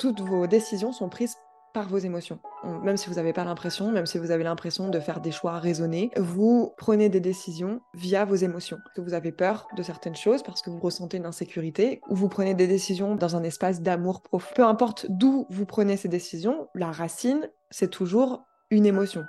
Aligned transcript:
toutes 0.00 0.22
vos 0.22 0.46
décisions 0.46 0.92
sont 0.92 1.10
prises 1.10 1.36
par 1.74 1.86
vos 1.88 1.98
émotions. 1.98 2.38
Même 2.82 2.96
si 2.96 3.10
vous 3.10 3.16
n'avez 3.16 3.34
pas 3.34 3.44
l'impression, 3.44 3.92
même 3.92 4.06
si 4.06 4.16
vous 4.16 4.30
avez 4.30 4.42
l'impression 4.42 4.88
de 4.88 4.98
faire 4.98 5.20
des 5.20 5.30
choix 5.30 5.58
raisonnés, 5.58 6.10
vous 6.16 6.72
prenez 6.78 7.10
des 7.10 7.20
décisions 7.20 7.82
via 7.92 8.24
vos 8.24 8.34
émotions. 8.34 8.78
Que 8.96 9.02
vous 9.02 9.12
avez 9.12 9.30
peur 9.30 9.68
de 9.76 9.82
certaines 9.82 10.16
choses 10.16 10.42
parce 10.42 10.62
que 10.62 10.70
vous 10.70 10.80
ressentez 10.80 11.18
une 11.18 11.26
insécurité, 11.26 12.00
ou 12.08 12.16
vous 12.16 12.30
prenez 12.30 12.54
des 12.54 12.66
décisions 12.66 13.14
dans 13.14 13.36
un 13.36 13.42
espace 13.42 13.82
d'amour 13.82 14.22
profond. 14.22 14.54
Peu 14.56 14.64
importe 14.64 15.04
d'où 15.10 15.46
vous 15.50 15.66
prenez 15.66 15.98
ces 15.98 16.08
décisions, 16.08 16.66
la 16.74 16.90
racine, 16.90 17.50
c'est 17.70 17.90
toujours 17.90 18.46
une 18.70 18.86
émotion. 18.86 19.24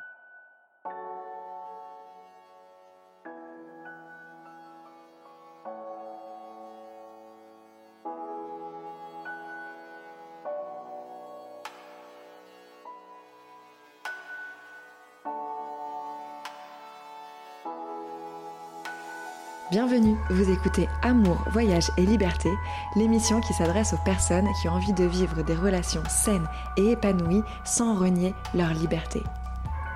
Vous 20.31 20.49
écoutez 20.49 20.87
Amour, 21.01 21.43
Voyage 21.51 21.91
et 21.97 22.05
Liberté, 22.05 22.49
l'émission 22.95 23.41
qui 23.41 23.53
s'adresse 23.53 23.93
aux 23.93 24.03
personnes 24.05 24.47
qui 24.61 24.69
ont 24.69 24.73
envie 24.73 24.93
de 24.93 25.03
vivre 25.03 25.43
des 25.43 25.55
relations 25.55 26.03
saines 26.07 26.47
et 26.77 26.91
épanouies 26.91 27.43
sans 27.65 27.95
renier 27.99 28.33
leur 28.55 28.73
liberté. 28.73 29.21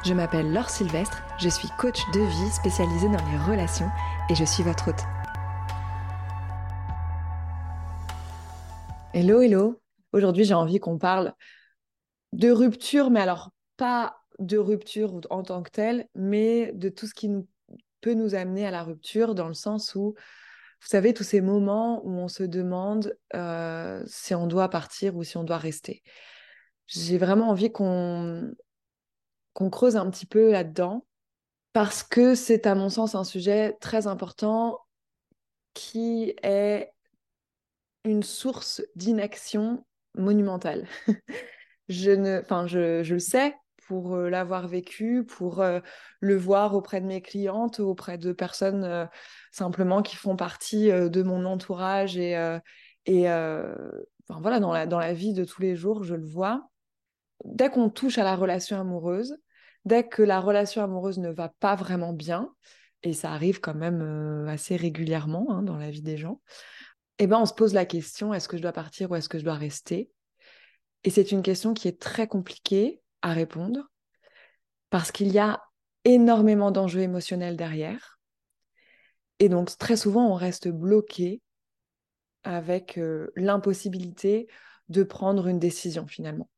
Je 0.04 0.14
m'appelle 0.14 0.52
Laure 0.52 0.70
Sylvestre, 0.70 1.24
je 1.40 1.48
suis 1.48 1.70
coach 1.80 2.00
de 2.14 2.20
vie 2.20 2.52
spécialisée 2.52 3.08
dans 3.08 3.26
les 3.32 3.38
relations 3.50 3.90
et 4.30 4.36
je 4.36 4.44
suis 4.44 4.62
votre 4.62 4.90
hôte. 4.90 5.04
Hello, 9.14 9.40
hello. 9.40 9.82
Aujourd'hui, 10.12 10.44
j'ai 10.44 10.54
envie 10.54 10.80
qu'on 10.80 10.98
parle 10.98 11.34
de 12.34 12.52
rupture, 12.52 13.10
mais 13.10 13.22
alors 13.22 13.52
pas 13.78 14.18
de 14.40 14.58
rupture 14.58 15.22
en 15.30 15.44
tant 15.44 15.64
que 15.64 15.72
telle, 15.72 16.10
mais 16.14 16.74
de 16.74 16.90
tout 16.90 17.08
ce 17.08 17.14
qui 17.14 17.30
nous 17.30 17.48
peut 18.06 18.14
nous 18.14 18.36
amener 18.36 18.68
à 18.68 18.72
la 18.72 18.84
rupture 18.84 19.34
dans 19.34 19.48
le 19.48 19.56
sens 19.56 19.96
où, 19.96 20.14
vous 20.14 20.88
savez, 20.88 21.12
tous 21.12 21.24
ces 21.24 21.42
moments 21.42 22.06
où 22.06 22.12
on 22.12 22.28
se 22.28 22.44
demande 22.44 23.18
euh, 23.34 24.04
si 24.06 24.36
on 24.36 24.46
doit 24.46 24.70
partir 24.70 25.16
ou 25.16 25.24
si 25.24 25.38
on 25.38 25.44
doit 25.44 25.58
rester. 25.58 26.04
J'ai 26.86 27.18
vraiment 27.18 27.50
envie 27.50 27.72
qu'on 27.72 28.54
qu'on 29.54 29.72
creuse 29.72 29.96
un 29.96 30.08
petit 30.12 30.28
peu 30.28 30.52
là-dedans 30.52 31.08
parce 31.74 32.04
que 32.04 32.36
c'est 32.36 32.68
à 32.68 32.76
mon 32.76 32.90
sens 32.90 33.16
un 33.16 33.24
sujet 33.24 33.76
très 33.82 34.06
important 34.06 34.78
qui 35.74 36.36
est 36.44 36.92
une 38.04 38.22
source 38.22 38.84
d'inaction 38.96 39.84
monumentale. 40.14 40.88
je 41.90 42.12
ne, 42.12 42.40
enfin, 42.40 42.68
je, 42.68 43.02
je 43.02 43.16
le 43.16 43.20
sais 43.20 43.56
pour 43.88 44.16
l'avoir 44.18 44.68
vécu, 44.68 45.24
pour 45.24 45.64
le 46.20 46.36
voir 46.36 46.76
auprès 46.76 47.02
de 47.02 47.06
mes 47.06 47.22
clientes, 47.22 47.80
auprès 47.80 48.18
de 48.18 48.32
personnes 48.32 49.08
simplement 49.52 50.02
qui 50.02 50.16
font 50.16 50.36
partie 50.36 50.90
de 50.90 51.24
mon 51.24 51.46
entourage 51.46 52.18
et, 52.18 52.36
voilà, 53.08 54.60
dans 54.60 54.74
la, 54.74 54.86
dans 54.88 55.00
la 55.00 55.14
vie 55.14 55.34
de 55.34 55.46
tous 55.46 55.62
les 55.62 55.76
jours, 55.76 56.04
je 56.04 56.16
le 56.16 56.26
vois. 56.26 56.70
Dès 57.44 57.70
qu'on 57.70 57.90
touche 57.90 58.18
à 58.18 58.24
la 58.24 58.36
relation 58.36 58.80
amoureuse, 58.80 59.38
dès 59.86 60.08
que 60.08 60.24
la 60.24 60.40
relation 60.40 60.84
amoureuse 60.84 61.20
ne 61.20 61.30
va 61.30 61.50
pas 61.60 61.76
vraiment 61.76 62.14
bien, 62.14 62.52
et 63.04 63.14
ça 63.14 63.32
arrive 63.32 63.60
quand 63.60 63.76
même 63.76 64.48
assez 64.48 64.76
régulièrement 64.76 65.46
hein, 65.52 65.62
dans 65.62 65.78
la 65.78 65.92
vie 65.92 66.02
des 66.02 66.18
gens, 66.18 66.42
eh 67.20 67.28
ben 67.28 67.38
on 67.40 67.46
se 67.46 67.54
pose 67.54 67.74
la 67.74 67.86
question 67.86 68.34
est-ce 68.34 68.48
que 68.48 68.58
je 68.58 68.62
dois 68.62 68.74
partir 68.74 69.12
ou 69.12 69.16
est-ce 69.16 69.30
que 69.30 69.38
je 69.38 69.44
dois 69.44 69.54
rester? 69.54 70.10
Et 71.04 71.12
c'est 71.12 71.32
une 71.32 71.44
question 71.44 71.74
qui 71.74 71.88
est 71.88 72.02
très 72.02 72.28
compliquée 72.28 73.02
répondre 73.34 73.90
parce 74.90 75.12
qu'il 75.12 75.32
y 75.32 75.40
a 75.40 75.62
énormément 76.06 76.72
d'enjeux 76.72 77.02
émotionnels 77.02 77.58
derrière. 77.58 78.20
Et 79.40 79.50
donc, 79.50 79.76
très 79.78 79.98
souvent, 79.98 80.30
on 80.30 80.36
reste 80.36 80.70
bloqué 80.70 81.42
avec 82.44 82.98
euh, 82.98 83.32
l'impossibilité 83.36 84.48
de 84.88 85.04
prendre 85.04 85.48
une 85.48 85.60
décision 85.60 86.06
finalement. 86.06 86.50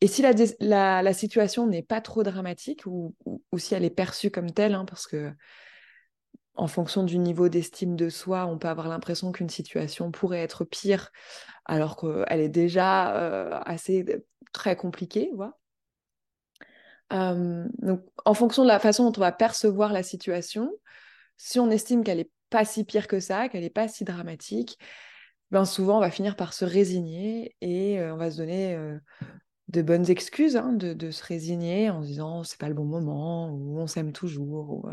Et 0.00 0.08
si 0.08 0.20
la, 0.22 1.12
situation 1.14 1.66
n'est 1.66 1.82
pas 1.82 2.00
trop 2.00 2.24
dramatique 2.24 2.86
ou, 2.86 3.14
ou, 3.24 3.58
si 3.58 3.74
elle 3.74 3.84
est 3.84 3.90
perçue 3.90 4.30
comme 4.30 4.50
telle, 4.50 4.74
hein, 4.74 4.84
parce 4.84 5.06
que 5.06 5.32
en 6.56 6.66
fonction 6.66 7.04
du 7.04 7.18
niveau 7.18 7.48
d'estime 7.48 7.94
de 7.94 8.08
soi, 8.08 8.46
on 8.46 8.58
peut 8.58 8.66
avoir 8.66 8.88
l'impression 8.88 9.30
qu'une 9.30 9.48
situation 9.48 10.10
pourrait 10.10 10.42
être 10.42 10.64
pire 10.64 11.12
alors 11.66 11.96
qu'elle 11.96 12.40
est 12.40 12.48
déjà 12.48 13.16
euh, 13.16 13.60
assez 13.64 14.04
très 14.52 14.74
compliquée. 14.74 15.30
Voilà 15.36 15.56
donc, 17.10 18.02
en 18.24 18.34
fonction 18.34 18.62
de 18.62 18.68
la 18.68 18.78
façon 18.78 19.04
dont 19.04 19.16
on 19.16 19.20
va 19.20 19.32
percevoir 19.32 19.92
la 19.92 20.02
situation, 20.02 20.70
si 21.36 21.58
on 21.58 21.70
estime 21.70 22.04
qu'elle 22.04 22.18
n'est 22.18 22.30
pas 22.50 22.64
si 22.64 22.84
pire 22.84 23.08
que 23.08 23.20
ça, 23.20 23.48
qu'elle 23.48 23.62
n'est 23.62 23.70
pas 23.70 23.88
si 23.88 24.04
dramatique, 24.04 24.78
ben 25.50 25.64
souvent 25.64 25.96
on 25.98 26.00
va 26.00 26.10
finir 26.10 26.36
par 26.36 26.52
se 26.52 26.64
résigner 26.64 27.56
et 27.60 28.02
on 28.02 28.16
va 28.16 28.30
se 28.30 28.36
donner 28.36 28.76
de 29.68 29.82
bonnes 29.82 30.10
excuses 30.10 30.56
hein, 30.56 30.72
de, 30.72 31.10
se 31.10 31.24
résigner 31.24 31.90
en 31.90 32.02
se 32.02 32.08
disant 32.08 32.44
c'est 32.44 32.58
pas 32.58 32.68
le 32.68 32.74
bon 32.74 32.84
moment 32.84 33.50
ou 33.50 33.78
on 33.78 33.86
s'aime 33.86 34.12
toujours 34.12 34.70
ou 34.70 34.84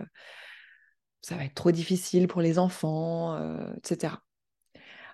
ça 1.21 1.35
va 1.35 1.43
être 1.45 1.55
trop 1.55 1.71
difficile 1.71 2.27
pour 2.27 2.41
les 2.41 2.59
enfants, 2.59 3.37
etc. 3.77 4.15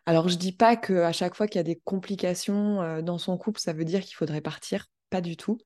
Alors 0.05 0.29
je 0.29 0.37
dis 0.37 0.51
pas 0.51 0.75
qu'à 0.75 1.11
chaque 1.11 1.35
fois 1.35 1.47
qu'il 1.47 1.57
y 1.57 1.61
a 1.61 1.63
des 1.63 1.79
complications 1.83 3.01
dans 3.01 3.17
son 3.17 3.37
couple, 3.37 3.59
ça 3.59 3.73
veut 3.73 3.85
dire 3.85 4.01
qu'il 4.01 4.15
faudrait 4.15 4.41
partir, 4.41 4.87
pas 5.09 5.21
du 5.21 5.37
tout 5.37 5.57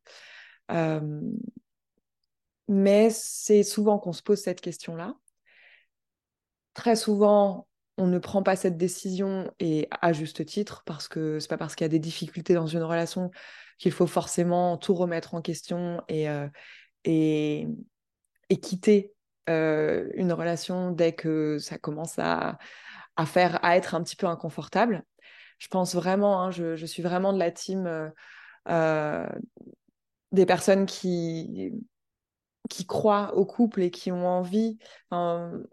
mais 2.68 3.10
c'est 3.10 3.64
souvent 3.64 4.00
qu'on 4.00 4.14
se 4.14 4.24
pose 4.24 4.40
cette 4.40 4.62
question-là. 4.62 5.16
Très 6.74 6.96
souvent, 6.96 7.68
on 7.98 8.08
ne 8.08 8.20
prend 8.20 8.44
pas 8.44 8.56
cette 8.56 8.78
décision 8.78 9.52
et 9.60 9.88
à 10.02 10.12
juste 10.12 10.46
titre 10.46 10.84
parce 10.86 11.08
que 11.08 11.40
c'est 11.40 11.48
pas 11.48 11.58
parce 11.58 11.76
qu'il 11.76 11.86
y 11.86 11.90
a 11.90 11.90
des 11.90 12.00
difficultés 12.00 12.54
dans 12.54 12.68
une 12.68 12.84
relation 12.84 13.32
qu'il 13.78 13.92
faut 13.92 14.08
forcément 14.08 14.78
tout 14.78 14.94
remettre 14.94 15.34
en 15.36 15.42
question 15.42 16.02
et, 16.10 16.28
et, 17.06 17.68
et, 18.50 18.58
quitter 18.60 19.14
une 19.48 20.34
relation 20.34 20.92
dès 20.92 21.14
que 21.14 21.58
ça 21.60 21.78
commence 21.78 22.20
à, 22.20 22.58
à, 23.16 23.26
faire 23.26 23.64
à 23.64 23.78
être 23.78 23.96
un 23.96 24.04
petit 24.04 24.16
peu 24.16 24.28
inconfortable. 24.28 25.04
Je 25.58 25.68
pense 25.68 25.96
vraiment, 25.96 26.42
hein, 26.42 26.52
je, 26.52 26.86
suis 26.86 27.02
vraiment 27.02 27.32
de 27.32 27.40
la 27.40 27.52
team 27.52 28.12
euh, 28.68 29.28
des 30.36 30.46
personnes 30.46 30.86
qui, 30.86 31.74
qui 32.70 32.86
croient 32.86 33.36
au 33.36 33.46
couple 33.46 33.82
et 33.82 33.92
qui 33.92 34.12
ont 34.12 34.28
envie, 34.28 34.78
enfin, 35.10 35.64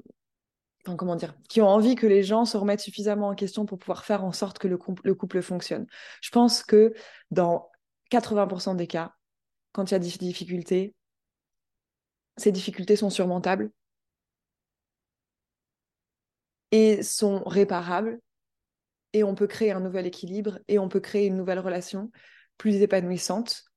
comment 0.97 1.17
dire, 1.17 1.35
qui 1.49 1.61
ont 1.61 1.69
envie 1.69 1.95
que 1.95 2.07
les 2.07 2.23
gens 2.23 2.45
se 2.45 2.57
remettent 2.57 2.81
suffisamment 2.81 3.29
en 3.29 3.35
question 3.35 3.67
pour 3.67 3.79
pouvoir 3.79 4.05
faire 4.05 4.25
en 4.25 4.33
sorte 4.33 4.59
que 4.59 4.69
le, 4.69 4.79
le 5.05 5.15
couple 5.15 5.43
fonctionne. 5.43 5.87
Je 6.21 6.31
pense 6.31 6.63
que 6.63 6.95
dans 7.31 7.71
80% 8.11 8.75
des 8.75 8.87
cas, 8.87 9.15
quand 9.73 9.91
il 9.91 9.95
y 9.95 9.95
a 9.95 9.99
des 9.99 10.09
difficultés, 10.09 10.95
ces 12.37 12.53
difficultés 12.53 12.97
sont 12.97 13.11
surmontables 13.11 13.71
et 16.71 17.03
sont 17.03 17.43
réparables 17.45 18.19
et 19.13 19.25
on 19.25 19.35
peut 19.35 19.47
créer 19.47 19.73
un 19.73 19.81
nouvel 19.81 20.07
équilibre 20.07 20.59
et 20.69 20.79
on 20.79 20.89
peut 20.89 21.01
créer 21.01 21.27
une 21.27 21.37
nouvelle 21.37 21.59
relation 21.59 22.11
plus 22.57 22.77
épanouissante 22.77 23.72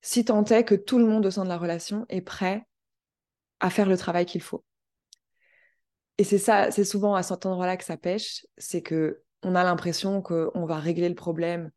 si 0.00 0.24
tant 0.24 0.44
est 0.44 0.64
que 0.64 0.74
tout 0.74 0.98
le 0.98 1.06
monde 1.06 1.26
au 1.26 1.30
sein 1.30 1.44
de 1.44 1.48
la 1.48 1.58
relation 1.58 2.06
est 2.08 2.20
prêt 2.20 2.66
à 3.60 3.70
faire 3.70 3.88
le 3.88 3.96
travail 3.96 4.26
qu'il 4.26 4.42
faut. 4.42 4.64
Et 6.18 6.24
c'est 6.24 6.38
ça, 6.38 6.70
c'est 6.70 6.84
souvent 6.84 7.14
à 7.14 7.22
cet 7.22 7.46
endroit-là 7.46 7.76
que 7.76 7.84
ça 7.84 7.96
pêche, 7.96 8.46
c'est 8.56 8.82
que 8.82 9.22
on 9.42 9.54
a 9.54 9.62
l'impression 9.62 10.20
qu'on 10.20 10.66
va 10.66 10.78
régler 10.78 11.08
le 11.08 11.14
problème 11.14 11.70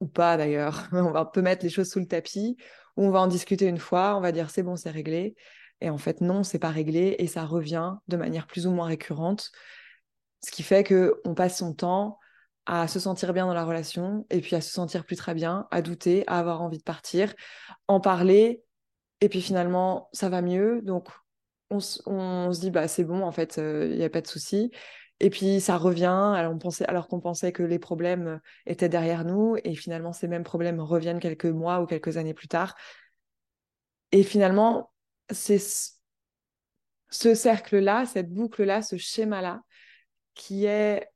ou 0.00 0.06
pas 0.06 0.36
d'ailleurs. 0.36 0.88
on 0.92 1.10
va 1.10 1.24
peut 1.24 1.42
mettre 1.42 1.64
les 1.64 1.70
choses 1.70 1.90
sous 1.90 2.00
le 2.00 2.06
tapis 2.06 2.56
ou 2.96 3.06
on 3.06 3.10
va 3.10 3.20
en 3.20 3.26
discuter 3.26 3.66
une 3.66 3.78
fois, 3.78 4.16
on 4.16 4.20
va 4.20 4.32
dire 4.32 4.50
c'est 4.50 4.62
bon, 4.62 4.76
c'est 4.76 4.90
réglé. 4.90 5.34
Et 5.80 5.90
en 5.90 5.98
fait, 5.98 6.20
non, 6.20 6.42
c'est 6.44 6.58
pas 6.58 6.70
réglé 6.70 7.16
et 7.18 7.26
ça 7.26 7.44
revient 7.44 7.94
de 8.08 8.16
manière 8.16 8.46
plus 8.46 8.66
ou 8.66 8.70
moins 8.70 8.86
récurrente. 8.86 9.50
Ce 10.44 10.50
qui 10.50 10.62
fait 10.62 10.84
que 10.84 11.20
on 11.24 11.34
passe 11.34 11.58
son 11.58 11.74
temps 11.74 12.18
à 12.66 12.86
se 12.88 13.00
sentir 13.00 13.32
bien 13.32 13.46
dans 13.46 13.54
la 13.54 13.64
relation 13.64 14.26
et 14.30 14.40
puis 14.40 14.54
à 14.56 14.60
se 14.60 14.70
sentir 14.70 15.04
plus 15.04 15.16
très 15.16 15.34
bien, 15.34 15.66
à 15.70 15.82
douter, 15.82 16.24
à 16.26 16.38
avoir 16.38 16.62
envie 16.62 16.78
de 16.78 16.82
partir, 16.82 17.34
en 17.88 18.00
parler 18.00 18.62
et 19.20 19.28
puis 19.28 19.40
finalement 19.40 20.08
ça 20.12 20.28
va 20.28 20.42
mieux. 20.42 20.80
Donc 20.82 21.08
on, 21.70 21.80
se 21.80 22.60
dit 22.60 22.70
bah 22.70 22.88
c'est 22.88 23.04
bon 23.04 23.22
en 23.22 23.32
fait 23.32 23.58
euh, 23.58 23.88
il 23.90 23.98
n'y 23.98 24.04
a 24.04 24.10
pas 24.10 24.20
de 24.20 24.26
souci. 24.26 24.70
Et 25.20 25.30
puis 25.30 25.60
ça 25.60 25.76
revient. 25.78 26.34
Alors, 26.34 27.06
qu'on 27.08 27.20
pensait 27.20 27.52
que 27.52 27.62
les 27.62 27.78
problèmes 27.78 28.40
étaient 28.66 28.88
derrière 28.88 29.24
nous 29.24 29.56
et 29.62 29.76
finalement 29.76 30.12
ces 30.12 30.26
mêmes 30.26 30.42
problèmes 30.42 30.80
reviennent 30.80 31.20
quelques 31.20 31.46
mois 31.46 31.80
ou 31.80 31.86
quelques 31.86 32.16
années 32.16 32.34
plus 32.34 32.48
tard. 32.48 32.74
Et 34.10 34.22
finalement 34.24 34.90
c'est 35.30 35.60
ce 37.10 37.34
cercle-là, 37.34 38.06
cette 38.06 38.32
boucle-là, 38.32 38.82
ce 38.82 38.96
schéma-là 38.96 39.62
qui 40.34 40.64
est 40.64 41.11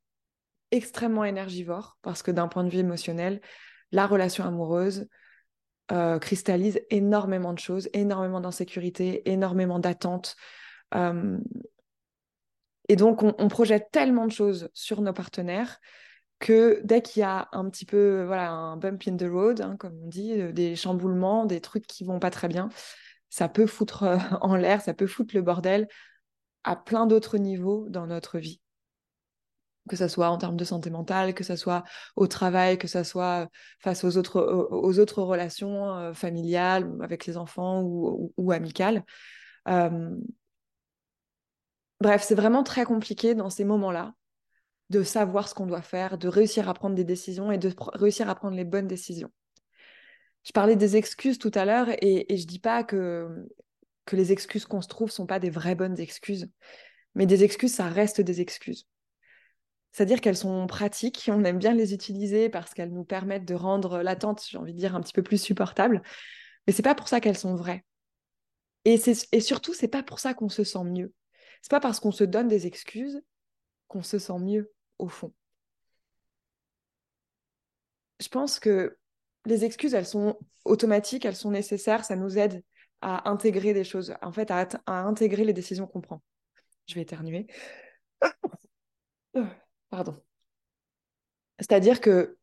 extrêmement 0.71 1.25
énergivore 1.25 1.99
parce 2.03 2.23
que 2.23 2.31
d'un 2.31 2.49
point 2.49 2.65
de 2.65 2.71
vue 2.71 2.79
émotionnel, 2.79 3.41
la 3.93 4.07
relation 4.07 4.45
amoureuse 4.45 5.09
euh, 5.93 6.19
cristallise 6.19 6.81
énormément 6.91 7.53
de 7.53 7.61
choses, 7.61 7.89
énormément 7.93 8.41
d'insécurité, 8.41 9.31
énormément 9.31 9.79
d'attentes. 9.79 10.37
Euh, 10.95 11.39
et 12.89 12.97
donc, 12.97 13.23
on, 13.23 13.49
projette 13.49 13.91
tellement 13.93 14.27
de 14.27 14.33
choses 14.33 14.69
sur 14.75 15.01
nos 15.01 15.13
partenaires 15.13 15.79
que 16.41 16.81
dès 16.85 17.03
qu'il 17.03 17.21
y 17.21 17.25
a 17.25 17.49
un 17.53 17.69
petit 17.71 17.87
peu, 17.87 18.25
voilà, 18.25 18.51
un 18.51 18.77
bump 18.77 19.03
in 19.07 19.17
the 19.17 19.29
road, 19.29 19.61
hein, 19.61 19.77
comme 19.79 19.99
on 20.03 20.09
dit, 20.09 20.41
euh, 20.41 20.53
des 20.53 20.75
chamboulements, 20.75 21.47
des 21.47 21.61
trucs 21.61 21.87
qui 21.87 22.05
vont 22.05 22.19
pas 22.19 22.31
très 22.31 22.49
bien, 22.49 22.69
ça 23.31 23.49
peut 23.49 23.67
foutre 23.67 24.05
en 24.41 24.57
l'air, 24.57 24.81
ça 24.81 24.95
peut 24.95 25.07
foutre 25.07 25.37
le 25.37 25.43
bordel 25.43 25.87
à 26.65 26.75
plein 26.75 27.07
d'autres 27.07 27.39
niveaux 27.39 27.87
dans 27.89 28.09
notre 28.09 28.39
vie 28.39 28.61
que 29.89 29.97
ce 29.97 30.09
soit 30.09 30.31
en 30.31 30.39
termes 30.39 30.57
de 30.57 30.65
santé 30.65 30.91
mentale, 30.91 31.35
que 31.35 31.45
ce 31.45 31.57
soit 31.57 31.85
au 32.17 32.27
travail, 32.27 32.79
que 32.79 32.89
ce 32.89 33.03
soit 33.05 33.49
face 33.81 34.05
aux 34.05 34.17
autres, 34.17 34.41
aux 34.71 34.99
autres 34.99 35.23
relations 35.23 35.95
euh, 35.97 36.13
familiales, 36.13 36.91
avec 37.03 37.27
les 37.27 37.37
enfants 37.37 37.83
ou, 37.83 38.53
amicales. 38.53 39.05
Euh, 39.69 40.17
bref, 42.01 42.23
c'est 42.23 42.35
vraiment 42.35 42.63
très 42.63 42.85
compliqué 42.85 43.35
dans 43.35 43.51
ces 43.51 43.65
moments-là 43.65 44.15
de 44.91 45.03
savoir 45.03 45.49
ce 45.49 45.55
qu'on 45.55 45.67
doit 45.67 45.83
faire, 45.83 46.17
de 46.19 46.29
réussir 46.29 46.69
à 46.69 46.75
prendre 46.75 46.95
des 46.95 47.05
décisions 47.05 47.51
et 47.51 47.59
de 47.59 47.73
réussir 47.95 48.29
à 48.29 48.35
prendre 48.35 48.57
les 48.57 48.65
bonnes 48.65 48.87
décisions. 48.87 49.31
Je 50.45 50.53
parlais 50.53 50.77
des 50.77 50.97
excuses 50.97 51.39
tout 51.39 51.51
à 51.55 51.65
l'heure 51.65 51.89
et, 52.01 52.25
je 52.37 52.47
dis 52.47 52.61
pas 52.61 52.85
que, 52.85 53.49
que 54.05 54.15
les 54.15 54.31
excuses 54.31 54.65
qu'on 54.65 54.81
se 54.81 54.87
trouve 54.87 55.11
sont 55.11 55.27
pas 55.27 55.41
des 55.41 55.51
vraies 55.51 55.75
bonnes 55.75 55.99
excuses, 55.99 56.49
mais 57.17 57.27
des 57.27 57.43
excuses, 57.43 57.75
ça 57.75 57.89
reste 57.89 58.21
des 58.21 58.41
excuses. 58.41 58.87
C'est-à-dire 59.93 60.21
qu'elles 60.21 60.37
sont 60.37 60.67
pratiques, 60.67 61.31
on 61.33 61.45
aime 61.45 61.59
bien 61.59 61.73
les 61.73 61.95
utiliser 61.95 62.49
parce 62.51 62.75
qu'elles 62.75 62.93
nous 62.93 63.05
permettent 63.05 63.47
de 63.47 63.55
rendre 63.55 64.03
l'attente, 64.03 64.45
j'ai 64.47 64.59
envie 64.59 64.75
de 64.75 64.79
dire, 64.79 64.95
un 64.95 65.01
petit 65.01 65.15
peu 65.15 65.23
plus 65.23 65.41
supportable. 65.41 66.03
Mais 66.67 66.73
c'est 66.73 66.83
pas 66.83 66.95
pour 66.95 67.09
ça 67.09 67.21
qu'elles 67.21 67.39
sont 67.39 67.55
vraies. 67.55 67.85
Et, 68.85 69.01
et 69.33 69.41
surtout, 69.41 69.75
c'est 69.75 69.89
pas 69.89 70.03
pour 70.03 70.19
ça 70.21 70.35
qu'on 70.35 70.49
se 70.49 70.65
sent 70.65 70.85
mieux. 70.85 71.13
C'est 71.63 71.71
pas 71.71 71.81
parce 71.81 71.99
qu'on 71.99 72.13
se 72.13 72.25
donne 72.25 72.49
des 72.49 72.67
excuses 72.67 73.23
qu'on 73.89 74.03
se 74.03 74.19
sent 74.19 74.39
mieux 74.39 74.73
au 74.99 75.09
fond. 75.09 75.33
Je 78.21 78.29
pense 78.29 78.61
que 78.61 78.97
les 79.45 79.65
excuses, 79.65 79.95
elles 79.95 80.07
sont 80.07 80.39
automatiques, 80.65 81.25
elles 81.25 81.37
sont 81.37 81.51
nécessaires, 81.51 82.05
ça 82.05 82.17
nous 82.17 82.39
aide 82.39 82.63
à 83.01 83.31
intégrer 83.31 83.75
des 83.75 83.85
choses, 83.85 84.15
en 84.23 84.33
fait, 84.33 84.51
à, 84.51 84.69
à 84.87 85.03
intégrer 85.03 85.45
les 85.45 85.53
décisions 85.53 85.87
qu'on 85.87 86.01
prend. 86.01 86.23
Je 86.87 86.95
vais 86.95 87.03
éternuer. 87.03 87.47
Pardon. 89.91 90.17
C'est-à-dire 91.59 92.01
que 92.01 92.37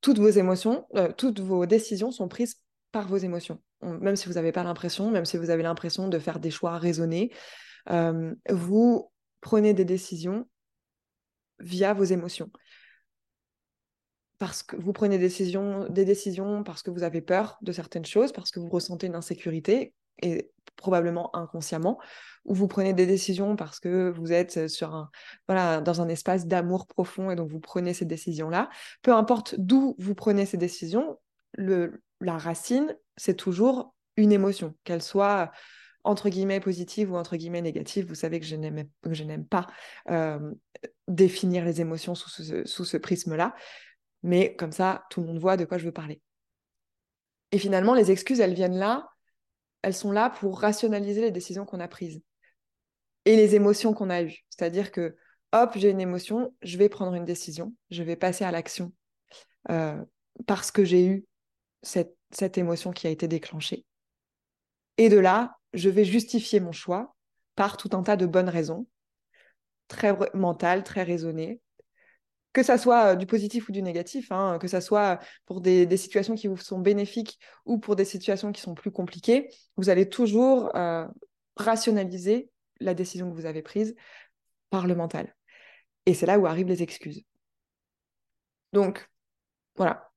toutes 0.00 0.18
vos 0.18 0.28
émotions, 0.28 0.86
euh, 0.96 1.12
toutes 1.16 1.40
vos 1.40 1.66
décisions 1.66 2.10
sont 2.10 2.28
prises 2.28 2.56
par 2.92 3.08
vos 3.08 3.16
émotions. 3.16 3.60
Même 3.82 4.16
si 4.16 4.26
vous 4.28 4.34
n'avez 4.34 4.52
pas 4.52 4.62
l'impression, 4.62 5.10
même 5.10 5.24
si 5.24 5.38
vous 5.38 5.50
avez 5.50 5.62
l'impression 5.62 6.08
de 6.08 6.18
faire 6.18 6.38
des 6.38 6.50
choix 6.50 6.76
raisonnés, 6.76 7.32
euh, 7.90 8.34
vous 8.50 9.10
prenez 9.40 9.72
des 9.72 9.86
décisions 9.86 10.46
via 11.60 11.94
vos 11.94 12.04
émotions. 12.04 12.50
Parce 14.38 14.62
que 14.62 14.76
vous 14.76 14.92
prenez 14.92 15.18
des 15.18 15.28
des 15.28 16.04
décisions 16.04 16.62
parce 16.62 16.82
que 16.82 16.90
vous 16.90 17.02
avez 17.02 17.20
peur 17.20 17.58
de 17.62 17.72
certaines 17.72 18.06
choses, 18.06 18.32
parce 18.32 18.50
que 18.50 18.60
vous 18.60 18.68
ressentez 18.68 19.06
une 19.06 19.14
insécurité, 19.14 19.94
et 20.22 20.50
probablement 20.76 21.34
inconsciemment, 21.36 21.98
ou 22.44 22.54
vous 22.54 22.66
prenez 22.66 22.92
des 22.94 23.06
décisions 23.06 23.54
parce 23.54 23.80
que 23.80 24.10
vous 24.10 24.32
êtes 24.32 24.68
sur 24.68 24.94
un, 24.94 25.10
voilà, 25.46 25.80
dans 25.80 26.00
un 26.00 26.08
espace 26.08 26.46
d'amour 26.46 26.86
profond 26.86 27.30
et 27.30 27.36
donc 27.36 27.50
vous 27.50 27.60
prenez 27.60 27.92
ces 27.92 28.06
décisions-là. 28.06 28.70
Peu 29.02 29.12
importe 29.12 29.54
d'où 29.58 29.94
vous 29.98 30.14
prenez 30.14 30.46
ces 30.46 30.56
décisions, 30.56 31.18
le, 31.52 32.02
la 32.20 32.38
racine, 32.38 32.96
c'est 33.16 33.36
toujours 33.36 33.94
une 34.16 34.32
émotion, 34.32 34.74
qu'elle 34.84 35.02
soit 35.02 35.50
entre 36.02 36.30
guillemets 36.30 36.60
positive 36.60 37.12
ou 37.12 37.16
entre 37.16 37.36
guillemets 37.36 37.60
négative. 37.60 38.06
Vous 38.06 38.14
savez 38.14 38.40
que 38.40 38.46
je 38.46 38.56
n'aime 38.56 39.46
pas 39.46 39.66
euh, 40.10 40.52
définir 41.08 41.64
les 41.64 41.80
émotions 41.82 42.14
sous 42.14 42.84
ce 42.84 42.96
prisme-là, 42.96 43.54
mais 44.22 44.56
comme 44.56 44.72
ça, 44.72 45.04
tout 45.10 45.20
le 45.20 45.26
monde 45.26 45.38
voit 45.38 45.58
de 45.58 45.66
quoi 45.66 45.76
je 45.76 45.84
veux 45.84 45.92
parler. 45.92 46.22
Et 47.52 47.58
finalement, 47.58 47.94
les 47.94 48.10
excuses, 48.10 48.40
elles 48.40 48.54
viennent 48.54 48.78
là 48.78 49.10
elles 49.82 49.94
sont 49.94 50.12
là 50.12 50.30
pour 50.30 50.60
rationaliser 50.60 51.20
les 51.20 51.30
décisions 51.30 51.64
qu'on 51.64 51.80
a 51.80 51.88
prises 51.88 52.22
et 53.24 53.36
les 53.36 53.54
émotions 53.54 53.94
qu'on 53.94 54.10
a 54.10 54.22
eues. 54.22 54.44
C'est-à-dire 54.50 54.90
que, 54.90 55.16
hop, 55.52 55.72
j'ai 55.76 55.90
une 55.90 56.00
émotion, 56.00 56.54
je 56.62 56.78
vais 56.78 56.88
prendre 56.88 57.14
une 57.14 57.24
décision, 57.24 57.74
je 57.90 58.02
vais 58.02 58.16
passer 58.16 58.44
à 58.44 58.50
l'action 58.50 58.92
euh, 59.70 60.02
parce 60.46 60.70
que 60.70 60.84
j'ai 60.84 61.06
eu 61.06 61.26
cette, 61.82 62.16
cette 62.30 62.58
émotion 62.58 62.92
qui 62.92 63.06
a 63.06 63.10
été 63.10 63.28
déclenchée. 63.28 63.84
Et 64.96 65.08
de 65.08 65.18
là, 65.18 65.56
je 65.72 65.88
vais 65.88 66.04
justifier 66.04 66.60
mon 66.60 66.72
choix 66.72 67.14
par 67.54 67.76
tout 67.76 67.90
un 67.92 68.02
tas 68.02 68.16
de 68.16 68.26
bonnes 68.26 68.48
raisons, 68.48 68.86
très 69.88 70.16
mentales, 70.34 70.84
très 70.84 71.02
raisonnées, 71.02 71.60
que 72.52 72.62
ça 72.62 72.78
soit 72.78 73.16
du 73.16 73.26
positif 73.26 73.68
ou 73.68 73.72
du 73.72 73.82
négatif, 73.82 74.32
hein, 74.32 74.58
que 74.60 74.68
ça 74.68 74.80
soit 74.80 75.20
pour 75.46 75.60
des, 75.60 75.96
situations 75.96 76.34
qui 76.34 76.48
vous 76.48 76.56
sont 76.56 76.78
bénéfiques 76.78 77.38
ou 77.64 77.78
pour 77.78 77.96
des 77.96 78.04
situations 78.04 78.52
qui 78.52 78.60
sont 78.60 78.74
plus 78.74 78.90
compliquées, 78.90 79.48
vous 79.76 79.88
allez 79.88 80.08
toujours 80.08 80.72
rationaliser 81.56 82.50
la 82.80 82.94
décision 82.94 83.30
que 83.30 83.36
vous 83.36 83.46
avez 83.46 83.62
prise 83.62 83.94
par 84.70 84.86
le 84.86 84.94
mental. 84.94 85.34
Et 86.06 86.14
c'est 86.14 86.26
là 86.26 86.38
où 86.38 86.46
arrivent 86.46 86.68
les 86.68 86.82
excuses. 86.82 87.22
Donc, 88.72 89.08
voilà. 89.76 90.10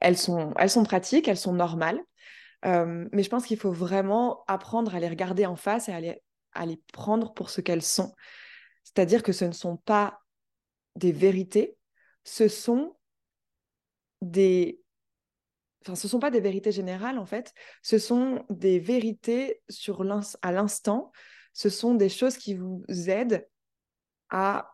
Elles 0.00 0.18
sont, 0.18 0.52
elles 0.58 0.70
sont 0.70 0.84
pratiques, 0.84 1.28
elles 1.28 1.36
sont 1.36 1.54
normales, 1.54 2.00
mais 2.64 3.22
je 3.22 3.28
pense 3.28 3.46
qu'il 3.46 3.58
faut 3.58 3.72
vraiment 3.72 4.44
apprendre 4.46 4.94
à 4.94 5.00
les 5.00 5.08
regarder 5.08 5.46
en 5.46 5.56
face 5.56 5.88
et 5.88 5.92
à 5.92 6.00
à 6.54 6.66
les 6.66 6.80
prendre 6.92 7.32
pour 7.32 7.50
ce 7.50 7.60
qu'elles 7.60 7.82
sont. 7.82 8.14
C'est-à-dire 8.84 9.22
que 9.22 9.32
ce 9.32 9.44
ne 9.44 9.52
sont 9.52 9.76
pas 9.76 10.21
des 11.02 11.12
vérités, 11.12 11.76
ce 12.22 12.46
sont 12.46 12.96
des... 14.20 14.80
Enfin, 15.82 15.96
ce 15.96 16.06
ne 16.06 16.10
sont 16.10 16.20
pas 16.20 16.30
des 16.30 16.40
vérités 16.40 16.70
générales, 16.70 17.18
en 17.18 17.26
fait. 17.26 17.52
Ce 17.82 17.98
sont 17.98 18.46
des 18.50 18.78
vérités 18.78 19.60
sur 19.68 20.02
à 20.42 20.52
l'instant. 20.52 21.10
Ce 21.52 21.68
sont 21.68 21.94
des 21.94 22.08
choses 22.08 22.38
qui 22.38 22.54
vous 22.54 22.84
aident 22.88 23.48
à... 24.30 24.72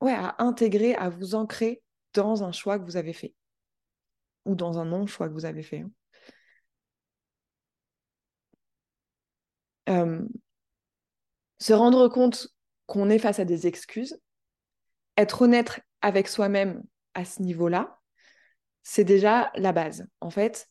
Ouais, 0.00 0.14
à 0.14 0.36
intégrer, 0.38 0.94
à 0.94 1.10
vous 1.10 1.34
ancrer 1.34 1.82
dans 2.14 2.42
un 2.42 2.52
choix 2.52 2.78
que 2.78 2.84
vous 2.84 2.96
avez 2.96 3.12
fait. 3.12 3.34
Ou 4.46 4.54
dans 4.54 4.78
un 4.78 4.86
non-choix 4.86 5.28
que 5.28 5.34
vous 5.34 5.44
avez 5.44 5.62
fait. 5.62 5.80
Hein. 5.80 5.90
Euh, 9.90 10.26
se 11.58 11.72
rendre 11.74 12.08
compte 12.08 12.48
qu'on 12.88 13.10
est 13.10 13.18
face 13.18 13.38
à 13.38 13.44
des 13.44 13.68
excuses, 13.68 14.18
être 15.16 15.42
honnête 15.42 15.80
avec 16.00 16.26
soi-même 16.26 16.82
à 17.14 17.24
ce 17.24 17.42
niveau-là, 17.42 18.00
c'est 18.82 19.04
déjà 19.04 19.52
la 19.54 19.72
base. 19.72 20.08
En 20.20 20.30
fait, 20.30 20.68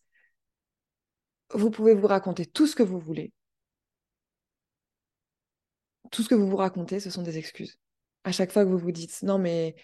vous 1.53 1.69
pouvez 1.69 1.93
vous 1.93 2.07
raconter 2.07 2.45
tout 2.47 2.65
ce 2.65 2.75
que 2.75 2.83
vous 2.83 3.00
voulez. 3.00 3.31
Tout 6.12 6.24
ce 6.24 6.29
que 6.29 6.36
vous 6.36 6.50
vous 6.50 6.57
racontez, 6.57 7.00
ce 7.00 7.12
sont 7.12 7.21
des 7.21 7.38
excuses. 7.38 7.77
À 8.24 8.31
chaque 8.31 8.51
fois 8.51 8.65
que 8.65 8.69
vous 8.69 8.79
vous 8.79 8.91
dites 8.91 9.21
non 9.21 9.38
mais 9.38 9.75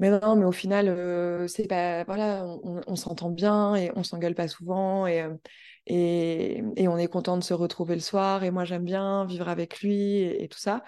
non 0.00 0.34
mais 0.34 0.44
au 0.44 0.52
final 0.52 0.88
euh, 0.88 1.46
c'est 1.46 1.68
pas 1.68 2.02
voilà 2.04 2.44
on, 2.44 2.96
s'entend 2.96 3.30
bien 3.30 3.76
et 3.76 3.92
on 3.94 4.02
s'engueule 4.02 4.34
pas 4.34 4.48
souvent 4.48 5.06
euh, 5.06 5.32
et 5.86 6.62
on 6.88 6.98
est 6.98 7.06
content 7.06 7.38
de 7.38 7.44
se 7.44 7.54
retrouver 7.54 7.94
le 7.94 8.00
soir 8.00 8.42
et 8.42 8.50
moi 8.50 8.64
j'aime 8.64 8.84
bien 8.84 9.24
vivre 9.24 9.48
avec 9.48 9.80
lui 9.80 10.20
et 10.22 10.48
tout 10.48 10.58
ça 10.58 10.82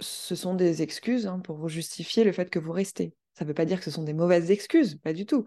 ce 0.00 0.34
sont 0.34 0.54
des 0.54 0.82
excuses 0.82 1.26
hein, 1.26 1.40
pour 1.40 1.56
vous 1.56 1.68
justifier 1.68 2.24
le 2.24 2.32
fait 2.32 2.50
que 2.50 2.58
vous 2.58 2.72
restez. 2.72 3.14
Ça 3.34 3.44
ne 3.44 3.48
veut 3.48 3.54
pas 3.54 3.64
dire 3.64 3.78
que 3.78 3.84
ce 3.84 3.90
sont 3.90 4.02
des 4.02 4.12
mauvaises 4.12 4.50
excuses, 4.50 4.96
pas 4.96 5.12
du 5.12 5.26
tout. 5.26 5.46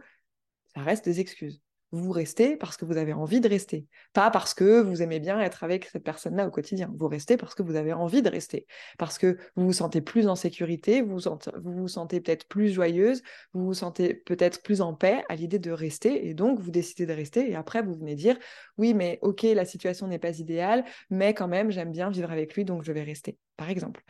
Ça 0.73 0.81
reste 0.81 1.05
des 1.05 1.19
excuses. 1.19 1.61
Vous 1.91 2.11
restez 2.11 2.57
parce 2.57 2.75
que 2.75 2.85
vous 2.85 2.97
avez 2.97 3.13
envie 3.13 3.39
de 3.39 3.47
rester, 3.47 3.85
pas 4.13 4.31
parce 4.31 4.55
que 4.55 4.81
vous 4.81 5.03
aimez 5.03 5.19
bien 5.19 5.39
être 5.39 5.63
avec 5.63 5.85
cette 5.85 6.03
personne-là 6.03 6.47
au 6.47 6.49
quotidien. 6.49 6.91
Vous 6.97 7.07
restez 7.07 7.37
parce 7.37 7.53
que 7.53 7.61
vous 7.61 7.75
avez 7.75 7.93
envie 7.93 8.23
de 8.23 8.29
rester, 8.29 8.65
parce 8.97 9.19
que 9.19 9.37
vous 9.55 9.65
vous 9.65 9.73
sentez 9.73 10.01
plus 10.01 10.27
en 10.27 10.35
sécurité, 10.35 11.03
vous 11.03 11.19
vous, 11.19 11.39
vous 11.63 11.87
sentez 11.87 12.19
peut-être 12.19 12.47
plus 12.47 12.69
joyeuse, 12.69 13.21
vous 13.53 13.65
vous 13.65 13.75
sentez 13.75 14.15
peut-être 14.15 14.63
plus 14.63 14.81
en 14.81 14.95
paix 14.95 15.23
à 15.29 15.35
l'idée 15.35 15.59
de 15.59 15.69
rester, 15.69 16.27
et 16.27 16.33
donc 16.33 16.59
vous 16.59 16.71
décidez 16.71 17.05
de 17.05 17.13
rester, 17.13 17.51
et 17.51 17.53
après 17.53 17.83
vous 17.83 17.93
venez 17.93 18.15
dire, 18.15 18.39
oui, 18.79 18.95
mais 18.95 19.19
ok, 19.21 19.43
la 19.43 19.65
situation 19.65 20.07
n'est 20.07 20.17
pas 20.17 20.39
idéale, 20.39 20.85
mais 21.11 21.35
quand 21.35 21.47
même, 21.47 21.69
j'aime 21.69 21.91
bien 21.91 22.09
vivre 22.09 22.31
avec 22.31 22.55
lui, 22.55 22.65
donc 22.65 22.81
je 22.81 22.91
vais 22.91 23.03
rester. 23.03 23.37
Par 23.57 23.69
exemple. 23.69 24.03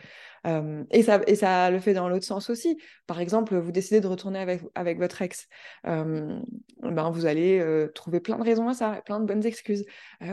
et, 0.45 1.03
ça, 1.03 1.21
et 1.25 1.35
ça 1.35 1.71
le 1.71 1.79
fait 1.79 1.93
dans 1.93 2.09
l'autre 2.09 2.25
sens 2.25 2.49
aussi. 2.49 2.77
Par 3.07 3.19
exemple, 3.19 3.55
vous 3.57 3.71
décidez 3.71 4.01
de 4.01 4.07
retourner 4.07 4.39
avec, 4.75 4.99
votre 4.99 5.21
ex. 5.21 5.47
ben, 5.83 6.41
vous 7.11 7.25
allez 7.25 7.63
trouver 7.95 8.19
plein 8.19 8.37
de 8.37 8.43
raisons 8.43 8.67
à 8.67 8.73
ça, 8.73 9.01
plein 9.05 9.19
de 9.19 9.25
bonnes 9.25 9.45
excuses. 9.45 9.85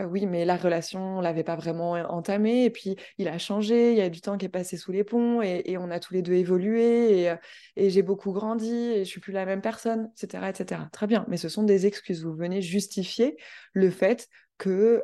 oui, 0.08 0.26
mais 0.26 0.44
la 0.44 0.56
relation, 0.56 1.18
on 1.18 1.20
l'avait 1.20 1.44
pas 1.44 1.56
vraiment 1.56 1.92
entamée, 1.92 2.64
et 2.64 2.70
puis 2.70 2.96
il 3.18 3.28
a 3.28 3.38
changé, 3.38 3.92
il 3.92 3.98
y 3.98 4.02
a 4.02 4.08
du 4.08 4.20
temps 4.20 4.36
qui 4.36 4.46
est 4.46 4.48
passé 4.50 4.76
sous 4.76 4.92
les 4.92 5.04
ponts, 5.04 5.42
et, 5.42 5.76
on 5.78 5.90
a 5.90 6.00
tous 6.00 6.14
les 6.14 6.22
deux 6.22 6.34
évolué, 6.34 7.22
et, 7.22 7.34
et 7.76 7.90
j'ai 7.90 8.02
beaucoup 8.02 8.32
grandi, 8.32 8.74
et 8.74 9.04
je 9.04 9.08
suis 9.08 9.20
plus 9.20 9.32
la 9.32 9.46
même 9.46 9.60
personne, 9.60 10.10
etc., 10.20 10.48
etc. 10.48 10.82
Très 10.92 11.06
bien, 11.06 11.24
mais 11.28 11.36
ce 11.36 11.48
sont 11.48 11.62
des 11.62 11.86
excuses. 11.86 12.24
Vous 12.24 12.34
venez 12.34 12.62
justifier 12.62 13.36
le 13.72 13.90
fait 13.90 14.28
que 14.60 15.02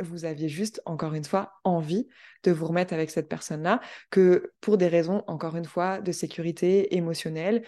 vous 0.00 0.24
aviez 0.24 0.48
juste, 0.48 0.80
encore 0.86 1.14
une 1.14 1.24
fois, 1.24 1.52
envie 1.62 2.08
de 2.42 2.50
vous 2.50 2.66
remettre 2.66 2.94
avec 2.94 3.10
cette 3.10 3.28
personne-là, 3.28 3.80
que 4.10 4.52
pour 4.62 4.78
des 4.78 4.88
raisons, 4.88 5.22
encore 5.26 5.56
une 5.56 5.66
fois, 5.66 6.00
de 6.00 6.10
sécurité 6.10 6.96
émotionnelle, 6.96 7.64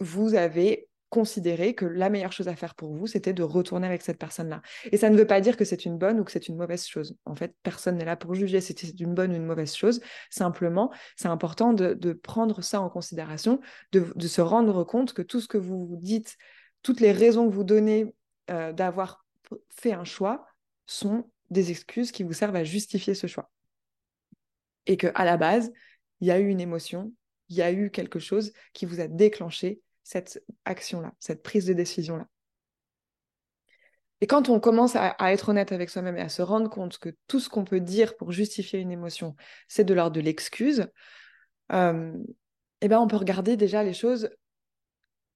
vous 0.00 0.34
avez 0.34 0.88
considéré 1.10 1.74
que 1.76 1.84
la 1.84 2.10
meilleure 2.10 2.32
chose 2.32 2.48
à 2.48 2.56
faire 2.56 2.74
pour 2.74 2.92
vous, 2.92 3.06
c'était 3.06 3.32
de 3.32 3.44
retourner 3.44 3.86
avec 3.86 4.02
cette 4.02 4.18
personne-là. 4.18 4.62
Et 4.90 4.96
ça 4.96 5.10
ne 5.10 5.16
veut 5.16 5.28
pas 5.28 5.40
dire 5.40 5.56
que 5.56 5.64
c'est 5.64 5.84
une 5.84 5.96
bonne 5.96 6.18
ou 6.18 6.24
que 6.24 6.32
c'est 6.32 6.48
une 6.48 6.56
mauvaise 6.56 6.88
chose. 6.88 7.16
En 7.24 7.36
fait, 7.36 7.54
personne 7.62 7.98
n'est 7.98 8.04
là 8.04 8.16
pour 8.16 8.34
juger 8.34 8.60
si 8.60 8.74
c'est 8.76 8.98
une 8.98 9.14
bonne 9.14 9.30
ou 9.30 9.36
une 9.36 9.46
mauvaise 9.46 9.76
chose. 9.76 10.00
Simplement, 10.28 10.90
c'est 11.14 11.28
important 11.28 11.72
de, 11.72 12.12
prendre 12.14 12.62
ça 12.62 12.80
en 12.80 12.88
considération, 12.88 13.60
de, 13.92 14.26
se 14.26 14.40
rendre 14.40 14.82
compte 14.82 15.12
que 15.12 15.22
tout 15.22 15.40
ce 15.40 15.46
que 15.46 15.58
vous 15.58 15.96
dites, 16.00 16.36
toutes 16.82 17.00
les 17.00 17.12
raisons 17.12 17.48
que 17.48 17.54
vous 17.54 17.62
donnez 17.62 18.12
d'avoir 18.48 19.23
fait 19.70 19.92
un 19.92 20.04
choix 20.04 20.46
sont 20.86 21.30
des 21.50 21.70
excuses 21.70 22.12
qui 22.12 22.22
vous 22.22 22.32
servent 22.32 22.56
à 22.56 22.64
justifier 22.64 23.14
ce 23.14 23.26
choix. 23.26 23.50
Et 24.86 24.96
que 24.96 25.08
à 25.14 25.24
la 25.24 25.36
base, 25.36 25.72
il 26.20 26.28
y 26.28 26.30
a 26.30 26.38
eu 26.38 26.48
une 26.48 26.60
émotion, 26.60 27.12
il 27.48 27.56
y 27.56 27.62
a 27.62 27.72
eu 27.72 27.90
quelque 27.90 28.18
chose 28.18 28.52
qui 28.72 28.86
vous 28.86 29.00
a 29.00 29.08
déclenché 29.08 29.80
cette 30.02 30.42
action-là, 30.64 31.12
cette 31.18 31.42
prise 31.42 31.66
de 31.66 31.72
décision-là. 31.72 32.28
Et 34.20 34.26
quand 34.26 34.48
on 34.48 34.60
commence 34.60 34.96
à, 34.96 35.16
être 35.32 35.50
honnête 35.50 35.72
avec 35.72 35.90
soi-même 35.90 36.16
et 36.16 36.22
à 36.22 36.28
se 36.28 36.40
rendre 36.40 36.70
compte 36.70 36.98
que 36.98 37.10
tout 37.26 37.40
ce 37.40 37.48
qu'on 37.48 37.64
peut 37.64 37.80
dire 37.80 38.16
pour 38.16 38.32
justifier 38.32 38.78
une 38.78 38.90
émotion, 38.90 39.34
c'est 39.68 39.84
de 39.84 39.92
l'ordre 39.92 40.16
de 40.16 40.20
l'excuse, 40.20 40.86
euh, 41.72 42.12
eh 42.80 42.88
ben 42.88 42.98
on 43.00 43.06
peut 43.06 43.16
regarder 43.16 43.56
déjà 43.56 43.82
les 43.82 43.92
choses 43.92 44.30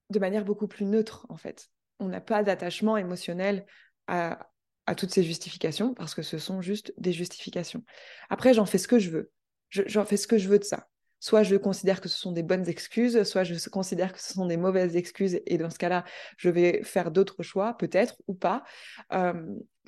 de 0.09 0.19
manière 0.19 0.45
beaucoup 0.45 0.67
plus 0.67 0.85
neutre, 0.85 1.25
en 1.29 1.37
fait. 1.37 1.69
On 1.99 2.07
n'a 2.07 2.21
pas 2.21 2.41
d'attachement 2.41 2.97
émotionnel 2.97 3.65
à, 4.09 4.95
toutes 4.95 5.11
ces 5.11 5.23
justifications 5.23 5.93
parce 5.93 6.15
que 6.15 6.23
ce 6.23 6.39
sont 6.39 6.61
juste 6.61 6.93
des 6.97 7.13
justifications. 7.13 7.83
Après, 8.29 8.55
j'en 8.55 8.65
fais 8.65 8.79
ce 8.79 8.87
que 8.87 8.97
je 8.97 9.11
veux. 9.11 9.31
J'en 9.69 10.03
fais 10.03 10.17
ce 10.17 10.25
que 10.25 10.39
je 10.39 10.49
veux 10.49 10.57
de 10.57 10.63
ça. 10.63 10.87
Soit 11.19 11.43
je 11.43 11.57
considère 11.57 12.01
que 12.01 12.09
ce 12.09 12.17
sont 12.17 12.31
des 12.31 12.43
bonnes 12.43 12.67
excuses, 12.67 13.21
soit 13.23 13.43
je 13.43 13.69
considère 13.69 14.13
que 14.13 14.19
ce 14.19 14.33
sont 14.33 14.47
des 14.47 14.57
mauvaises 14.57 14.95
excuses, 14.95 15.39
et 15.45 15.57
dans 15.57 15.69
ce 15.69 15.77
cas-là, 15.77 16.05
je 16.37 16.49
vais 16.49 16.81
faire 16.83 17.11
d'autres 17.11 17.43
choix, 17.43 17.77
peut-être 17.77 18.15
ou 18.27 18.33
pas. 18.33 18.63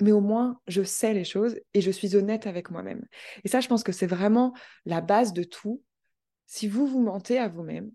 mais 0.00 0.12
au 0.12 0.20
moins, 0.20 0.60
je 0.68 0.82
sais 0.82 1.14
les 1.14 1.24
choses 1.24 1.58
et 1.74 1.80
je 1.80 1.90
suis 1.90 2.14
honnête 2.16 2.46
avec 2.46 2.70
moi-même. 2.70 3.04
Et 3.44 3.48
ça, 3.48 3.60
je 3.60 3.68
pense 3.68 3.82
que 3.82 3.92
c'est 3.92 4.06
vraiment 4.06 4.52
la 4.84 5.00
base 5.00 5.32
de 5.32 5.42
tout. 5.42 5.82
Si 6.46 6.68
vous 6.68 6.86
vous 6.86 7.00
mentez 7.00 7.38
à 7.38 7.48
vous-même, 7.48 7.90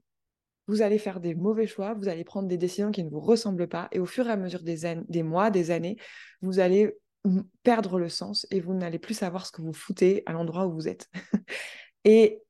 vous 0.68 0.82
allez 0.82 0.98
faire 0.98 1.20
des 1.20 1.36
mauvais 1.36 1.68
choix, 1.68 1.94
vous 1.94 2.08
allez 2.08 2.24
prendre 2.24 2.48
des 2.48 2.58
décisions 2.58 2.92
qui 2.92 3.04
ne 3.04 3.10
vous 3.10 3.20
ressemblent 3.20 3.68
pas, 3.68 3.88
et 3.92 4.00
au 4.00 4.06
fur 4.06 4.28
et 4.28 4.32
à 4.32 4.38
mesure 4.38 4.62
des, 4.62 5.24
mois, 5.24 5.50
des 5.50 5.72
années, 5.72 5.98
vous 6.42 6.60
allez 6.60 6.96
perdre 7.64 8.00
le 8.00 8.10
sens 8.10 8.48
et 8.52 8.60
vous 8.60 8.74
n'allez 8.74 9.00
plus 9.00 9.14
savoir 9.14 9.46
ce 9.46 9.52
que 9.52 9.62
vous 9.62 9.74
foutez 9.74 10.24
à 10.26 10.34
l'endroit 10.34 10.68
où 10.68 10.74
vous 10.74 10.88
êtes. 10.88 11.10
et 12.06 12.42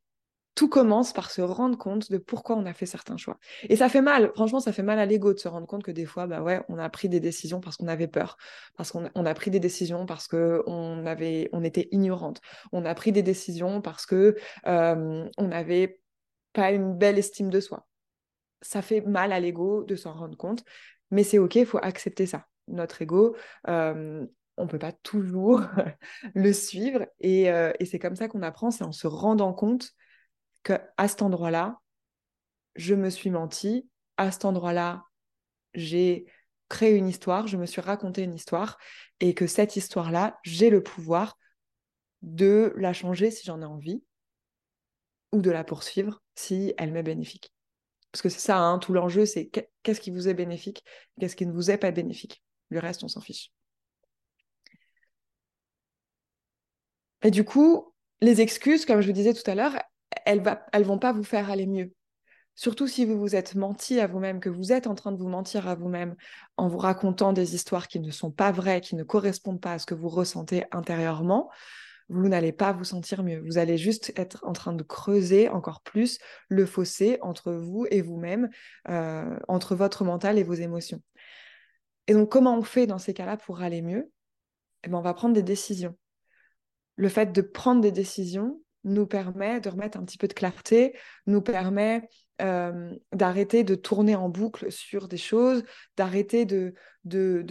tout 0.58 0.70
commence 0.70 1.14
par 1.14 1.30
se 1.30 1.42
rendre 1.42 1.78
compte 1.78 2.12
de 2.12 2.18
pourquoi 2.18 2.56
on 2.56 2.66
a 2.66 2.74
fait 2.74 2.88
certains 2.88 3.18
choix. 3.18 3.38
Et 3.70 3.76
ça 3.76 3.90
fait 3.90 4.02
mal, 4.02 4.32
franchement, 4.34 4.60
ça 4.60 4.74
fait 4.74 4.82
mal 4.82 4.98
à 4.98 5.06
l'ego 5.06 5.32
de 5.32 5.38
se 5.38 5.48
rendre 5.48 5.68
compte 5.68 5.84
que 5.84 5.92
des 5.92 6.06
fois, 6.06 6.26
bah 6.26 6.42
ouais, 6.42 6.62
on 6.68 6.80
a 6.80 6.90
pris 6.90 7.10
des 7.10 7.20
décisions 7.20 7.60
parce 7.60 7.78
qu'on 7.78 7.88
avait 7.88 8.08
peur, 8.08 8.38
parce 8.76 8.92
qu'on 8.92 9.06
a 9.06 9.34
pris 9.36 9.52
des 9.52 9.60
décisions 9.60 10.08
parce 10.08 10.28
qu'on 10.28 11.06
avait, 11.06 11.50
on 11.54 11.64
était 11.64 11.88
ignorante, 11.92 12.42
on 12.72 12.86
a 12.86 12.96
pris 12.96 13.12
des 13.12 13.22
décisions 13.22 13.82
parce 13.82 14.08
que 14.08 14.36
euh, 14.66 15.30
on 15.38 15.48
n'avait 15.48 16.02
pas 16.54 16.72
une 16.72 16.98
belle 16.98 17.20
estime 17.20 17.52
de 17.52 17.60
soi 17.60 17.86
ça 18.62 18.82
fait 18.82 19.02
mal 19.02 19.32
à 19.32 19.40
l'ego 19.40 19.84
de 19.84 19.96
s'en 19.96 20.14
rendre 20.14 20.38
compte, 20.38 20.64
mais 21.12 21.24
c'est 21.24 21.38
ok, 21.38 21.56
il 21.56 21.66
faut 21.66 21.80
accepter 21.82 22.26
ça. 22.26 22.48
Notre 22.68 23.02
ego, 23.02 23.36
euh, 23.68 24.26
on 24.58 24.64
ne 24.64 24.68
peut 24.68 24.80
pas 24.80 24.92
toujours 24.92 25.62
le 26.36 26.52
suivre 26.52 27.08
euh, 27.24 27.74
et, 27.80 27.86
c'est 27.86 28.00
comme 28.00 28.16
ça 28.16 28.28
qu'on 28.28 28.42
apprend, 28.42 28.72
c'est 28.72 28.84
en 28.84 28.92
se 28.92 29.08
rendant 29.08 29.54
compte 29.54 29.92
qu'à 30.64 31.08
cet 31.08 31.22
endroit-là, 31.22 31.78
je 32.76 32.96
me 32.96 33.10
suis 33.10 33.30
menti, 33.30 33.88
à 34.18 34.32
cet 34.32 34.46
endroit-là, 34.46 35.04
j'ai 35.74 36.26
créé 36.70 36.96
une 36.96 37.08
histoire, 37.08 37.48
je 37.48 37.58
me 37.58 37.66
suis 37.66 37.82
raconté 37.82 38.24
une 38.24 38.34
histoire 38.34 38.78
et 39.20 39.34
que 39.34 39.48
cette 39.48 39.76
histoire-là, 39.76 40.38
j'ai 40.44 40.70
le 40.70 40.84
pouvoir 40.84 41.38
de 42.22 42.74
la 42.76 42.94
changer 42.94 43.32
si 43.32 43.46
j'en 43.46 43.62
ai 43.62 43.66
envie 43.66 44.04
ou 45.32 45.42
de 45.42 45.52
la 45.52 45.64
poursuivre 45.64 46.22
si 46.36 46.74
elle 46.78 46.92
m'est 46.92 47.04
bénéfique. 47.04 47.54
Parce 48.18 48.24
que 48.24 48.30
c'est 48.30 48.48
ça, 48.48 48.58
hein, 48.58 48.80
tout 48.80 48.94
l'enjeu, 48.94 49.28
c'est 49.28 49.46
qu'est-ce 49.84 50.02
qui 50.02 50.10
vous 50.10 50.28
est 50.28 50.34
bénéfique, 50.34 50.84
qu'est-ce 51.20 51.36
qui 51.36 51.46
ne 51.46 51.52
vous 51.52 51.70
est 51.70 51.78
pas 51.78 51.92
bénéfique. 51.92 52.42
Le 52.70 52.80
reste, 52.80 53.04
on 53.04 53.08
s'en 53.08 53.22
fiche. 53.22 53.52
Et 57.22 57.30
du 57.30 57.44
coup, 57.44 57.94
les 58.22 58.42
excuses, 58.42 58.88
comme 58.88 59.02
je 59.02 59.06
vous 59.06 59.14
disais 59.14 59.36
tout 59.36 59.48
à 59.48 59.54
l'heure, 59.54 59.78
elles 60.26 60.42
ne 60.42 60.84
vont 60.84 60.98
pas 60.98 61.14
vous 61.14 61.24
faire 61.24 61.52
aller 61.52 61.68
mieux. 61.68 61.94
Surtout 62.56 62.88
si 62.88 63.06
vous 63.06 63.20
vous 63.20 63.36
êtes 63.36 63.54
menti 63.54 64.00
à 64.00 64.08
vous-même, 64.08 64.40
que 64.40 64.50
vous 64.50 64.72
êtes 64.72 64.88
en 64.88 64.96
train 64.96 65.12
de 65.12 65.18
vous 65.18 65.30
mentir 65.30 65.68
à 65.68 65.76
vous-même 65.76 66.16
en 66.58 66.68
vous 66.68 66.80
racontant 66.80 67.34
des 67.34 67.54
histoires 67.54 67.88
qui 67.88 68.00
ne 68.00 68.10
sont 68.10 68.32
pas 68.32 68.52
vraies, 68.52 68.82
qui 68.82 68.96
ne 68.96 69.04
correspondent 69.04 69.62
pas 69.62 69.74
à 69.74 69.78
ce 69.78 69.86
que 69.86 69.94
vous 69.94 70.10
ressentez 70.10 70.66
intérieurement, 70.72 71.52
vous 72.10 72.28
n'allez 72.30 72.52
pas 72.52 72.72
vous 72.72 72.84
sentir 72.84 73.24
mieux. 73.24 73.42
Vous 73.46 73.58
allez 73.58 73.78
juste 73.78 74.14
être 74.16 74.44
en 74.44 74.54
train 74.54 74.74
de 74.74 74.84
creuser 74.84 75.50
encore 75.50 75.82
plus 75.82 76.20
le 76.48 76.66
fossé 76.66 77.18
entre 77.22 77.52
vous 77.52 77.86
et 77.92 78.02
vous-même, 78.02 78.50
euh, 78.90 79.38
entre 79.48 79.76
votre 79.76 80.04
mental 80.04 80.38
et 80.38 80.44
vos 80.44 80.54
émotions. 80.54 81.02
Et 82.08 82.14
donc, 82.14 82.30
comment 82.30 82.58
on 82.58 82.64
fait 82.64 82.88
dans 82.88 82.98
ces 82.98 83.14
cas-là 83.14 83.38
pour 83.38 83.62
aller 83.62 83.82
mieux? 83.82 84.10
Eh 84.84 84.90
ben, 84.90 84.98
On 84.98 85.02
va 85.02 85.14
prendre 85.14 85.36
des 85.36 85.44
décisions. 85.44 85.98
Le 86.96 87.10
fait 87.10 87.32
de 87.32 87.42
prendre 87.42 87.82
des 87.82 87.92
décisions 87.92 88.62
nous 88.84 89.06
permet 89.06 89.60
de 89.60 89.70
remettre 89.70 89.98
un 89.98 90.06
petit 90.06 90.18
peu 90.18 90.30
de 90.30 90.34
clarté, 90.34 90.98
nous 91.26 91.42
permet 91.42 92.08
euh, 92.42 92.96
d'arrêter 93.12 93.66
de 93.66 93.76
tourner 93.76 94.16
en 94.16 94.30
boucle 94.30 94.72
sur 94.72 95.10
des 95.10 95.18
choses, 95.18 95.64
d'arrêter 95.98 96.46
de, 96.46 96.74
de, 97.04 97.44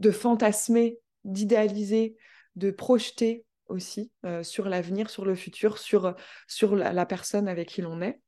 de 0.00 0.10
fantasmer, 0.10 0.98
d'idéaliser 1.24 2.16
de 2.56 2.70
projeter 2.70 3.44
aussi 3.68 4.10
euh, 4.24 4.42
sur 4.42 4.68
l'avenir, 4.68 5.10
sur 5.10 5.24
le 5.24 5.34
futur, 5.34 5.78
sur, 5.78 6.14
sur 6.46 6.76
la, 6.76 7.06
personne 7.06 7.48
avec 7.48 7.68
qui 7.68 7.82
l'on 7.82 8.00
est. 8.00 8.20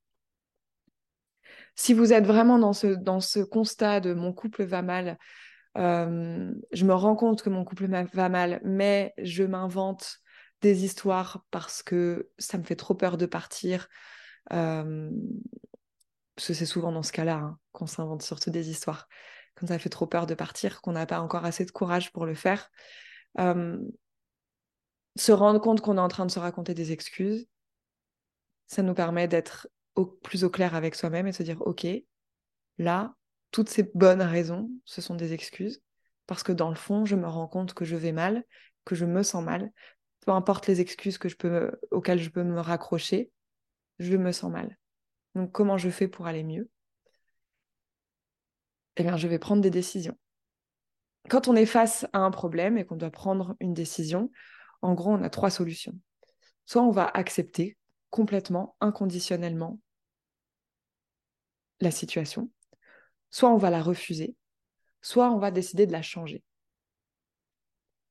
Si 1.75 1.93
vous 1.93 2.13
êtes 2.13 2.27
vraiment 2.27 2.59
dans 2.59 2.73
ce, 2.73 2.87
dans 2.87 3.21
ce 3.21 3.41
constat 3.41 4.01
de 4.01 4.15
mon 4.15 4.33
couple 4.33 4.65
va 4.65 4.83
mal, 4.83 5.19
euh, 5.77 6.53
je 6.73 6.85
me 6.85 6.95
rends 6.95 7.17
compte 7.17 7.43
que 7.43 7.51
mon 7.51 7.65
couple 7.65 7.87
va 7.87 8.29
mal, 8.29 8.61
mais 8.65 9.13
je 9.19 9.45
m'invente 9.45 10.21
des 10.63 10.85
histoires 10.85 11.45
parce 11.51 11.83
que 11.83 12.31
ça 12.39 12.57
me 12.57 12.63
fait 12.63 12.77
trop 12.77 12.95
peur 12.95 13.19
de 13.19 13.27
partir. 13.27 13.89
Euh, 14.53 15.11
parce 16.35 16.49
que 16.49 16.55
c'est 16.55 16.67
souvent 16.67 16.93
dans 16.93 17.03
ce 17.03 17.13
cas-là 17.13 17.37
hein, 17.37 17.59
qu'on 17.73 17.87
s'invente 17.87 18.23
surtout 18.23 18.51
des 18.51 18.71
histoires. 18.71 19.07
Quand 19.55 19.67
ça 19.67 19.79
fait 19.79 19.89
trop 19.89 20.07
peur 20.07 20.27
de 20.27 20.35
partir, 20.35 20.81
qu'on 20.81 20.93
n'a 20.93 21.07
pas 21.07 21.21
encore 21.21 21.45
assez 21.45 21.65
de 21.65 21.71
courage 21.71 22.13
pour 22.13 22.27
le 22.27 22.35
faire 22.35 22.71
se 25.17 25.33
rendre 25.33 25.61
compte 25.61 25.81
qu'on 25.81 25.97
est 25.97 26.01
en 26.01 26.09
train 26.09 26.27
de 26.27 26.31
se 26.31 26.39
raconter 26.39 26.75
des 26.75 26.93
excuses, 26.93 27.47
ça 28.67 28.83
nous 28.83 28.95
permet 28.95 29.29
d'être 29.29 29.69
plus 30.23 30.45
au 30.45 30.51
clair 30.51 30.75
avec 30.75 30.95
soi-même 30.95 31.27
et 31.27 31.31
de 31.31 31.37
se 31.37 31.43
dire, 31.43 31.63
OK, 31.63 31.87
là, 32.79 33.15
toutes 33.51 33.69
ces 33.69 33.85
bonnes 33.95 34.23
raisons, 34.23 34.71
ce 34.85 35.01
sont 35.01 35.15
des 35.15 35.33
excuses, 35.33 35.83
parce 36.27 36.43
que 36.43 36.53
dans 36.53 36.69
le 36.69 36.75
fond, 36.75 37.05
je 37.05 37.17
me 37.17 37.27
rends 37.27 37.49
compte 37.49 37.73
que 37.73 37.85
je 37.85 37.97
vais 37.97 38.13
mal, 38.13 38.45
que 38.85 38.95
je 38.95 39.05
me 39.05 39.23
sens 39.23 39.43
mal, 39.43 39.73
peu 40.21 40.33
importe 40.33 40.67
les 40.67 40.81
excuses 40.81 41.19
auxquelles 41.91 42.19
je 42.19 42.31
peux 42.31 42.43
me 42.43 42.61
raccrocher, 42.61 43.31
je 43.99 44.17
me 44.17 44.33
sens 44.33 44.51
mal. 44.51 44.77
Donc 45.35 45.53
comment 45.53 45.79
je 45.79 45.89
fais 45.89 46.09
pour 46.09 46.27
aller 46.27 46.43
mieux? 46.43 46.69
Eh 48.97 49.03
bien, 49.03 49.17
je 49.17 49.29
vais 49.29 49.39
prendre 49.39 49.63
des 49.63 49.71
décisions. 49.71 50.19
Quand 51.29 51.49
on 51.49 51.57
est 51.57 51.67
face 51.67 52.07
à 52.13 52.19
un 52.19 52.31
problème 52.31 52.77
et 52.79 52.85
qu'on 52.85 52.97
doit 52.97 53.11
prendre 53.11 53.55
une 53.61 53.75
décision, 53.75 54.31
en 54.83 54.95
gros, 54.95 55.13
on 55.13 55.23
a 55.23 55.31
trois 55.31 55.51
solutions. 55.51 55.99
Soit 56.65 56.83
on 56.83 56.91
va 56.91 57.07
accepter 57.07 57.77
complètement, 58.11 58.77
inconditionnellement 58.81 59.79
la 61.81 61.91
situation, 61.91 62.51
soit 63.31 63.51
on 63.51 63.59
va 63.59 63.71
la 63.71 63.83
refuser, 63.83 64.35
soit 65.03 65.31
on 65.31 65.39
va 65.39 65.51
décider 65.51 65.87
de 65.87 65.93
la 65.93 66.03
changer. 66.03 66.43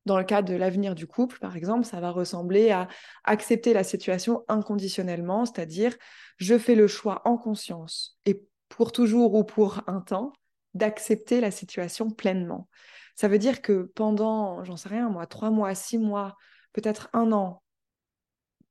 Dans 0.05 0.19
le 0.19 0.23
cas 0.23 0.43
de 0.43 0.53
l'avenir 0.53 0.93
du 0.93 1.07
couple, 1.07 1.39
par 1.39 1.55
exemple, 1.55 1.83
ça 1.83 1.99
va 1.99 2.11
ressembler 2.11 2.69
à 2.69 2.87
accepter 3.23 3.73
la 3.73 3.83
situation 3.83 4.45
inconditionnellement, 4.47 5.45
c'est-à-dire 5.45 5.95
je 6.37 6.57
fais 6.59 6.75
le 6.75 6.87
choix 6.87 7.23
en 7.25 7.37
conscience 7.37 8.19
et 8.25 8.43
pour 8.69 8.91
toujours 8.91 9.33
ou 9.33 9.43
pour 9.43 9.81
un 9.87 10.01
temps 10.01 10.31
d'accepter 10.75 11.41
la 11.41 11.49
situation 11.49 12.11
pleinement. 12.11 12.69
Ça 13.15 13.27
veut 13.27 13.39
dire 13.39 13.61
que 13.61 13.91
pendant, 13.95 14.63
j'en 14.63 14.77
sais 14.77 14.89
rien, 14.89 15.09
moi, 15.09 15.25
trois 15.25 15.49
mois, 15.49 15.73
six 15.73 15.97
mois, 15.97 16.35
peut-être 16.75 17.09
un 17.13 17.31
an, 17.31 17.63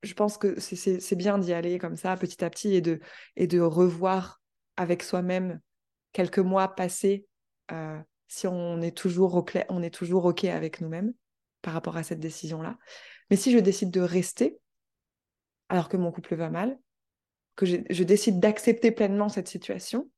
je 0.02 0.12
pense 0.12 0.36
que 0.36 0.60
c'est 0.60 1.16
bien 1.16 1.38
d'y 1.38 1.54
aller 1.54 1.78
comme 1.78 1.96
ça, 1.96 2.14
petit 2.18 2.44
à 2.44 2.50
petit, 2.50 2.74
et 2.74 3.46
de, 3.46 3.60
revoir 3.60 4.42
avec 4.76 5.02
soi-même 5.02 5.58
quelques 6.12 6.38
mois 6.38 6.68
passés, 6.68 7.26
euh, 7.72 7.98
si 8.28 8.46
on 8.46 8.82
est 8.82 8.94
toujours 8.94 9.34
au 9.36 9.44
on 9.70 9.82
est 9.82 9.94
toujours 9.94 10.26
OK 10.26 10.44
avec 10.44 10.82
nous-mêmes 10.82 11.14
par 11.62 11.72
rapport 11.72 11.96
à 11.96 12.02
cette 12.02 12.20
décision-là. 12.20 12.76
Mais 13.30 13.36
si 13.36 13.50
je 13.50 13.58
décide 13.58 13.90
de 13.90 14.02
rester, 14.02 14.58
alors 15.70 15.88
que 15.88 15.96
mon 15.96 16.12
couple 16.12 16.34
va 16.34 16.50
mal, 16.50 16.78
que 17.56 17.64
je 17.64 18.02
décide 18.02 18.38
d'accepter 18.38 18.90
pleinement 18.90 19.30
cette 19.30 19.48
situation, 19.48 20.10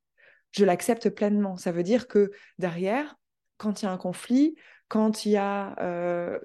je 0.51 0.65
l'accepte 0.65 1.09
pleinement. 1.11 1.57
Ça 1.57 1.71
veut 1.71 1.85
dire 1.85 2.09
que 2.09 2.33
derrière, 2.59 3.15
quand 3.59 3.81
il 3.81 3.85
y 3.85 3.89
a 3.89 3.93
un 3.93 3.99
conflit, 3.99 4.57
quand 4.89 5.27
il 5.27 5.33
y 5.33 5.37
a 5.37 5.75
euh, 5.81 6.39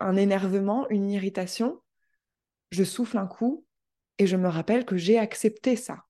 un 0.00 0.16
énervement, 0.16 0.88
une 0.88 1.10
irritation, 1.10 1.80
je 2.70 2.84
souffle 2.84 3.18
un 3.18 3.26
coup 3.26 3.66
et 4.18 4.26
je 4.26 4.36
me 4.36 4.48
rappelle 4.48 4.84
que 4.84 4.96
j'ai 4.96 5.18
accepté 5.18 5.76
ça, 5.76 6.04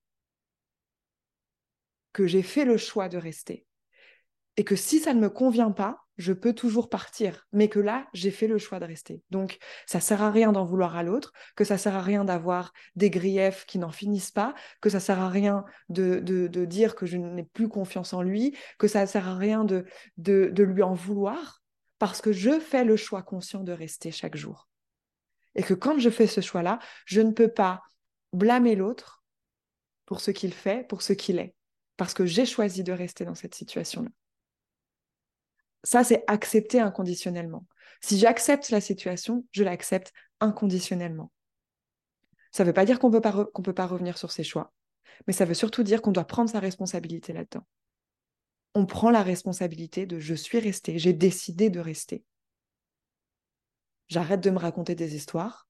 que 2.13 2.27
j'ai 2.27 2.43
fait 2.43 2.65
le 2.65 2.77
choix 2.77 3.09
de 3.09 3.19
rester. 3.19 3.67
Et 4.59 4.65
que 4.65 4.77
si 4.77 5.01
ça 5.01 5.15
ne 5.15 5.21
me 5.21 5.31
convient 5.31 5.71
pas, 5.71 6.05
je 6.19 6.35
peux 6.35 6.53
toujours 6.53 6.91
partir, 6.91 7.47
mais 7.53 7.69
que 7.69 7.79
là, 7.79 8.07
j'ai 8.13 8.31
fait 8.31 8.47
le 8.47 8.59
choix 8.59 8.79
de 8.79 8.85
rester. 8.85 9.23
Donc, 9.31 9.59
ça 9.87 9.99
sert 9.99 10.21
à 10.21 10.31
rien 10.31 10.53
d'en 10.53 10.67
vouloir 10.67 10.95
à 10.95 11.03
l'autre, 11.03 11.33
que 11.57 11.65
ça 11.65 11.79
sert 11.79 11.97
à 11.97 12.03
rien 12.03 12.23
d'avoir 12.27 12.75
des 12.95 13.09
griefs 13.09 13.65
qui 13.65 13.79
n'en 13.79 13.91
finissent 13.91 14.31
pas, 14.31 14.55
que 14.83 14.91
ça 14.91 15.01
sert 15.01 15.21
à 15.21 15.31
rien 15.31 15.65
de, 15.89 16.19
dire 16.67 16.95
que 16.95 17.07
je 17.07 17.17
n'ai 17.17 17.45
plus 17.45 17.71
confiance 17.71 18.13
en 18.13 18.21
lui, 18.21 18.55
que 18.79 18.89
ça 18.89 19.07
sert 19.07 19.27
à 19.27 19.37
rien 19.37 19.65
de, 19.65 19.87
de 20.19 20.63
lui 20.63 20.83
en 20.83 20.93
vouloir, 20.93 21.62
parce 22.03 22.21
que 22.21 22.33
je 22.33 22.59
fais 22.59 22.83
le 22.83 22.97
choix 22.97 23.23
conscient 23.23 23.63
de 23.63 23.71
rester 23.71 24.11
chaque 24.11 24.35
jour. 24.35 24.69
Et 25.55 25.63
que 25.63 25.73
quand 25.73 26.01
je 26.01 26.11
fais 26.11 26.27
ce 26.27 26.41
choix-là, 26.41 26.81
je 27.07 27.21
ne 27.21 27.31
peux 27.31 27.47
pas 27.47 27.81
blâmer 28.33 28.75
l'autre 28.75 29.23
pour 30.05 30.21
ce 30.21 30.33
qu'il 30.33 30.53
fait, 30.53 30.85
pour 30.89 31.01
ce 31.01 31.13
qu'il 31.13 31.39
est, 31.39 31.55
parce 31.97 32.13
que 32.13 32.27
j'ai 32.27 32.45
choisi 32.45 32.83
de 32.83 32.91
rester 32.91 33.25
dans 33.25 33.37
cette 33.37 33.55
situation-là. 33.55 34.11
Ça, 35.85 36.03
c'est 36.03 36.25
accepter 36.27 36.81
inconditionnellement. 36.81 37.67
Si 38.01 38.19
j'accepte 38.19 38.71
la 38.71 38.81
situation, 38.81 39.47
je 39.53 39.63
l'accepte 39.63 40.13
inconditionnellement. 40.41 41.31
Ça 42.51 42.65
ne 42.65 42.71
veut 42.71 42.75
pas 42.75 42.85
dire 42.85 42.99
qu'on 42.99 43.11
ne 43.11 43.21
peut 43.21 43.75
pas 43.75 43.87
revenir 43.87 44.19
sur 44.19 44.33
ses 44.33 44.43
choix, 44.43 44.73
mais 45.29 45.33
ça 45.33 45.45
veut 45.45 45.55
surtout 45.55 45.85
dire 45.85 46.03
qu'on 46.03 46.11
doit 46.11 46.25
prendre 46.25 46.51
sa 46.51 46.59
responsabilité 46.59 47.33
là-dedans. 47.33 47.65
On 48.75 48.87
prend 48.87 49.11
la 49.11 49.23
responsabilité 49.23 50.07
de 50.07 50.19
je 50.19 50.35
suis 50.35 50.59
resté, 50.59 50.99
j'ai 50.99 51.13
décidé 51.13 51.71
de 51.71 51.81
rester. 51.81 52.25
J'arrête 54.09 54.41
de 54.41 54.51
me 54.51 54.59
raconter 54.59 54.95
des 54.95 55.15
histoires. 55.15 55.69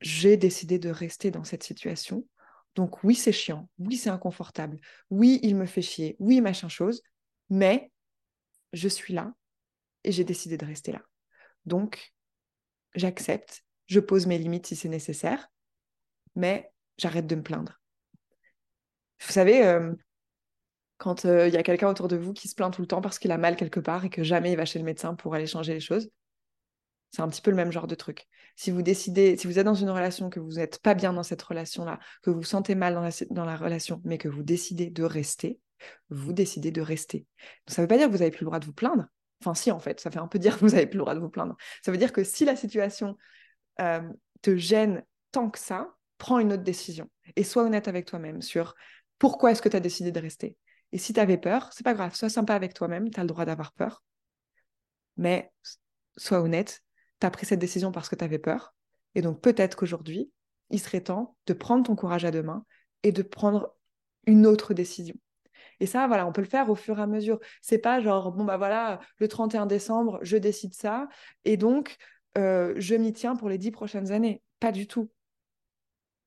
J'ai 0.00 0.36
décidé 0.36 0.78
de 0.78 0.90
rester 0.90 1.30
dans 1.30 1.44
cette 1.44 1.62
situation. 1.62 2.26
Donc 2.74 3.04
oui, 3.04 3.14
c'est 3.14 3.32
chiant, 3.32 3.68
oui, 3.78 3.96
c'est 3.96 4.10
inconfortable, 4.10 4.78
oui, 5.10 5.38
il 5.42 5.56
me 5.56 5.66
fait 5.66 5.82
chier, 5.82 6.16
oui, 6.18 6.40
machin 6.40 6.68
chose, 6.68 7.02
mais 7.50 7.92
je 8.72 8.88
suis 8.88 9.12
là 9.12 9.34
et 10.04 10.12
j'ai 10.12 10.24
décidé 10.24 10.56
de 10.56 10.64
rester 10.64 10.92
là. 10.92 11.02
Donc, 11.66 12.14
j'accepte, 12.94 13.62
je 13.86 14.00
pose 14.00 14.26
mes 14.26 14.38
limites 14.38 14.66
si 14.66 14.76
c'est 14.76 14.88
nécessaire, 14.88 15.48
mais 16.34 16.72
j'arrête 16.96 17.26
de 17.26 17.36
me 17.36 17.42
plaindre. 17.42 17.80
Vous 19.20 19.32
savez, 19.32 19.64
euh, 19.64 19.92
quand 21.02 21.24
euh, 21.24 21.48
il 21.48 21.54
y 21.54 21.56
a 21.56 21.64
quelqu'un 21.64 21.88
autour 21.88 22.06
de 22.06 22.14
vous 22.14 22.32
qui 22.32 22.46
se 22.46 22.54
plaint 22.54 22.72
tout 22.72 22.80
le 22.80 22.86
temps 22.86 23.00
parce 23.00 23.18
qu'il 23.18 23.32
a 23.32 23.36
mal 23.36 23.56
quelque 23.56 23.80
part 23.80 24.04
et 24.04 24.08
que 24.08 24.22
jamais 24.22 24.52
il 24.52 24.56
va 24.56 24.64
chez 24.64 24.78
le 24.78 24.84
médecin 24.84 25.16
pour 25.16 25.34
aller 25.34 25.48
changer 25.48 25.74
les 25.74 25.80
choses, 25.80 26.08
c'est 27.10 27.22
un 27.22 27.28
petit 27.28 27.42
peu 27.42 27.50
le 27.50 27.56
même 27.56 27.72
genre 27.72 27.88
de 27.88 27.96
truc. 27.96 28.28
Si 28.54 28.70
vous 28.70 28.82
décidez, 28.82 29.36
si 29.36 29.48
vous 29.48 29.58
êtes 29.58 29.64
dans 29.64 29.74
une 29.74 29.90
relation, 29.90 30.30
que 30.30 30.38
vous 30.38 30.52
n'êtes 30.52 30.78
pas 30.78 30.94
bien 30.94 31.12
dans 31.12 31.24
cette 31.24 31.42
relation-là, 31.42 31.98
que 32.22 32.30
vous 32.30 32.36
vous 32.36 32.44
sentez 32.44 32.76
mal 32.76 32.94
dans 33.30 33.44
la, 33.44 33.56
relation, 33.56 34.00
mais 34.04 34.16
que 34.16 34.28
vous 34.28 34.44
décidez 34.44 34.90
de 34.90 35.02
rester, 35.02 35.58
vous 36.08 36.32
décidez 36.32 36.70
de 36.70 36.80
rester. 36.80 37.26
ça 37.66 37.82
ne 37.82 37.84
veut 37.84 37.88
pas 37.88 37.96
dire 37.96 38.06
que 38.06 38.12
vous 38.12 38.18
n'avez 38.18 38.30
plus 38.30 38.44
le 38.44 38.50
droit 38.50 38.60
de 38.60 38.64
vous 38.64 38.72
plaindre. 38.72 39.06
Enfin, 39.40 39.54
si, 39.54 39.72
en 39.72 39.80
fait, 39.80 39.98
ça 39.98 40.12
fait 40.12 40.20
un 40.20 40.28
peu 40.28 40.38
dire 40.38 40.54
que 40.54 40.60
vous 40.64 40.70
n'avez 40.70 40.86
plus 40.86 40.98
le 40.98 41.02
droit 41.02 41.16
de 41.16 41.20
vous 41.20 41.30
plaindre. 41.30 41.56
Ça 41.84 41.90
veut 41.90 41.98
dire 41.98 42.12
que 42.12 42.22
si 42.22 42.44
la 42.44 42.54
situation 42.54 43.18
euh, 43.80 44.08
te 44.40 44.54
gêne 44.56 45.02
tant 45.32 45.50
que 45.50 45.58
ça, 45.58 45.96
prends 46.18 46.38
une 46.38 46.52
autre 46.52 46.62
décision 46.62 47.10
et 47.34 47.42
sois 47.42 47.64
honnête 47.64 47.88
avec 47.88 48.06
toi-même 48.06 48.40
sur 48.40 48.76
pourquoi 49.18 49.50
est-ce 49.50 49.62
que 49.62 49.68
tu 49.68 49.76
as 49.76 49.80
décidé 49.80 50.12
de 50.12 50.20
rester. 50.20 50.56
Et 50.92 50.98
si 50.98 51.12
tu 51.12 51.20
avais 51.20 51.38
peur, 51.38 51.70
c'est 51.72 51.84
pas 51.84 51.94
grave, 51.94 52.14
sois 52.14 52.28
sympa 52.28 52.54
avec 52.54 52.74
toi-même, 52.74 53.10
tu 53.10 53.18
as 53.18 53.22
le 53.22 53.28
droit 53.28 53.44
d'avoir 53.44 53.72
peur. 53.72 54.02
Mais 55.16 55.52
sois 56.16 56.40
honnête, 56.40 56.82
tu 57.20 57.26
as 57.26 57.30
pris 57.30 57.46
cette 57.46 57.60
décision 57.60 57.92
parce 57.92 58.08
que 58.08 58.16
tu 58.16 58.24
avais 58.24 58.38
peur. 58.38 58.74
Et 59.14 59.22
donc 59.22 59.40
peut-être 59.40 59.76
qu'aujourd'hui, 59.76 60.30
il 60.70 60.80
serait 60.80 61.02
temps 61.02 61.36
de 61.46 61.52
prendre 61.52 61.84
ton 61.84 61.96
courage 61.96 62.24
à 62.24 62.30
deux 62.30 62.42
mains 62.42 62.64
et 63.02 63.12
de 63.12 63.22
prendre 63.22 63.74
une 64.26 64.46
autre 64.46 64.74
décision. 64.74 65.14
Et 65.80 65.86
ça, 65.86 66.06
voilà, 66.06 66.26
on 66.26 66.32
peut 66.32 66.40
le 66.40 66.46
faire 66.46 66.70
au 66.70 66.74
fur 66.74 66.98
et 66.98 67.02
à 67.02 67.06
mesure. 67.06 67.40
C'est 67.60 67.78
pas 67.78 68.00
genre, 68.00 68.32
bon, 68.32 68.44
bah 68.44 68.56
voilà, 68.56 69.00
le 69.18 69.28
31 69.28 69.66
décembre, 69.66 70.18
je 70.22 70.36
décide 70.36 70.74
ça, 70.74 71.08
et 71.44 71.56
donc, 71.56 71.96
euh, 72.38 72.74
je 72.76 72.94
m'y 72.94 73.12
tiens 73.12 73.36
pour 73.36 73.48
les 73.48 73.58
dix 73.58 73.70
prochaines 73.70 74.12
années. 74.12 74.42
Pas 74.60 74.72
du 74.72 74.86
tout. 74.86 75.10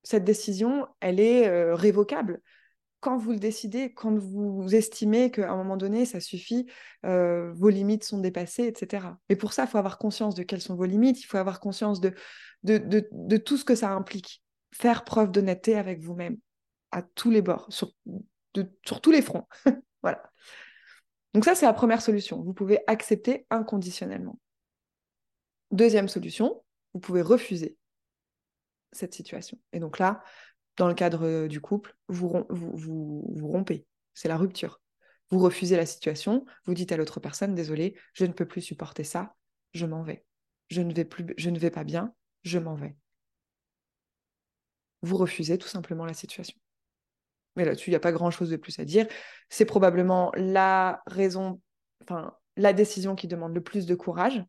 Cette 0.02 0.24
décision, 0.24 0.86
elle 1.00 1.20
est 1.20 1.48
euh, 1.48 1.74
révocable. 1.74 2.40
Quand 3.00 3.16
vous 3.18 3.32
le 3.32 3.38
décidez, 3.38 3.92
quand 3.92 4.16
vous 4.16 4.74
estimez 4.74 5.30
qu'à 5.30 5.50
un 5.50 5.56
moment 5.56 5.76
donné, 5.76 6.06
ça 6.06 6.18
suffit, 6.18 6.66
euh, 7.04 7.52
vos 7.52 7.68
limites 7.68 8.04
sont 8.04 8.18
dépassées, 8.18 8.66
etc. 8.66 9.08
Mais 9.28 9.36
pour 9.36 9.52
ça, 9.52 9.64
il 9.64 9.68
faut 9.68 9.78
avoir 9.78 9.98
conscience 9.98 10.34
de 10.34 10.42
quelles 10.42 10.62
sont 10.62 10.74
vos 10.74 10.86
limites, 10.86 11.20
il 11.20 11.26
faut 11.26 11.36
avoir 11.36 11.60
conscience 11.60 12.00
de, 12.00 12.14
tout 13.38 13.56
ce 13.56 13.64
que 13.64 13.74
ça 13.74 13.90
implique. 13.90 14.42
Faire 14.72 15.04
preuve 15.04 15.30
d'honnêteté 15.30 15.76
avec 15.76 16.00
vous-même 16.00 16.36
à 16.90 17.02
tous 17.02 17.30
les 17.30 17.42
bords, 17.42 17.66
sur 17.68 17.92
sur 18.84 19.00
tous 19.00 19.10
les 19.10 19.22
fronts. 19.22 19.46
voilà. 20.02 20.22
Donc 21.34 21.44
ça, 21.44 21.54
c'est 21.54 21.66
la 21.66 21.74
première 21.74 22.00
solution. 22.00 22.42
Vous 22.42 22.54
pouvez 22.54 22.78
accepter 22.86 23.46
inconditionnellement. 23.50 24.38
Deuxième 25.70 26.08
solution, 26.08 26.64
vous 26.94 27.00
pouvez 27.00 27.20
refuser 27.20 27.76
cette 28.92 29.12
situation. 29.12 29.58
Et 29.72 29.80
donc 29.80 29.98
là, 29.98 30.22
dans 30.76 30.88
le 30.88 30.94
cadre 30.94 31.46
du 31.46 31.60
couple, 31.60 31.96
vous, 32.08 32.44
vous, 32.48 33.48
rompez. 33.48 33.86
C'est 34.14 34.28
la 34.28 34.36
rupture. 34.36 34.80
Vous 35.30 35.38
refusez 35.38 35.76
la 35.76 35.86
situation, 35.86 36.44
vous 36.66 36.74
dites 36.74 36.92
à 36.92 36.96
l'autre 36.96 37.18
personne, 37.18 37.54
désolé, 37.54 37.98
je 38.12 38.24
ne 38.24 38.32
peux 38.32 38.46
plus 38.46 38.60
supporter 38.60 39.02
ça, 39.02 39.34
je 39.74 39.86
m'en 39.86 40.02
vais. 40.02 40.24
Je 40.68 40.82
ne 40.82 40.92
vais 40.92 41.04
plus, 41.04 41.26
je 41.36 41.50
ne 41.50 41.58
vais 41.58 41.70
pas 41.70 41.84
bien, 41.84 42.14
je 42.42 42.58
m'en 42.58 42.74
vais. 42.74 42.96
Vous 45.02 45.16
refusez 45.16 45.58
tout 45.58 45.68
simplement 45.68 46.04
la 46.04 46.14
situation. 46.14 46.56
Mais 47.56 47.64
là-dessus, 47.64 47.90
il 47.90 47.92
n'y 47.92 47.96
a 47.96 48.00
pas 48.00 48.12
grand-chose 48.12 48.50
de 48.50 48.56
plus 48.56 48.78
à 48.78 48.84
dire. 48.84 49.06
C'est 49.48 49.64
probablement 49.64 50.30
la 50.36 51.02
raison, 51.06 51.60
enfin, 52.02 52.36
la 52.56 52.72
décision 52.72 53.16
qui 53.16 53.28
demande 53.28 53.54
le 53.54 53.62
plus 53.62 53.86
de 53.86 53.94
courage. 53.94 54.44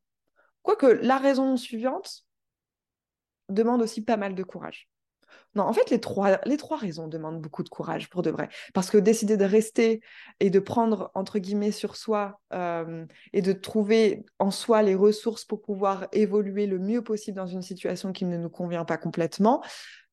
Quoique 0.62 0.86
la 0.86 1.18
raison 1.18 1.58
suivante 1.58 2.26
demande 3.50 3.82
aussi 3.82 4.04
pas 4.04 4.18
mal 4.18 4.36
de 4.36 4.44
courage. 4.44 4.90
Non, 5.56 5.64
en 5.64 5.74
fait, 5.74 5.90
les 5.90 6.00
trois, 6.00 6.40
les 6.46 6.58
trois 6.58 6.78
raisons 6.78 7.08
demandent 7.08 7.42
beaucoup 7.42 7.64
de 7.64 7.70
courage 7.70 8.10
pour 8.10 8.22
de 8.22 8.30
vrai. 8.30 8.50
Parce 8.74 8.90
que 8.90 8.98
décider 8.98 9.38
de 9.38 9.46
rester 9.46 10.02
et 10.40 10.50
de 10.50 10.60
prendre, 10.60 11.12
entre 11.16 11.40
guillemets, 11.40 11.72
sur 11.72 11.96
soi 11.96 12.40
euh, 12.54 13.06
et 13.34 13.42
de 13.42 13.54
trouver 13.54 14.26
en 14.40 14.52
soi 14.52 14.84
les 14.84 14.96
ressources 14.96 15.46
pour 15.46 15.62
pouvoir 15.62 16.08
évoluer 16.12 16.68
le 16.68 16.80
mieux 16.80 17.04
possible 17.04 17.38
dans 17.38 17.48
une 17.48 17.62
situation 17.62 18.12
qui 18.12 18.26
ne 18.26 18.38
nous 18.38 18.50
convient 18.50 18.86
pas 18.86 18.98
complètement, 18.98 19.64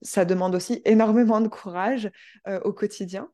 ça 0.03 0.24
demande 0.24 0.55
aussi 0.55 0.81
énormément 0.85 1.40
de 1.40 1.48
courage 1.48 2.11
euh, 2.48 2.61
au 2.61 2.72
quotidien. 2.72 3.29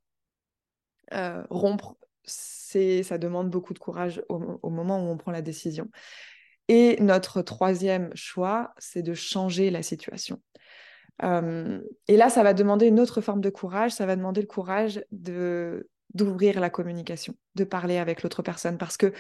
Euh, 1.13 1.43
rompre, 1.51 1.97
ça 2.25 3.19
demande 3.19 3.51
beaucoup 3.51 3.75
de 3.75 3.79
courage 3.79 4.23
au, 4.29 4.71
moment 4.71 4.99
où 4.99 5.11
on 5.11 5.17
prend 5.17 5.33
la 5.33 5.43
décision. 5.43 5.89
Et 6.69 6.97
notre 7.01 7.43
troisième 7.43 8.15
choix, 8.15 8.73
c'est 8.79 9.03
de 9.03 9.15
changer 9.15 9.71
la 9.71 9.83
situation. 9.83 10.41
Euh, 11.23 11.81
et 12.09 12.17
là, 12.17 12.31
ça 12.31 12.43
va 12.43 12.55
demander 12.55 12.87
une 12.87 13.01
autre 13.01 13.21
forme 13.21 13.41
de 13.41 13.51
courage, 13.51 13.93
ça 13.93 14.07
va 14.07 14.17
demander 14.17 14.41
le 14.41 14.47
courage 14.47 15.05
de 15.13 15.89
d'ouvrir 16.13 16.59
la 16.59 16.71
communication, 16.71 17.37
de 17.55 17.63
parler 17.63 17.97
avec 17.97 18.25
l'autre 18.25 18.43
personne, 18.43 18.79
parce 18.79 18.97
que 18.97 19.13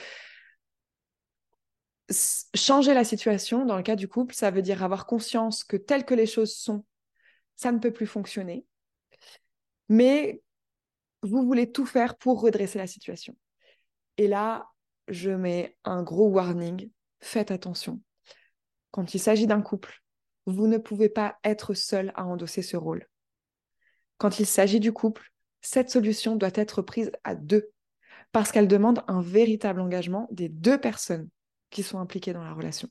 changer 2.54 2.94
la 2.94 3.04
situation 3.04 3.64
dans 3.64 3.76
le 3.76 3.84
cas 3.84 3.94
du 3.94 4.08
couple, 4.08 4.34
ça 4.34 4.50
veut 4.50 4.62
dire 4.62 4.82
avoir 4.82 5.06
conscience 5.06 5.62
que 5.62 5.76
telles 5.76 6.04
que 6.04 6.14
les 6.14 6.26
choses 6.26 6.52
sont, 6.52 6.84
ça 7.54 7.70
ne 7.70 7.78
peut 7.78 7.92
plus 7.92 8.06
fonctionner. 8.06 8.66
Mais 9.88 10.42
vous 11.22 11.44
voulez 11.44 11.70
tout 11.70 11.86
faire 11.86 12.16
pour 12.16 12.40
redresser 12.40 12.78
la 12.78 12.88
situation. 12.88 13.36
Et 14.16 14.26
là, 14.26 14.66
je 15.08 15.30
mets 15.30 15.76
un 15.84 16.02
gros 16.02 16.28
warning 16.28 16.90
faites 17.20 17.50
attention. 17.50 18.00
Quand 18.90 19.14
il 19.14 19.20
s'agit 19.20 19.46
d'un 19.46 19.62
couple, 19.62 19.99
vous 20.50 20.66
ne 20.66 20.78
pouvez 20.78 21.08
pas 21.08 21.36
être 21.44 21.74
seul 21.74 22.12
à 22.14 22.26
endosser 22.26 22.62
ce 22.62 22.76
rôle. 22.76 23.06
Quand 24.18 24.38
il 24.38 24.46
s'agit 24.46 24.80
du 24.80 24.92
couple, 24.92 25.30
cette 25.60 25.90
solution 25.90 26.36
doit 26.36 26.50
être 26.54 26.82
prise 26.82 27.10
à 27.24 27.34
deux, 27.34 27.70
parce 28.32 28.52
qu'elle 28.52 28.68
demande 28.68 29.02
un 29.08 29.22
véritable 29.22 29.80
engagement 29.80 30.28
des 30.30 30.48
deux 30.48 30.78
personnes 30.78 31.28
qui 31.70 31.82
sont 31.82 31.98
impliquées 31.98 32.32
dans 32.32 32.44
la 32.44 32.52
relation. 32.52 32.88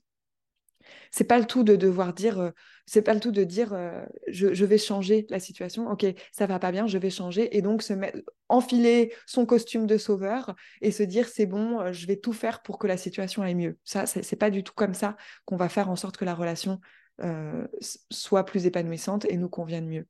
C'est 1.11 1.23
pas 1.23 1.39
le 1.39 1.45
tout 1.45 1.63
de 1.63 1.75
devoir 1.75 2.13
dire, 2.13 2.39
euh, 2.39 2.49
c'est 2.85 3.01
pas 3.01 3.13
le 3.13 3.19
tout 3.19 3.31
de 3.31 3.43
dire, 3.43 3.73
euh, 3.73 4.03
je, 4.27 4.65
vais 4.65 4.77
changer 4.77 5.25
la 5.29 5.39
situation. 5.39 5.87
Ok, 5.89 6.05
ça 6.31 6.45
va 6.47 6.59
pas 6.59 6.71
bien, 6.71 6.87
je 6.87 6.97
vais 6.97 7.09
changer 7.09 7.55
et 7.55 7.61
donc 7.61 7.81
se 7.81 7.93
mettre, 7.93 8.19
enfiler 8.47 9.13
son 9.25 9.45
costume 9.45 9.85
de 9.87 9.97
sauveur 9.97 10.55
et 10.81 10.91
se 10.91 11.03
dire 11.03 11.27
c'est 11.27 11.45
bon, 11.45 11.79
euh, 11.79 11.91
je 11.91 12.07
vais 12.07 12.17
tout 12.17 12.33
faire 12.33 12.61
pour 12.61 12.79
que 12.79 12.87
la 12.87 12.97
situation 12.97 13.41
aille 13.43 13.55
mieux. 13.55 13.77
Ça, 13.83 14.05
c'est 14.05 14.35
pas 14.35 14.49
du 14.49 14.63
tout 14.63 14.73
comme 14.73 14.93
ça 14.93 15.17
qu'on 15.45 15.57
va 15.57 15.69
faire 15.69 15.89
en 15.89 15.95
sorte 15.95 16.17
que 16.17 16.25
la 16.25 16.35
relation 16.35 16.79
soit 18.11 18.45
plus 18.45 18.65
épanouissante 18.65 19.25
et 19.25 19.37
nous 19.37 19.49
convienne 19.49 19.87
mieux. 19.87 20.07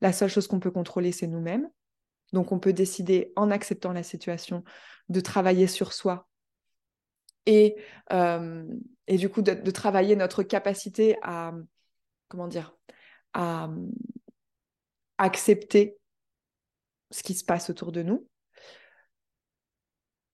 La 0.00 0.12
seule 0.12 0.30
chose 0.30 0.46
qu'on 0.46 0.60
peut 0.60 0.70
contrôler, 0.70 1.12
c'est 1.12 1.26
nous-mêmes. 1.26 1.68
Donc 2.32 2.50
on 2.50 2.58
peut 2.58 2.72
décider 2.72 3.32
en 3.36 3.50
acceptant 3.50 3.92
la 3.92 4.02
situation 4.02 4.64
de 5.08 5.20
travailler 5.20 5.66
sur 5.66 5.92
soi 5.92 6.28
et, 7.46 7.76
et 8.10 9.16
du 9.16 9.28
coup 9.28 9.42
de, 9.42 9.70
travailler 9.70 10.16
notre 10.16 10.42
capacité 10.42 11.16
à, 11.22 11.52
comment 12.28 12.48
dire, 12.48 12.74
à 13.34 13.68
accepter 15.18 15.98
ce 17.10 17.22
qui 17.22 17.34
se 17.34 17.44
passe 17.44 17.70
autour 17.70 17.92
de 17.92 18.02
nous. 18.02 18.26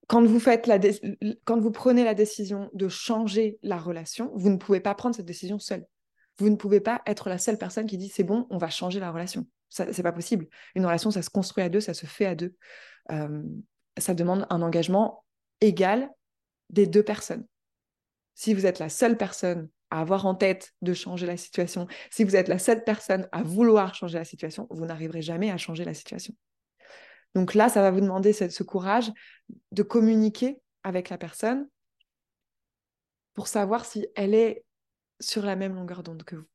Quand 0.06 0.24
vous, 0.24 0.40
faites 0.40 0.66
la 0.66 0.78
quand 1.44 1.60
vous 1.60 1.70
prenez 1.70 2.02
la 2.02 2.14
décision 2.14 2.70
de 2.72 2.88
changer 2.88 3.58
la 3.62 3.76
relation, 3.76 4.30
vous 4.34 4.48
ne 4.48 4.56
pouvez 4.56 4.80
pas 4.80 4.94
prendre 4.94 5.14
cette 5.14 5.26
décision 5.26 5.58
seule. 5.58 5.86
Vous 6.38 6.50
ne 6.50 6.56
pouvez 6.56 6.80
pas 6.80 7.02
être 7.06 7.28
la 7.28 7.38
seule 7.38 7.58
personne 7.58 7.86
qui 7.86 7.98
dit 7.98 8.08
c'est 8.08 8.24
bon, 8.24 8.46
on 8.50 8.58
va 8.58 8.70
changer 8.70 9.00
la 9.00 9.10
relation. 9.10 9.46
C'est 9.68 10.02
pas 10.02 10.12
possible. 10.12 10.46
Une 10.74 10.86
relation, 10.86 11.10
ça 11.10 11.22
se 11.22 11.30
construit 11.30 11.62
à 11.62 11.68
deux, 11.68 11.80
ça 11.80 11.94
se 11.94 12.06
fait 12.06 12.26
à 12.26 12.34
deux. 12.34 12.54
ça 13.98 14.14
demande 14.14 14.46
un 14.50 14.62
engagement 14.62 15.24
égal 15.60 16.10
des 16.70 16.86
deux 16.86 17.02
personnes. 17.02 17.46
Si 18.34 18.54
vous 18.54 18.66
êtes 18.66 18.78
la 18.78 18.88
seule 18.88 19.16
personne 19.16 19.68
à 19.90 20.00
avoir 20.00 20.26
en 20.26 20.34
tête 20.34 20.72
de 20.82 20.94
changer 20.94 21.26
la 21.26 21.36
situation, 21.36 21.86
si 22.10 22.24
vous 22.24 22.36
êtes 22.36 22.48
la 22.48 22.58
seule 22.58 22.84
personne 22.84 23.28
à 23.32 23.42
vouloir 23.42 23.94
changer 23.94 24.18
la 24.18 24.24
situation, 24.24 24.66
vous 24.70 24.86
n'arriverez 24.86 25.22
jamais 25.22 25.50
à 25.50 25.56
changer 25.56 25.84
la 25.84 25.94
situation. 25.94 26.34
Donc 27.34 27.54
là, 27.54 27.68
ça 27.68 27.82
va 27.82 27.90
vous 27.90 28.00
demander 28.00 28.32
ce, 28.32 28.62
courage 28.62 29.10
de 29.72 29.82
communiquer 29.82 30.60
avec 30.82 31.10
la 31.10 31.18
personne 31.18 31.68
pour 33.34 33.48
savoir 33.48 33.84
si 33.84 34.06
elle 34.14 34.34
est 34.34 34.64
sur 35.20 35.44
la 35.44 35.56
même 35.56 35.74
longueur 35.74 36.02
d'onde 36.02 36.22
que 36.24 36.36
vous. 36.36 36.46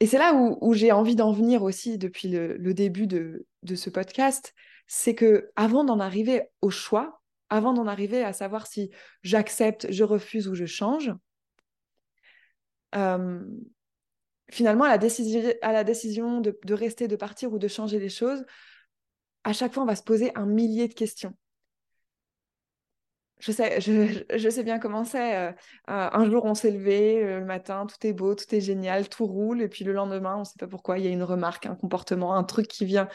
Et 0.00 0.06
c'est 0.06 0.18
là 0.18 0.32
où, 0.34 0.74
j'ai 0.74 0.92
envie 0.92 1.16
d'en 1.16 1.32
venir 1.32 1.62
aussi 1.62 1.98
depuis 1.98 2.28
le, 2.28 2.72
début 2.72 3.06
de, 3.06 3.46
ce 3.74 3.90
podcast, 3.90 4.54
c'est 4.86 5.14
que 5.14 5.50
avant 5.56 5.84
d'en 5.84 5.98
arriver 5.98 6.42
au 6.62 6.70
choix, 6.70 7.20
avant 7.50 7.72
d'en 7.72 7.86
arriver 7.86 8.22
à 8.22 8.32
savoir 8.32 8.66
si 8.68 8.90
j'accepte, 9.22 9.90
je 9.90 10.04
refuse 10.04 10.46
ou 10.48 10.54
je 10.54 10.66
change, 10.66 11.12
euh, 12.94 13.40
finalement, 14.50 14.84
à 14.84 14.88
la 14.88 15.84
décision 15.84 16.40
de, 16.40 16.74
rester, 16.74 17.08
de 17.08 17.16
partir 17.16 17.52
ou 17.52 17.58
de 17.58 17.68
changer 17.68 17.98
les 17.98 18.08
choses, 18.08 18.44
à 19.44 19.52
chaque 19.52 19.72
fois, 19.74 19.82
on 19.82 19.86
va 19.86 19.96
se 19.96 20.02
poser 20.02 20.30
un 20.36 20.46
millier 20.46 20.88
de 20.88 20.94
questions. 20.94 21.34
Je 23.40 23.52
sais, 23.52 24.62
bien 24.64 24.78
comment 24.78 25.04
c'est. 25.04 25.36
Euh, 25.36 25.52
un 25.86 26.28
jour, 26.28 26.44
on 26.44 26.54
s'est 26.54 26.72
levé 26.72 27.22
euh, 27.22 27.40
le 27.40 27.44
matin, 27.44 27.86
tout 27.86 28.04
est 28.06 28.12
beau, 28.12 28.34
tout 28.34 28.52
est 28.52 28.60
génial, 28.60 29.08
tout 29.08 29.26
roule. 29.26 29.62
Et 29.62 29.68
puis 29.68 29.84
le 29.84 29.92
lendemain, 29.92 30.36
on 30.36 30.40
ne 30.40 30.44
sait 30.44 30.58
pas 30.58 30.66
pourquoi, 30.66 30.98
il 30.98 31.04
y 31.04 31.08
a 31.08 31.10
une 31.10 31.22
remarque, 31.22 31.66
un 31.66 31.76
comportement, 31.76 32.34
un 32.34 32.44
truc 32.44 32.66
qui 32.66 32.84
vient 32.84 33.08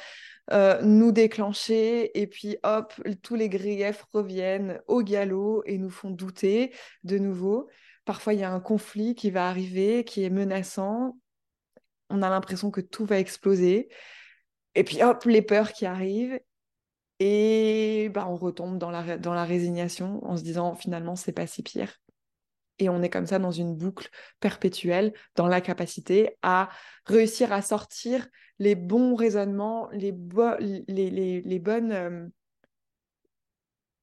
euh, 0.52 0.82
nous 0.82 1.12
déclencher 1.12 2.20
et 2.20 2.28
puis 2.28 2.58
hop, 2.64 2.94
tous 3.22 3.36
les 3.36 3.50
griefs 3.50 4.06
reviennent 4.14 4.82
au 4.88 5.02
galop 5.02 5.64
et 5.66 5.78
nous 5.78 5.90
font 5.90 6.10
douter 6.10 6.74
de 7.04 7.18
nouveau. 7.18 7.70
Parfois, 8.06 8.34
il 8.34 8.42
y 8.42 8.44
a 8.44 8.52
un 8.52 8.60
conflit 8.60 9.16
qui 9.16 9.32
va 9.32 9.48
arriver, 9.48 10.04
qui 10.04 10.24
est 10.24 10.30
menaçant. 10.30 11.18
On 12.10 12.22
a 12.22 12.30
l'impression 12.30 12.72
que 12.72 12.82
tout 12.82 13.06
va 13.06 13.20
exploser. 13.20 13.90
Et 14.76 14.84
puis 14.84 15.04
hop, 15.04 15.26
les 15.26 15.42
peurs 15.42 15.74
qui 15.74 15.86
arrivent. 15.86 16.40
Et 17.26 18.10
bah, 18.10 18.28
on 18.28 18.36
retombe 18.36 18.78
dans 18.78 18.92
la, 18.92 19.18
dans 19.18 19.34
la 19.34 19.46
résignation 19.46 20.22
en 20.26 20.36
se 20.36 20.44
disant 20.44 20.76
finalement, 20.76 21.16
c'est 21.16 21.32
pas 21.32 21.48
si 21.48 21.64
pire. 21.64 22.02
Et 22.80 22.90
on 22.90 23.02
est 23.02 23.10
comme 23.10 23.28
ça 23.28 23.40
dans 23.40 23.50
une 23.50 23.78
boucle 23.78 24.10
perpétuelle, 24.42 25.14
dans 25.36 25.48
la 25.48 25.62
capacité 25.62 26.38
à 26.42 26.68
réussir 27.06 27.54
à 27.54 27.62
sortir 27.62 28.28
les 28.60 28.76
bons 28.76 29.16
raisonnements, 29.16 29.90
les, 29.94 30.12
les, 30.12 31.60
bonnes... 31.60 31.92
Euh, 31.94 32.28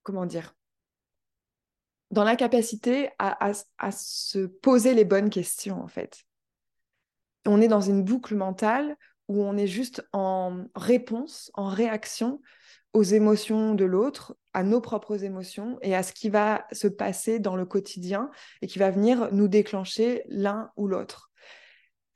comment 0.03 0.25
dire? 0.25 0.57
Dans 2.11 2.25
la 2.25 2.37
capacité 2.37 3.11
à, 3.19 3.53
se 3.93 4.47
poser 4.47 4.95
les 4.95 5.05
bonnes 5.05 5.29
questions, 5.29 5.83
en 5.83 5.89
fait. 5.89 6.25
On 7.45 7.61
est 7.61 7.69
dans 7.69 7.83
une 7.83 8.03
boucle 8.03 8.35
mentale 8.35 8.97
où 9.29 9.43
on 9.43 9.59
est 9.59 9.67
juste 9.67 10.09
en 10.15 10.65
réponse, 10.75 11.51
en 11.53 11.69
réaction 11.69 12.41
aux 12.93 13.03
émotions 13.03 13.75
de 13.75 13.85
l'autre, 13.85 14.37
à 14.53 14.63
nos 14.65 14.81
propres 14.81 15.25
émotions 15.25 15.79
et 15.83 15.95
à 15.95 16.03
ce 16.03 16.13
qui 16.13 16.29
va 16.29 16.67
se 16.73 16.89
passer 16.89 17.39
dans 17.39 17.57
le 17.57 17.65
quotidien 17.65 18.31
et 18.63 18.67
qui 18.67 18.79
va 18.79 18.91
venir 18.91 19.29
nous 19.33 19.49
déclencher 19.49 20.23
l'un 20.29 20.71
ou 20.77 20.89
l'autre. 20.89 21.31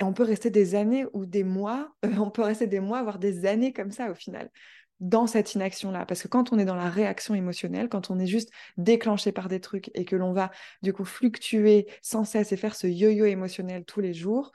Et 0.00 0.04
on 0.04 0.12
peut 0.12 0.24
rester 0.24 0.50
des 0.50 0.74
années 0.74 1.06
ou 1.12 1.26
des 1.26 1.44
mois, 1.44 1.94
euh, 2.04 2.10
on 2.18 2.30
peut 2.30 2.42
rester 2.42 2.66
des 2.66 2.80
mois, 2.80 3.02
voire 3.02 3.18
des 3.18 3.46
années 3.46 3.72
comme 3.72 3.92
ça 3.92 4.10
au 4.10 4.14
final, 4.14 4.50
dans 4.98 5.26
cette 5.28 5.54
inaction-là. 5.54 6.06
Parce 6.06 6.22
que 6.22 6.28
quand 6.28 6.52
on 6.52 6.58
est 6.58 6.64
dans 6.64 6.74
la 6.74 6.90
réaction 6.90 7.34
émotionnelle, 7.34 7.88
quand 7.88 8.10
on 8.10 8.18
est 8.18 8.26
juste 8.26 8.50
déclenché 8.76 9.30
par 9.30 9.48
des 9.48 9.60
trucs 9.60 9.90
et 9.94 10.04
que 10.04 10.16
l'on 10.16 10.32
va 10.32 10.50
du 10.82 10.92
coup 10.92 11.04
fluctuer 11.04 11.86
sans 12.02 12.24
cesse 12.24 12.50
et 12.50 12.56
faire 12.56 12.74
ce 12.74 12.88
yo-yo 12.88 13.26
émotionnel 13.26 13.84
tous 13.84 14.00
les 14.00 14.14
jours, 14.14 14.50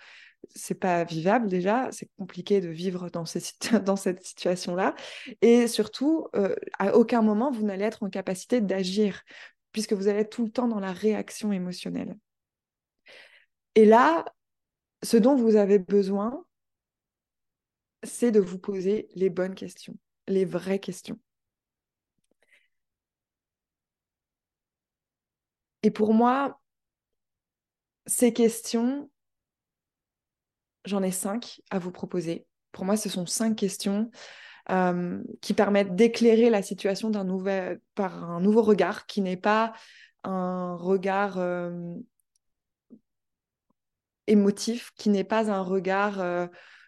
c'est 0.55 0.79
pas 0.79 1.03
vivable 1.03 1.47
déjà, 1.47 1.89
c'est 1.91 2.09
compliqué 2.17 2.61
de 2.61 2.69
vivre 2.69 3.09
dans, 3.09 3.23
dans 3.85 3.95
cette 3.95 4.23
situation-là. 4.23 4.95
Et 5.41 5.67
surtout, 5.67 6.27
euh, 6.35 6.55
à 6.77 6.95
aucun 6.95 7.21
moment, 7.21 7.51
vous 7.51 7.63
n'allez 7.63 7.85
être 7.85 8.03
en 8.03 8.09
capacité 8.09 8.61
d'agir, 8.61 9.21
puisque 9.71 9.93
vous 9.93 10.07
allez 10.07 10.19
être 10.19 10.31
tout 10.31 10.45
le 10.45 10.51
temps 10.51 10.67
dans 10.67 10.79
la 10.79 10.91
réaction 10.93 11.51
émotionnelle. 11.51 12.17
Et 13.75 13.85
là, 13.85 14.25
ce 15.03 15.17
dont 15.17 15.35
vous 15.35 15.55
avez 15.55 15.79
besoin, 15.79 16.45
c'est 18.03 18.31
de 18.31 18.39
vous 18.39 18.59
poser 18.59 19.09
les 19.15 19.29
bonnes 19.29 19.55
questions, 19.55 19.95
les 20.27 20.45
vraies 20.45 20.79
questions. 20.79 21.19
Et 25.83 25.91
pour 25.91 26.13
moi, 26.13 26.59
ces 28.05 28.33
questions, 28.33 29.09
j'en 30.85 31.03
ai 31.03 31.11
cinq 31.11 31.61
à 31.69 31.79
vous 31.79 31.91
proposer. 31.91 32.45
Pour 32.71 32.85
moi, 32.85 32.97
ce 32.97 33.09
sont 33.09 33.25
cinq 33.25 33.55
questions 33.55 34.11
euh, 34.69 35.21
qui 35.41 35.53
permettent 35.53 35.95
d'éclairer 35.95 36.49
la 36.49 36.61
situation 36.61 37.09
d'un 37.09 37.25
par 37.95 38.23
un 38.23 38.39
nouveau 38.39 38.61
regard 38.61 39.07
qui 39.07 39.21
n'est 39.21 39.37
pas 39.37 39.73
un 40.23 40.75
regard 40.75 41.39
euh, 41.39 41.95
émotif, 44.27 44.91
qui 44.95 45.09
n'est 45.09 45.23
pas 45.23 45.49
un 45.51 45.61
regard 45.61 46.19
euh, 46.19 46.45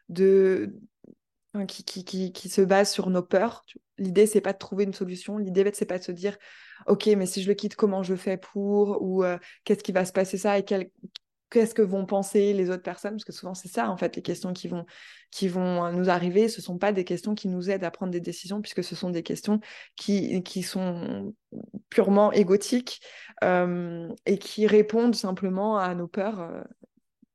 de, 0.10 0.76
qui, 1.68 1.84
qui, 1.84 2.32
qui, 2.32 2.50
se 2.50 2.62
base 2.62 2.92
sur 2.92 3.10
nos 3.10 3.24
peurs. 3.24 3.64
L'idée, 3.98 4.28
c'est 4.28 4.42
pas 4.42 4.54
de 4.54 4.60
trouver 4.60 4.84
une 4.84 4.94
solution. 4.94 5.40
L'idée, 5.40 5.70
c'est 5.74 5.86
pas 5.86 5.98
de 5.98 6.04
se 6.04 6.12
dire, 6.12 6.38
OK, 6.86 7.08
mais 7.08 7.26
si 7.26 7.42
je 7.42 7.48
le 7.48 7.56
quitte, 7.56 7.76
comment 7.76 8.04
je 8.04 8.16
fais 8.16 8.38
pour? 8.38 9.02
Ou 9.02 9.24
qu'est-ce 9.64 9.84
qui 9.84 9.92
va 9.92 10.06
se 10.06 10.14
passer 10.14 10.38
ça? 10.38 10.60
Et 10.60 10.66
quel, 10.66 10.92
qu'est-ce 11.52 11.76
que 11.76 11.82
vont 11.84 12.06
penser 12.06 12.54
les 12.54 12.70
autres 12.72 12.82
personnes 12.82 13.12
Parce 13.12 13.26
que 13.26 13.34
souvent, 13.34 13.54
c'est 13.54 13.68
ça, 13.68 13.92
en 13.92 13.98
fait, 13.98 14.16
les 14.16 14.22
questions 14.24 14.54
qui 14.54 14.68
vont, 14.68 14.86
qui 15.30 15.48
vont 15.48 15.86
euh, 15.86 15.92
nous 15.92 16.10
arriver, 16.10 16.48
ce 16.48 16.62
ne 16.62 16.64
sont 16.64 16.78
pas 16.80 16.92
des 16.94 17.04
questions 17.04 17.36
qui 17.36 17.48
nous 17.48 17.70
aident 17.70 17.84
à 17.84 17.92
prendre 17.92 18.12
des 18.12 18.22
décisions, 18.22 18.62
puisque 18.62 18.84
ce 18.84 18.96
sont 18.96 19.12
des 19.12 19.22
questions 19.22 19.60
qui, 19.96 20.42
qui 20.44 20.64
sont 20.64 21.36
purement 21.90 22.32
égotiques 22.32 23.02
euh, 23.44 24.10
et 24.26 24.40
qui 24.40 24.66
répondent 24.66 25.16
simplement 25.16 25.78
à 25.78 25.94
nos 25.94 26.08
peurs. 26.08 26.40
Euh, 26.40 26.64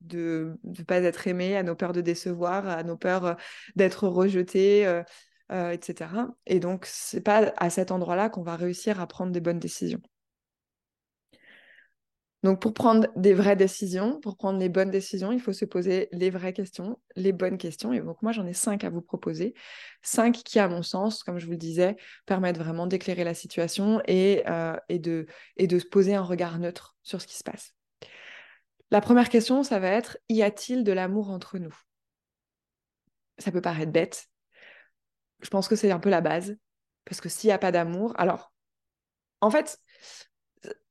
de 0.00 0.56
ne 0.62 0.84
pas 0.84 0.98
être 0.98 1.26
aimé, 1.26 1.56
à 1.56 1.64
nos 1.64 1.74
peurs 1.74 1.92
de 1.92 2.00
décevoir, 2.00 2.68
à 2.68 2.84
nos 2.84 2.96
peurs 2.96 3.36
d'être 3.74 4.06
rejeté, 4.06 4.82
etc. 5.50 6.10
Et 6.46 6.60
donc, 6.60 6.86
c'est 6.86 7.22
pas 7.22 7.52
à 7.56 7.70
cet 7.70 7.90
endroit-là 7.90 8.28
qu'on 8.28 8.44
va 8.44 8.54
réussir 8.54 9.00
à 9.00 9.08
prendre 9.08 9.32
des 9.32 9.40
bonnes 9.40 9.58
décisions. 9.58 10.00
Donc, 12.42 12.60
pour 12.60 12.74
prendre 12.74 13.08
des 13.16 13.34
vraies 13.34 13.56
décisions, 13.56 14.20
pour 14.20 14.36
prendre 14.36 14.58
les 14.58 14.68
bonnes 14.68 14.90
décisions, 14.90 15.32
il 15.32 15.40
faut 15.40 15.52
se 15.52 15.64
poser 15.64 16.08
les 16.12 16.30
vraies 16.30 16.52
questions, 16.52 17.00
les 17.16 17.32
bonnes 17.32 17.58
questions. 17.58 17.92
Et 17.92 18.00
donc, 18.00 18.22
moi, 18.22 18.30
j'en 18.30 18.46
ai 18.46 18.52
cinq 18.52 18.84
à 18.84 18.90
vous 18.90 19.00
proposer. 19.00 19.54
Cinq 20.02 20.36
qui, 20.44 20.58
à 20.58 20.68
mon 20.68 20.82
sens, 20.82 21.24
comme 21.24 21.38
je 21.38 21.46
vous 21.46 21.52
le 21.52 21.56
disais, 21.56 21.96
permettent 22.24 22.58
vraiment 22.58 22.86
d'éclairer 22.86 23.24
la 23.24 23.34
situation 23.34 24.00
et, 24.06 24.44
euh, 24.46 24.76
de, 24.90 25.26
et 25.56 25.66
de 25.66 25.78
se 25.78 25.86
poser 25.86 26.14
un 26.14 26.22
regard 26.22 26.58
neutre 26.58 26.96
sur 27.02 27.20
ce 27.20 27.26
qui 27.26 27.36
se 27.36 27.42
passe. 27.42 27.74
La 28.90 29.00
première 29.00 29.30
question, 29.30 29.64
ça 29.64 29.80
va 29.80 29.88
être, 29.88 30.18
y 30.28 30.42
a-t-il 30.42 30.84
de 30.84 30.92
l'amour 30.92 31.30
entre 31.30 31.58
nous? 31.58 31.74
Ça 33.38 33.50
peut 33.50 33.60
paraître 33.62 33.92
bête. 33.92 34.28
Je 35.40 35.48
pense 35.48 35.68
que 35.68 35.74
c'est 35.74 35.90
un 35.90 35.98
peu 35.98 36.10
la 36.10 36.20
base. 36.20 36.56
Parce 37.06 37.20
que 37.20 37.28
s'il 37.28 37.48
n'y 37.48 37.52
a 37.52 37.58
pas 37.58 37.72
d'amour, 37.72 38.12
alors, 38.18 38.52
en 39.40 39.50
fait, 39.50 39.78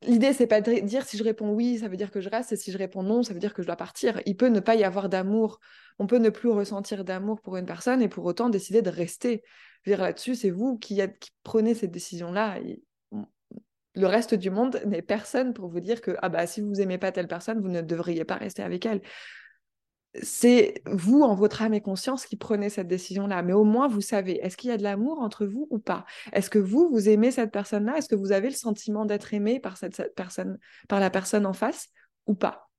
L'idée, 0.04 0.34
c'est 0.34 0.48
pas 0.48 0.62
de 0.62 0.80
dire 0.82 1.06
si 1.06 1.18
je 1.18 1.24
réponds 1.24 1.52
oui, 1.52 1.80
ça 1.80 1.88
veut 1.88 1.98
dire 1.98 2.12
que 2.12 2.22
je 2.22 2.30
reste, 2.30 2.52
et 2.52 2.56
si 2.56 2.72
je 2.72 2.78
réponds 2.78 3.04
non, 3.04 3.24
ça 3.24 3.34
veut 3.34 3.40
dire 3.40 3.54
que 3.54 3.62
je 3.62 3.68
dois 3.68 3.76
partir. 3.76 4.22
Il 4.26 4.38
peut 4.38 4.48
ne 4.48 4.60
pas 4.60 4.76
y 4.76 4.84
avoir 4.84 5.10
d'amour. 5.10 5.60
On 6.00 6.08
peut 6.08 6.18
ne 6.18 6.30
plus 6.30 6.50
ressentir 6.50 7.04
d'amour 7.04 7.42
pour 7.42 7.58
une 7.58 7.66
personne 7.66 8.02
et 8.02 8.08
pour 8.08 8.26
autant 8.26 8.50
décider 8.50 8.82
de 8.82 8.90
rester. 8.90 9.44
Là-dessus, 9.86 10.36
c'est 10.36 10.50
vous 10.50 10.78
qui, 10.78 11.02
prenez 11.44 11.76
cette 11.76 11.92
décision-là. 11.92 12.60
Le 13.94 14.08
reste 14.08 14.36
du 14.36 14.50
monde 14.50 14.82
n'est 14.86 15.02
personne 15.02 15.54
pour 15.54 15.70
vous 15.70 15.80
dire 15.80 16.02
que 16.02 16.16
ah 16.22 16.30
bah, 16.30 16.48
si 16.48 16.62
vous 16.62 16.82
aimez 16.82 16.98
pas 16.98 17.12
telle 17.12 17.28
personne, 17.28 17.62
vous 17.62 17.70
ne 17.70 17.82
devriez 17.82 18.26
pas 18.26 18.36
rester 18.36 18.64
avec 18.64 18.86
elle 18.86 19.02
c'est 20.22 20.82
vous, 20.86 21.22
en 21.22 21.36
votre 21.36 21.62
âme 21.62 21.74
et 21.74 21.82
conscience, 21.82 22.26
qui 22.26 22.36
prenez 22.36 22.70
cette 22.70 22.88
décision-là. 22.88 23.42
Mais 23.42 23.54
au 23.54 23.64
moins, 23.64 23.88
vous 23.88 24.02
savez, 24.02 24.40
est-ce 24.44 24.58
qu'il 24.58 24.70
y 24.70 24.74
a 24.74 24.78
de 24.78 24.84
l'amour 24.84 25.20
entre 25.22 25.46
vous 25.46 25.68
ou 25.70 25.80
pas? 25.80 26.06
Est-ce 26.34 26.50
que 26.50 26.60
vous, 26.60 26.90
vous 26.90 27.10
aimez 27.10 27.32
cette 27.32 27.52
personne-là? 27.52 27.98
Est-ce 27.98 28.10
que 28.10 28.16
vous 28.16 28.32
avez 28.32 28.50
le 28.50 28.56
sentiment 28.56 29.06
d'être 29.06 29.34
aimé 29.34 29.60
par 29.60 29.78
cette, 29.78 30.14
personne, 30.16 30.58
par 30.88 31.00
la 31.00 31.10
personne 31.10 31.46
en 31.46 31.54
face 31.54 31.90
ou 32.28 32.36
pas? 32.36 32.70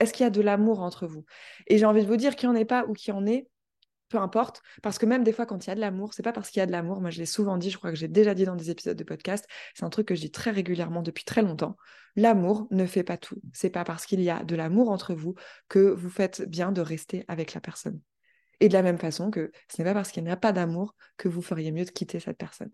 Est-ce 0.00 0.12
qu'il 0.12 0.24
y 0.24 0.26
a 0.26 0.30
de 0.30 0.42
l'amour 0.42 0.80
entre 0.80 1.06
vous? 1.06 1.24
Et 1.66 1.78
j'ai 1.78 1.86
envie 1.86 2.02
de 2.02 2.08
vous 2.08 2.16
dire 2.16 2.36
qu'il 2.36 2.48
n'y 2.48 2.56
en 2.56 2.58
ait 2.58 2.64
pas 2.64 2.84
ou 2.86 2.92
qu'il 2.92 3.14
y 3.14 3.16
en 3.16 3.26
ait, 3.26 3.48
peu 4.08 4.18
importe, 4.18 4.62
parce 4.82 4.98
que 4.98 5.06
même 5.06 5.24
des 5.24 5.32
fois, 5.32 5.46
quand 5.46 5.66
il 5.66 5.70
y 5.70 5.72
a 5.72 5.74
de 5.74 5.80
l'amour, 5.80 6.14
c'est 6.14 6.22
pas 6.22 6.32
parce 6.32 6.50
qu'il 6.50 6.60
y 6.60 6.62
a 6.62 6.66
de 6.66 6.72
l'amour. 6.72 7.00
Moi, 7.00 7.10
je 7.10 7.18
l'ai 7.18 7.26
souvent 7.26 7.56
dit, 7.56 7.70
je 7.70 7.78
crois 7.78 7.90
que 7.90 7.96
j'ai 7.96 8.08
déjà 8.08 8.34
dit 8.34 8.44
dans 8.44 8.56
des 8.56 8.70
épisodes 8.70 8.96
de 8.96 9.04
podcast. 9.04 9.46
C'est 9.74 9.84
un 9.84 9.90
truc 9.90 10.08
que 10.08 10.14
je 10.14 10.20
dis 10.20 10.30
très 10.30 10.50
régulièrement 10.50 11.02
depuis 11.02 11.24
très 11.24 11.42
longtemps. 11.42 11.76
L'amour 12.16 12.68
ne 12.70 12.86
fait 12.86 13.02
pas 13.02 13.16
tout. 13.16 13.40
C'est 13.52 13.70
pas 13.70 13.84
parce 13.84 14.06
qu'il 14.06 14.20
y 14.20 14.30
a 14.30 14.44
de 14.44 14.54
l'amour 14.54 14.90
entre 14.90 15.14
vous 15.14 15.34
que 15.68 15.78
vous 15.78 16.10
faites 16.10 16.42
bien 16.48 16.70
de 16.70 16.80
rester 16.80 17.24
avec 17.28 17.54
la 17.54 17.60
personne. 17.60 18.00
Et 18.60 18.68
de 18.68 18.72
la 18.72 18.82
même 18.82 18.98
façon 18.98 19.30
que 19.30 19.50
ce 19.68 19.82
n'est 19.82 19.88
pas 19.88 19.94
parce 19.94 20.12
qu'il 20.12 20.22
n'y 20.22 20.30
a 20.30 20.36
pas 20.36 20.52
d'amour 20.52 20.94
que 21.16 21.28
vous 21.28 21.42
feriez 21.42 21.72
mieux 21.72 21.84
de 21.84 21.90
quitter 21.90 22.20
cette 22.20 22.38
personne. 22.38 22.70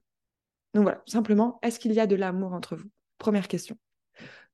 Donc 0.75 0.83
voilà, 0.83 1.03
simplement, 1.07 1.59
est-ce 1.63 1.81
qu'il 1.81 1.93
y 1.93 2.01
a 2.01 2.07
de 2.07 2.17
l'amour 2.17 2.53
entre 2.53 2.77
vous? 2.77 2.91
Première 3.19 3.49
question. 3.49 3.77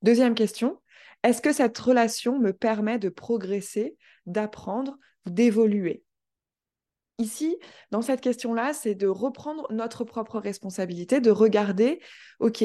Deuxième 0.03 0.35
question, 0.35 0.81
est-ce 1.23 1.43
que 1.43 1.53
cette 1.53 1.77
relation 1.77 2.39
me 2.39 2.53
permet 2.53 2.99
de 2.99 3.09
progresser, 3.09 3.97
d'apprendre, 4.27 4.97
d'évoluer? 5.27 6.05
Ici, 7.19 7.57
dans 7.91 8.03
cette 8.03 8.21
question-là, 8.21 8.75
c'est 8.75 8.95
de 8.95 9.07
reprendre 9.07 9.67
notre 9.73 10.05
propre 10.05 10.39
responsabilité, 10.39 11.21
de 11.21 11.31
regarder, 11.31 12.01
OK, 12.41 12.63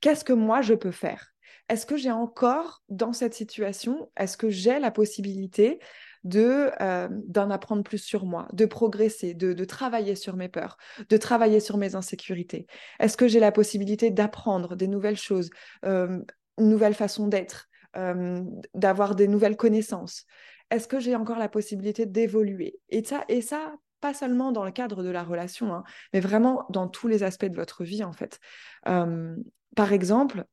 qu'est-ce 0.00 0.24
que 0.24 0.32
moi 0.32 0.62
je 0.62 0.74
peux 0.74 0.92
faire? 0.92 1.32
Est-ce 1.68 1.86
que 1.86 1.96
j'ai 1.96 2.10
encore 2.10 2.82
dans 2.88 3.12
cette 3.12 3.34
situation, 3.34 4.10
est-ce 4.16 4.36
que 4.36 4.50
j'ai 4.50 4.78
la 4.78 4.90
possibilité 4.90 5.78
de 6.24 6.70
euh, 6.80 7.08
d'en 7.10 7.50
apprendre 7.50 7.82
plus 7.82 7.98
sur 7.98 8.24
moi, 8.24 8.48
de 8.52 8.66
progresser, 8.66 9.34
de, 9.34 9.64
travailler 9.64 10.14
sur 10.14 10.36
mes 10.36 10.48
peurs, 10.48 10.76
de 11.08 11.16
travailler 11.16 11.60
sur 11.60 11.76
mes 11.76 11.94
insécurités? 11.94 12.66
Est-ce 12.98 13.16
que 13.16 13.28
j'ai 13.28 13.40
la 13.40 13.52
possibilité 13.52 14.10
d'apprendre 14.10 14.76
des 14.76 14.88
nouvelles 14.88 15.16
choses, 15.16 15.50
euh, 15.84 16.20
une 16.58 16.68
nouvelle 16.68 16.94
façon 16.94 17.28
d'être, 17.28 17.68
euh, 17.96 18.42
d'avoir 18.74 19.14
des 19.14 19.28
nouvelles 19.28 19.56
connaissances? 19.56 20.24
Est-ce 20.70 20.88
que 20.88 21.00
j'ai 21.00 21.16
encore 21.16 21.38
la 21.38 21.48
possibilité 21.48 22.06
d'évoluer? 22.06 22.80
Et 22.88 23.04
ça, 23.04 23.24
et 23.28 23.42
ça, 23.42 23.74
pas 24.00 24.14
seulement 24.14 24.52
dans 24.52 24.64
le 24.64 24.70
cadre 24.70 25.02
de 25.02 25.10
la 25.10 25.22
relation, 25.22 25.74
hein, 25.74 25.84
mais 26.12 26.20
vraiment 26.20 26.66
dans 26.70 26.88
tous 26.88 27.08
les 27.08 27.22
aspects 27.22 27.46
de 27.46 27.56
votre 27.56 27.84
vie, 27.84 28.04
en 28.04 28.12
fait. 28.12 28.40
par 28.84 29.92
exemple, 29.92 30.44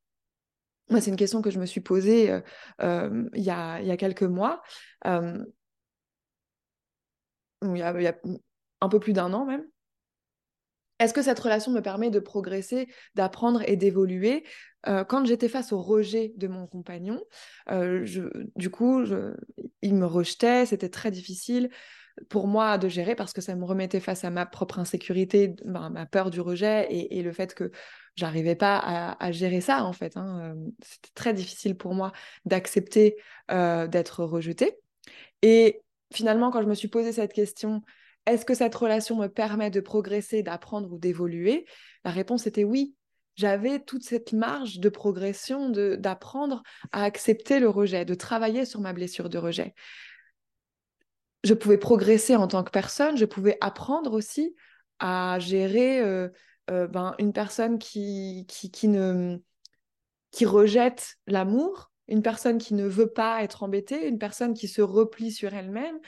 moi, 0.89 1.01
c'est 1.01 1.11
une 1.11 1.17
question 1.17 1.41
que 1.41 1.51
je 1.51 1.59
me 1.59 1.65
suis 1.65 1.81
posée 1.81 2.25
il, 2.79 3.43
y 3.43 3.49
a, 3.49 3.79
il, 3.81 3.87
y 3.87 3.91
a, 3.91 3.97
quelques 3.97 4.23
mois, 4.23 4.61
il 5.05 5.45
y 7.77 7.81
a 7.81 8.15
un 8.81 8.89
peu 8.89 8.99
plus 8.99 9.13
d'un 9.13 9.33
an 9.33 9.45
même. 9.45 9.65
Est-ce 10.99 11.13
que 11.13 11.21
cette 11.21 11.39
relation 11.39 11.71
me 11.71 11.81
permet 11.81 12.09
de 12.09 12.19
progresser, 12.19 12.87
d'apprendre 13.15 13.61
et 13.67 13.75
d'évoluer? 13.75 14.43
Euh, 14.87 15.03
Quand 15.03 15.25
j'étais 15.25 15.49
face 15.49 15.71
au 15.71 15.81
rejet 15.81 16.33
de 16.37 16.47
mon 16.47 16.65
compagnon, 16.65 17.21
euh, 17.69 18.05
du 18.55 18.69
coup, 18.69 19.03
il 19.81 19.95
me 19.95 20.05
rejetait, 20.05 20.65
c'était 20.65 20.89
très 20.89 21.11
difficile 21.11 21.69
pour 22.29 22.47
moi 22.47 22.79
de 22.79 22.89
gérer 22.89 23.13
parce 23.13 23.31
que 23.31 23.41
ça 23.41 23.55
me 23.55 23.63
remettait 23.63 23.99
face 23.99 24.23
à 24.23 24.31
ma 24.31 24.47
propre 24.47 24.79
insécurité, 24.79 25.55
ma, 25.65 26.07
peur 26.07 26.31
du 26.31 26.41
rejet 26.41 26.87
et, 26.89 27.21
le 27.21 27.31
fait 27.31 27.53
que 27.53 27.71
j'arrivais 28.15 28.55
pas 28.55 29.15
à, 29.19 29.31
gérer 29.31 29.61
ça 29.61 29.83
en 29.83 29.93
fait. 29.93 30.17
Hein. 30.17 30.55
Euh, 30.55 30.69
c'était 30.81 31.13
très 31.13 31.33
difficile 31.33 31.77
pour 31.77 31.93
moi 31.93 32.11
d'accepter 32.45 33.17
d'être 33.49 34.23
rejetée. 34.23 34.79
Et 35.43 35.81
finalement, 36.11 36.49
quand 36.49 36.63
je 36.63 36.67
me 36.67 36.73
suis 36.73 36.87
posé 36.87 37.11
cette 37.11 37.33
question, 37.33 37.83
est-ce 38.27 38.45
que 38.45 38.53
cette 38.53 38.75
relation 38.75 39.15
me 39.15 39.27
permet 39.27 39.71
de 39.71 39.79
progresser, 39.79 40.43
d'apprendre 40.43 40.91
ou 40.91 40.99
d'évoluer? 40.99 41.65
La 42.03 42.11
réponse 42.11 42.45
était 42.45 42.65
oui. 42.65 42.95
J'avais 43.35 43.79
toute 43.79 44.03
cette 44.03 44.33
marge 44.33 44.79
de 44.79 44.89
progression, 44.89 45.69
d'apprendre 45.69 46.63
à 46.91 47.03
accepter 47.03 47.59
le 47.59 47.69
rejet, 47.69 48.03
de 48.03 48.15
travailler 48.15 48.65
sur 48.65 48.81
ma 48.81 48.93
blessure 48.93 49.29
de 49.29 49.37
rejet. 49.37 49.75
Je 51.43 51.53
pouvais 51.53 51.77
progresser 51.77 52.35
en 52.35 52.47
tant 52.47 52.63
que 52.63 52.71
personne, 52.71 53.15
je 53.15 53.25
pouvais 53.25 53.57
apprendre 53.61 54.11
aussi 54.13 54.55
à 54.99 55.37
gérer 55.39 56.01
euh, 56.01 56.29
euh, 56.71 56.87
ben, 56.87 57.15
une 57.19 57.31
personne 57.31 57.77
qui, 57.77 58.45
qui, 58.49 58.71
qui, 58.71 58.87
ne, 58.87 59.37
qui 60.31 60.45
rejette 60.45 61.15
l'amour, 61.27 61.91
une 62.07 62.23
personne 62.23 62.57
qui 62.57 62.73
ne 62.73 62.87
veut 62.87 63.11
pas 63.11 63.43
être 63.43 63.63
embêtée, 63.63 64.07
une 64.07 64.17
personne 64.17 64.53
qui 64.53 64.67
se 64.67 64.81
replie 64.81 65.31
sur 65.31 65.53
elle-même, 65.53 65.99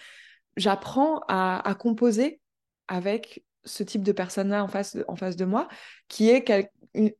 j'apprends 0.59 1.21
à, 1.27 1.75
composer 1.79 2.41
avec 2.87 3.43
ce 3.63 3.83
type 3.83 4.03
de 4.03 4.11
personne-là 4.11 4.63
en 4.63 4.67
face, 4.67 4.95
de, 4.95 5.45
moi, 5.45 5.67
qui 6.07 6.29
est 6.29 6.71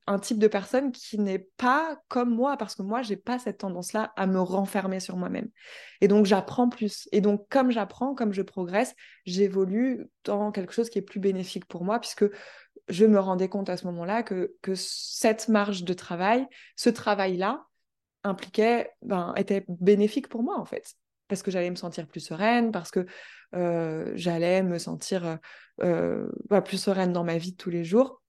un 0.08 0.20
type 0.20 0.40
de 0.40 0.48
personne 0.48 0.92
qui 0.92 1.20
n'est 1.20 1.48
pas 1.58 2.00
comme 2.08 2.34
moi, 2.34 2.58
parce 2.58 2.76
que 2.76 2.82
moi, 2.82 3.02
j'ai 3.02 3.18
pas 3.18 3.40
cette 3.40 3.60
tendance-là 3.60 4.12
à 4.16 4.28
me 4.28 4.40
renfermer 4.40 5.00
sur 5.00 5.16
moi-même. 5.16 5.50
Et 6.02 6.08
donc, 6.08 6.26
j'apprends 6.26 6.70
plus. 6.70 7.08
Et 7.12 7.22
donc, 7.22 7.48
comme 7.50 7.72
j'apprends, 7.72 8.16
comme 8.16 8.34
je 8.34 8.42
progresse, 8.42 8.96
j'évolue 9.26 10.08
dans 10.24 10.52
quelque 10.52 10.74
chose 10.74 10.90
qui 10.90 11.00
est 11.00 11.04
plus 11.04 11.20
bénéfique 11.20 11.66
pour 11.66 11.84
moi, 11.84 12.00
puisque 12.00 12.26
je 12.88 13.06
me 13.06 13.20
rendais 13.20 13.50
compte 13.50 13.70
à 13.70 13.78
ce 13.78 13.86
moment-là 13.86 14.24
que, 14.24 14.56
que 14.62 14.74
cette 14.76 15.48
marge 15.48 15.84
de 15.84 15.94
travail, 15.94 16.48
ce 16.76 16.90
travail-là, 16.90 17.66
impliquait, 18.24 18.92
ben, 19.02 19.34
était 19.38 19.66
bénéfique 19.70 20.28
pour 20.28 20.44
moi, 20.44 20.60
en 20.60 20.66
fait 20.66 20.96
parce 21.30 21.44
que 21.44 21.52
j'allais 21.52 21.70
me 21.70 21.76
sentir 21.76 22.08
plus 22.08 22.20
sereine, 22.20 22.74
parce 22.74 22.92
que 22.92 23.06
euh, 23.56 24.12
j'allais 24.16 24.62
me 24.64 24.78
sentir 24.78 25.40
euh, 25.82 26.28
euh, 26.52 26.62
plus 26.62 26.78
sereine 26.78 27.14
dans 27.14 27.24
ma 27.24 27.38
vie 27.38 27.54
de 27.54 27.58
tous 27.58 27.70
les 27.70 27.86
jours 27.86 28.22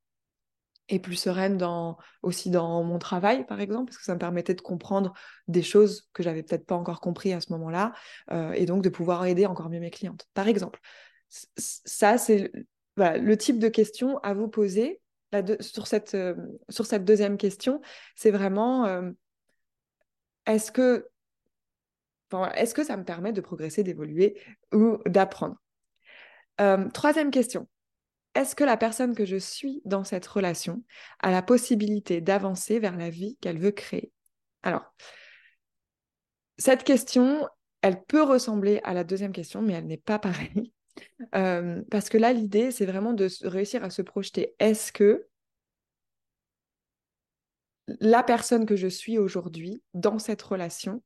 et 0.88 0.98
plus 0.98 1.16
sereine 1.16 1.56
dans, 1.56 1.96
aussi 2.22 2.50
dans 2.50 2.84
mon 2.84 2.98
travail, 2.98 3.46
par 3.46 3.60
exemple, 3.60 3.86
parce 3.86 3.98
que 3.98 4.04
ça 4.04 4.14
me 4.14 4.18
permettait 4.18 4.54
de 4.54 4.60
comprendre 4.60 5.12
des 5.48 5.62
choses 5.62 6.08
que 6.12 6.22
j'avais 6.22 6.42
peut-être 6.42 6.66
pas 6.66 6.74
encore 6.74 7.00
compris 7.00 7.32
à 7.32 7.40
ce 7.40 7.52
moment-là, 7.52 7.92
et 8.54 8.66
donc 8.66 8.82
de 8.82 8.88
pouvoir 8.88 9.24
aider 9.24 9.46
encore 9.46 9.70
mieux 9.70 9.78
mes 9.78 9.92
clientes, 9.92 10.26
par 10.34 10.48
exemple. 10.48 10.80
Ça, 11.28 12.18
c'est 12.18 12.50
le 12.96 13.36
type 13.36 13.60
de 13.60 13.68
question 13.68 14.18
à 14.18 14.34
vous 14.34 14.48
poser 14.48 15.00
sur, 15.60 15.86
cette, 15.86 16.16
sur 16.70 16.86
cette 16.86 17.04
deuxième 17.04 17.36
question. 17.36 17.80
C'est 18.16 18.32
vraiment, 18.32 19.12
est-ce 20.46 20.72
que 20.72 21.09
est-ce 22.54 22.74
que 22.74 22.84
ça 22.84 22.96
me 22.96 23.04
permet 23.04 23.32
de 23.32 23.40
progresser, 23.40 23.82
d'évoluer 23.82 24.40
ou 24.72 24.98
d'apprendre? 25.06 25.56
Euh, 26.60 26.88
Troisième 26.90 27.30
question. 27.30 27.68
Est-ce 28.34 28.54
que 28.54 28.64
la 28.64 28.76
personne 28.76 29.14
que 29.14 29.24
je 29.24 29.36
suis 29.36 29.82
dans 29.84 30.04
cette 30.04 30.26
relation 30.26 30.84
a 31.18 31.30
la 31.30 31.42
possibilité 31.42 32.20
d'avancer 32.20 32.78
vers 32.78 32.96
la 32.96 33.10
vie 33.10 33.36
qu'elle 33.40 33.58
veut 33.58 33.72
créer? 33.72 34.12
Alors, 34.62 34.94
cette 36.58 36.84
question, 36.84 37.48
elle 37.82 38.04
peut 38.04 38.22
ressembler 38.22 38.80
à 38.84 38.94
la 38.94 39.02
deuxième 39.02 39.32
question, 39.32 39.62
mais 39.62 39.72
elle 39.72 39.86
n'est 39.86 39.96
pas 39.96 40.18
pareille. 40.18 40.72
Euh, 41.34 41.80
parce 41.90 42.10
que 42.10 42.18
là, 42.18 42.32
l'idée, 42.32 42.72
c'est 42.72 42.84
vraiment 42.84 43.14
de 43.14 43.28
réussir 43.42 43.82
à 43.84 43.90
se 43.90 44.02
projeter. 44.02 44.54
Est-ce 44.58 44.92
que 44.92 45.26
la 48.00 48.22
personne 48.22 48.66
que 48.66 48.76
je 48.76 48.88
suis 48.88 49.16
aujourd'hui 49.16 49.82
dans 49.94 50.18
cette 50.18 50.42
relation 50.42 51.02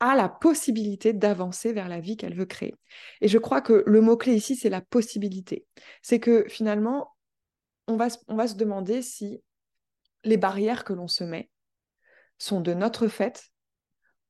a 0.00 0.14
la 0.14 0.28
possibilité 0.28 1.12
d'avancer 1.12 1.72
vers 1.72 1.88
la 1.88 2.00
vie 2.00 2.16
qu'elle 2.16 2.36
veut 2.36 2.46
créer. 2.46 2.74
Et 3.20 3.28
je 3.28 3.38
crois 3.38 3.60
que 3.60 3.82
le 3.86 4.00
mot-clé 4.00 4.34
ici, 4.34 4.56
c'est 4.56 4.68
la 4.68 4.80
possibilité. 4.80 5.66
C'est 6.02 6.20
que 6.20 6.44
finalement, 6.48 7.16
on 7.86 7.96
va, 7.96 8.08
on 8.28 8.36
va 8.36 8.46
se 8.46 8.56
demander 8.56 9.02
si 9.02 9.42
les 10.24 10.36
barrières 10.36 10.84
que 10.84 10.92
l'on 10.92 11.08
se 11.08 11.24
met 11.24 11.50
sont 12.38 12.60
de 12.60 12.74
notre 12.74 13.08
fait 13.08 13.50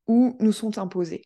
ou 0.07 0.37
nous 0.41 0.53
sont 0.53 0.79
imposées. 0.79 1.25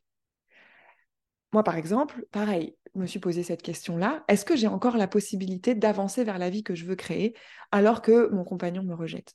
Moi, 1.53 1.65
par 1.65 1.77
exemple, 1.77 2.25
pareil, 2.31 2.77
je 2.95 3.01
me 3.01 3.07
suis 3.07 3.19
posé 3.19 3.43
cette 3.43 3.63
question-là. 3.63 4.25
Est-ce 4.29 4.45
que 4.45 4.57
j'ai 4.57 4.69
encore 4.69 4.97
la 4.97 5.09
possibilité 5.09 5.75
d'avancer 5.75 6.25
vers 6.25 6.39
la 6.39 6.49
vie 6.49 6.63
que 6.63 6.75
je 6.75 6.87
veux 6.87 6.97
créer 6.97 7.37
alors 7.73 8.03
que 8.03 8.29
mon 8.29 8.45
compagnon 8.45 8.83
me 8.83 8.95
rejette? 8.95 9.35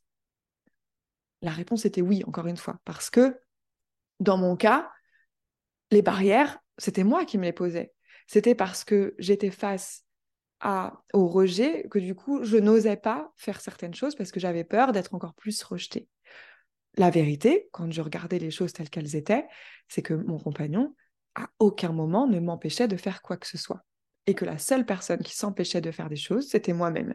La 1.41 1.51
réponse 1.51 1.85
était 1.85 2.01
oui, 2.01 2.23
encore 2.25 2.47
une 2.47 2.57
fois, 2.57 2.79
parce 2.85 3.09
que 3.09 3.37
dans 4.19 4.37
mon 4.37 4.55
cas, 4.55 4.89
les 5.91 6.01
barrières, 6.01 6.59
c'était 6.77 7.03
moi 7.03 7.25
qui 7.25 7.37
me 7.37 7.43
les 7.43 7.53
posais. 7.53 7.93
C'était 8.27 8.55
parce 8.55 8.83
que 8.83 9.15
j'étais 9.19 9.51
face 9.51 10.03
à, 10.59 11.03
au 11.13 11.27
rejet 11.27 11.87
que 11.89 11.99
du 11.99 12.15
coup, 12.15 12.43
je 12.43 12.57
n'osais 12.57 12.97
pas 12.97 13.31
faire 13.35 13.61
certaines 13.61 13.93
choses 13.93 14.15
parce 14.15 14.31
que 14.31 14.39
j'avais 14.39 14.63
peur 14.63 14.91
d'être 14.91 15.13
encore 15.13 15.35
plus 15.35 15.61
rejetée. 15.63 16.07
La 16.97 17.09
vérité, 17.09 17.67
quand 17.71 17.91
je 17.91 18.01
regardais 18.01 18.39
les 18.39 18.51
choses 18.51 18.73
telles 18.73 18.89
qu'elles 18.89 19.15
étaient, 19.15 19.45
c'est 19.87 20.01
que 20.01 20.13
mon 20.13 20.39
compagnon, 20.39 20.95
à 21.35 21.49
aucun 21.59 21.91
moment, 21.91 22.25
ne 22.25 22.39
m'empêchait 22.39 22.87
de 22.87 22.95
faire 22.95 23.21
quoi 23.21 23.37
que 23.37 23.47
ce 23.47 23.57
soit. 23.57 23.85
Et 24.27 24.33
que 24.33 24.45
la 24.45 24.57
seule 24.57 24.85
personne 24.85 25.19
qui 25.19 25.35
s'empêchait 25.35 25.81
de 25.81 25.91
faire 25.91 26.09
des 26.09 26.15
choses, 26.15 26.47
c'était 26.47 26.73
moi-même. 26.73 27.13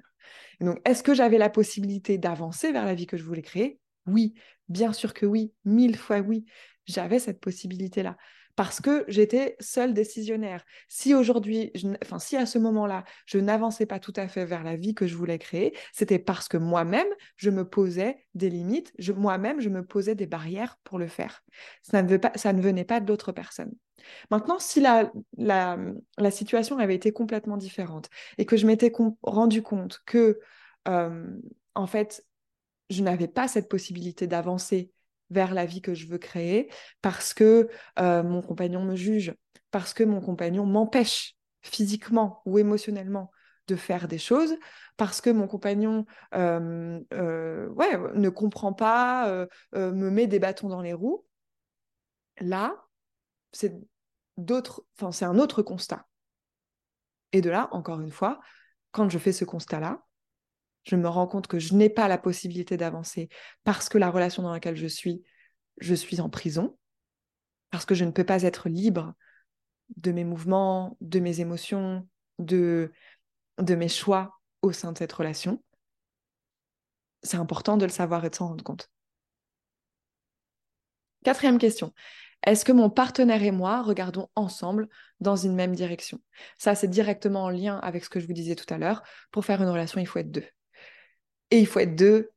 donc, 0.60 0.78
est-ce 0.84 1.02
que 1.02 1.14
j'avais 1.14 1.38
la 1.38 1.50
possibilité 1.50 2.18
d'avancer 2.18 2.72
vers 2.72 2.84
la 2.84 2.94
vie 2.94 3.06
que 3.06 3.16
je 3.16 3.24
voulais 3.24 3.42
créer? 3.42 3.80
Oui, 4.06 4.34
bien 4.68 4.92
sûr 4.92 5.14
que 5.14 5.26
oui, 5.26 5.52
mille 5.64 5.96
fois 5.96 6.18
oui. 6.20 6.44
J'avais 6.86 7.18
cette 7.18 7.40
possibilité-là 7.40 8.16
parce 8.60 8.82
que 8.82 9.06
j'étais 9.08 9.56
seule 9.58 9.94
décisionnaire. 9.94 10.66
Si 10.86 11.14
aujourd'hui, 11.14 11.72
enfin 12.02 12.18
si 12.18 12.36
à 12.36 12.44
ce 12.44 12.58
moment-là, 12.58 13.04
je 13.24 13.38
n'avançais 13.38 13.86
pas 13.86 13.98
tout 13.98 14.12
à 14.16 14.28
fait 14.28 14.44
vers 14.44 14.64
la 14.64 14.76
vie 14.76 14.94
que 14.94 15.06
je 15.06 15.16
voulais 15.16 15.38
créer, 15.38 15.74
c'était 15.94 16.18
parce 16.18 16.46
que 16.46 16.58
moi-même, 16.58 17.06
je 17.36 17.48
me 17.48 17.66
posais 17.66 18.26
des 18.34 18.50
limites, 18.50 18.92
moi-même, 19.16 19.62
je 19.62 19.70
me 19.70 19.82
posais 19.82 20.14
des 20.14 20.26
barrières 20.26 20.76
pour 20.84 20.98
le 20.98 21.08
faire. 21.08 21.42
Ça 21.80 22.02
ne, 22.02 22.60
venait 22.60 22.84
pas 22.84 23.00
de 23.00 23.08
l'autre 23.08 23.32
personne. 23.32 23.72
Maintenant, 24.30 24.58
si 24.58 24.82
la, 24.82 25.10
situation 26.30 26.76
avait 26.76 26.96
été 26.96 27.12
complètement 27.12 27.56
différente 27.56 28.10
et 28.36 28.44
que 28.44 28.58
je 28.58 28.66
m'étais 28.66 28.92
rendu 29.22 29.62
compte 29.62 30.02
que, 30.04 30.38
euh, 30.86 31.26
en 31.74 31.86
fait, 31.86 32.26
je 32.90 33.02
n'avais 33.02 33.28
pas 33.28 33.48
cette 33.48 33.70
possibilité 33.70 34.26
d'avancer 34.26 34.90
vers 35.30 35.54
la 35.54 35.66
vie 35.66 35.80
que 35.80 35.94
je 35.94 36.06
veux 36.06 36.18
créer 36.18 36.70
parce 37.02 37.34
que 37.34 37.68
euh, 37.98 38.22
mon 38.22 38.42
compagnon 38.42 38.84
me 38.84 38.96
juge, 38.96 39.34
parce 39.70 39.94
que 39.94 40.04
mon 40.04 40.20
compagnon 40.20 40.66
m'empêche 40.66 41.36
physiquement 41.62 42.42
ou 42.46 42.58
émotionnellement 42.58 43.30
de 43.66 43.76
faire 43.76 44.08
des 44.08 44.18
choses, 44.18 44.56
parce 44.96 45.20
que 45.20 45.30
mon 45.30 45.46
compagnon 45.46 46.04
euh, 46.34 46.98
euh, 47.14 47.68
ouais, 47.68 47.96
ne 48.14 48.28
comprend 48.28 48.72
pas, 48.72 49.46
me 49.74 50.10
met 50.10 50.26
des 50.26 50.40
bâtons 50.40 50.68
dans 50.68 50.82
les 50.82 50.92
roues. 50.92 51.24
Là, 52.40 52.74
c'est 53.52 53.78
d'autres, 54.36 54.84
enfin 54.96 55.12
c'est 55.12 55.24
un 55.24 55.38
autre 55.38 55.62
constat. 55.62 56.06
Et 57.32 57.40
de 57.40 57.50
là, 57.50 57.68
encore 57.70 58.00
une 58.00 58.10
fois, 58.10 58.40
quand 58.90 59.08
je 59.08 59.18
fais 59.18 59.32
ce 59.32 59.44
constat-là, 59.44 60.02
je 60.84 60.96
me 60.96 61.08
rends 61.08 61.26
compte 61.26 61.46
que 61.46 61.58
je 61.58 61.74
n'ai 61.74 61.90
pas 61.90 62.08
la 62.08 62.18
possibilité 62.18 62.76
d'avancer 62.76 63.28
parce 63.64 63.88
que 63.88 63.98
la 63.98 64.10
relation 64.10 64.42
dans 64.42 64.52
laquelle 64.52 64.76
je 64.76 64.86
suis, 64.86 65.22
je 65.80 65.94
suis 65.94 66.20
en 66.20 66.28
prison, 66.30 66.76
parce 67.70 67.84
que 67.84 67.94
je 67.94 68.04
ne 68.04 68.10
peux 68.10 68.24
pas 68.24 68.42
être 68.42 68.68
libre 68.68 69.14
de 69.96 70.12
mes 70.12 70.24
mouvements, 70.24 70.96
de 71.00 71.20
mes 71.20 71.40
émotions, 71.40 72.08
de, 72.38 72.92
de 73.58 73.74
mes 73.74 73.88
choix 73.88 74.40
au 74.62 74.72
sein 74.72 74.92
de 74.92 74.98
cette 74.98 75.12
relation. 75.12 75.62
C'est 77.22 77.36
important 77.36 77.76
de 77.76 77.84
le 77.84 77.92
savoir 77.92 78.24
et 78.24 78.30
de 78.30 78.34
s'en 78.34 78.48
rendre 78.48 78.64
compte. 78.64 78.90
Quatrième 81.24 81.58
question. 81.58 81.92
Est-ce 82.46 82.64
que 82.64 82.72
mon 82.72 82.88
partenaire 82.88 83.42
et 83.42 83.50
moi 83.50 83.82
regardons 83.82 84.30
ensemble 84.34 84.88
dans 85.20 85.36
une 85.36 85.54
même 85.54 85.74
direction? 85.74 86.20
Ça, 86.56 86.74
c'est 86.74 86.88
directement 86.88 87.44
en 87.44 87.50
lien 87.50 87.76
avec 87.78 88.04
ce 88.04 88.08
que 88.08 88.20
je 88.20 88.26
vous 88.26 88.32
disais 88.32 88.54
tout 88.54 88.72
à 88.72 88.78
l'heure. 88.78 89.02
Pour 89.30 89.44
faire 89.44 89.62
une 89.62 89.68
relation, 89.68 90.00
il 90.00 90.06
faut 90.06 90.18
être 90.18 90.30
deux. 90.30 90.46
Et 91.50 91.58
il 91.58 91.66
faut 91.66 91.80
être 91.80 91.96
deux 91.96 92.30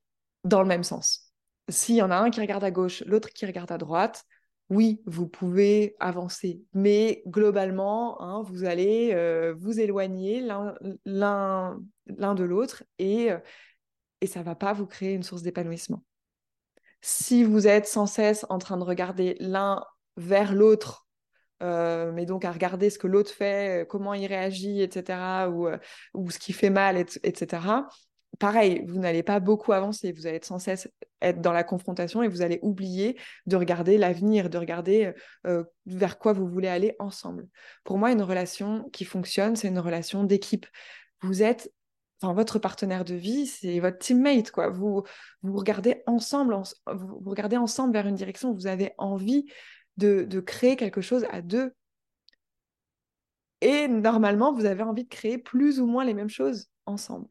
dans 0.43 0.61
le 0.61 0.67
même 0.67 0.83
sens. 0.83 1.33
S'il 1.69 1.95
y 1.95 2.01
en 2.01 2.11
a 2.11 2.17
un 2.17 2.29
qui 2.29 2.41
regarde 2.41 2.63
à 2.63 2.71
gauche, 2.71 3.03
l'autre 3.05 3.29
qui 3.29 3.45
regarde 3.45 3.71
à 3.71 3.77
droite, 3.77 4.25
oui, 4.69 5.01
vous 5.05 5.27
pouvez 5.27 5.95
avancer. 5.99 6.63
Mais 6.73 7.23
globalement, 7.27 8.21
hein, 8.21 8.41
vous 8.43 8.63
allez 8.63 9.11
euh, 9.13 9.53
vous 9.57 9.79
éloigner 9.79 10.41
l'un 10.41 11.77
de 12.05 12.43
l'autre 12.43 12.83
et, 12.97 13.31
euh, 13.31 13.37
ça 14.25 14.39
ne 14.39 14.45
va 14.45 14.55
pas 14.55 14.73
vous 14.73 14.87
créer 14.87 15.13
une 15.13 15.23
source 15.23 15.41
d'épanouissement. 15.41 16.03
Si 17.01 17.43
vous 17.43 17.67
êtes 17.67 17.87
sans 17.87 18.05
cesse 18.07 18.45
en 18.49 18.57
train 18.57 18.77
de 18.77 18.83
regarder 18.83 19.35
l'un 19.39 19.83
vers 20.15 20.53
l'autre, 20.53 21.07
euh, 21.61 22.11
mais 22.13 22.25
donc 22.25 22.45
à 22.45 22.51
regarder 22.51 22.89
ce 22.89 22.97
que 22.97 23.07
l'autre 23.07 23.31
fait, 23.31 23.85
comment 23.89 24.13
il 24.13 24.25
réagit, 24.25 24.81
etc., 24.81 25.49
ou 26.13 26.31
ce 26.31 26.39
qui 26.39 26.53
fait 26.53 26.69
mal, 26.69 26.97
etc., 26.97 27.59
pareil, 28.39 28.83
vous 28.87 28.99
n'allez 28.99 29.23
pas 29.23 29.39
beaucoup 29.39 29.73
avancer, 29.73 30.11
vous 30.11 30.27
allez 30.27 30.39
sans 30.41 30.59
cesse 30.59 30.89
être 31.21 31.41
dans 31.41 31.53
la 31.53 31.63
confrontation 31.63 32.23
et 32.23 32.27
vous 32.27 32.41
allez 32.41 32.59
oublier 32.61 33.17
de 33.45 33.55
regarder 33.55 33.97
l'avenir, 33.97 34.49
de 34.49 34.57
regarder 34.57 35.13
euh, 35.47 35.63
vers 35.85 36.19
quoi 36.19 36.33
vous 36.33 36.47
voulez 36.47 36.67
aller 36.67 36.95
ensemble. 36.99 37.47
Pour 37.83 37.97
moi, 37.97 38.11
une 38.11 38.21
relation 38.21 38.89
qui 38.91 39.05
fonctionne, 39.05 39.55
c'est 39.55 39.69
une 39.69 39.79
relation 39.79 40.23
d'équipe. 40.23 40.65
Vous 41.21 41.43
êtes, 41.43 41.71
enfin, 42.21 42.33
votre 42.33 42.59
partenaire 42.59 43.05
de 43.05 43.15
vie, 43.15 43.47
c'est 43.47 43.79
votre 43.79 43.99
teammate, 43.99 44.51
quoi. 44.51 44.69
Vous, 44.69 45.03
vous 45.41 45.57
regardez 45.57 46.03
ensemble, 46.05 46.57
vous, 46.91 47.29
regardez 47.29 47.57
ensemble 47.57 47.93
vers 47.93 48.07
une 48.07 48.15
direction, 48.15 48.53
vous 48.53 48.67
avez 48.67 48.93
envie 48.97 49.45
de 49.97 50.39
créer 50.39 50.75
quelque 50.75 51.01
chose 51.01 51.25
à 51.29 51.41
deux. 51.41 51.73
Et 53.61 53.87
normalement, 53.87 54.51
vous 54.51 54.65
avez 54.65 54.83
envie 54.83 55.05
de 55.05 55.09
créer 55.09 55.37
plus 55.37 55.79
ou 55.79 55.85
moins 55.85 56.03
les 56.03 56.13
mêmes 56.13 56.29
choses 56.29 56.67
ensemble. 56.85 57.27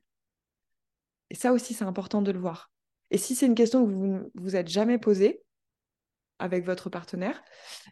Et 1.33 1.35
ça 1.35 1.55
aussi, 1.55 1.73
c'est 1.73 1.87
important 1.87 2.21
de 2.21 2.31
le 2.31 2.39
voir. 2.39 2.71
Et 3.11 3.17
si 3.17 3.35
c'est 3.35 3.47
une 3.47 3.55
question 3.55 3.87
que 3.87 3.91
vous 3.91 4.07
ne 4.07 4.23
vous 4.35 4.55
êtes 4.55 4.69
jamais 4.69 4.99
posée 4.99 5.43
avec 6.39 6.63
votre 6.67 6.91
partenaire, 6.91 7.43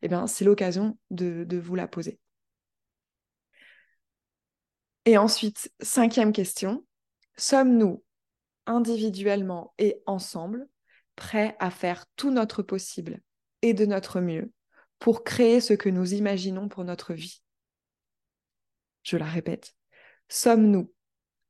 eh 0.03 0.09
bien, 0.09 0.27
c'est 0.27 0.45
l'occasion 0.45 0.99
de, 1.11 1.45
de 1.45 1.57
vous 1.57 1.75
la 1.75 1.89
poser. 1.89 2.21
Et 5.07 5.17
ensuite, 5.17 5.73
cinquième 5.81 6.33
question, 6.33 6.85
sommes-nous 7.39 8.05
individuellement 8.67 9.73
et 9.79 10.03
ensemble 10.05 10.69
prêts 11.17 11.57
à 11.61 11.71
faire 11.71 12.05
tout 12.17 12.31
notre 12.31 12.63
possible 12.63 13.23
et 13.63 13.73
de 13.73 13.87
notre 13.87 14.21
mieux 14.21 14.53
pour 14.99 15.25
créer 15.25 15.63
ce 15.63 15.73
que 15.73 15.89
nous 15.89 16.13
imaginons 16.13 16.69
pour 16.69 16.85
notre 16.85 17.15
vie? 17.15 17.41
Je 19.03 19.17
la 19.17 19.25
répète, 19.25 19.75
sommes-nous 20.29 20.93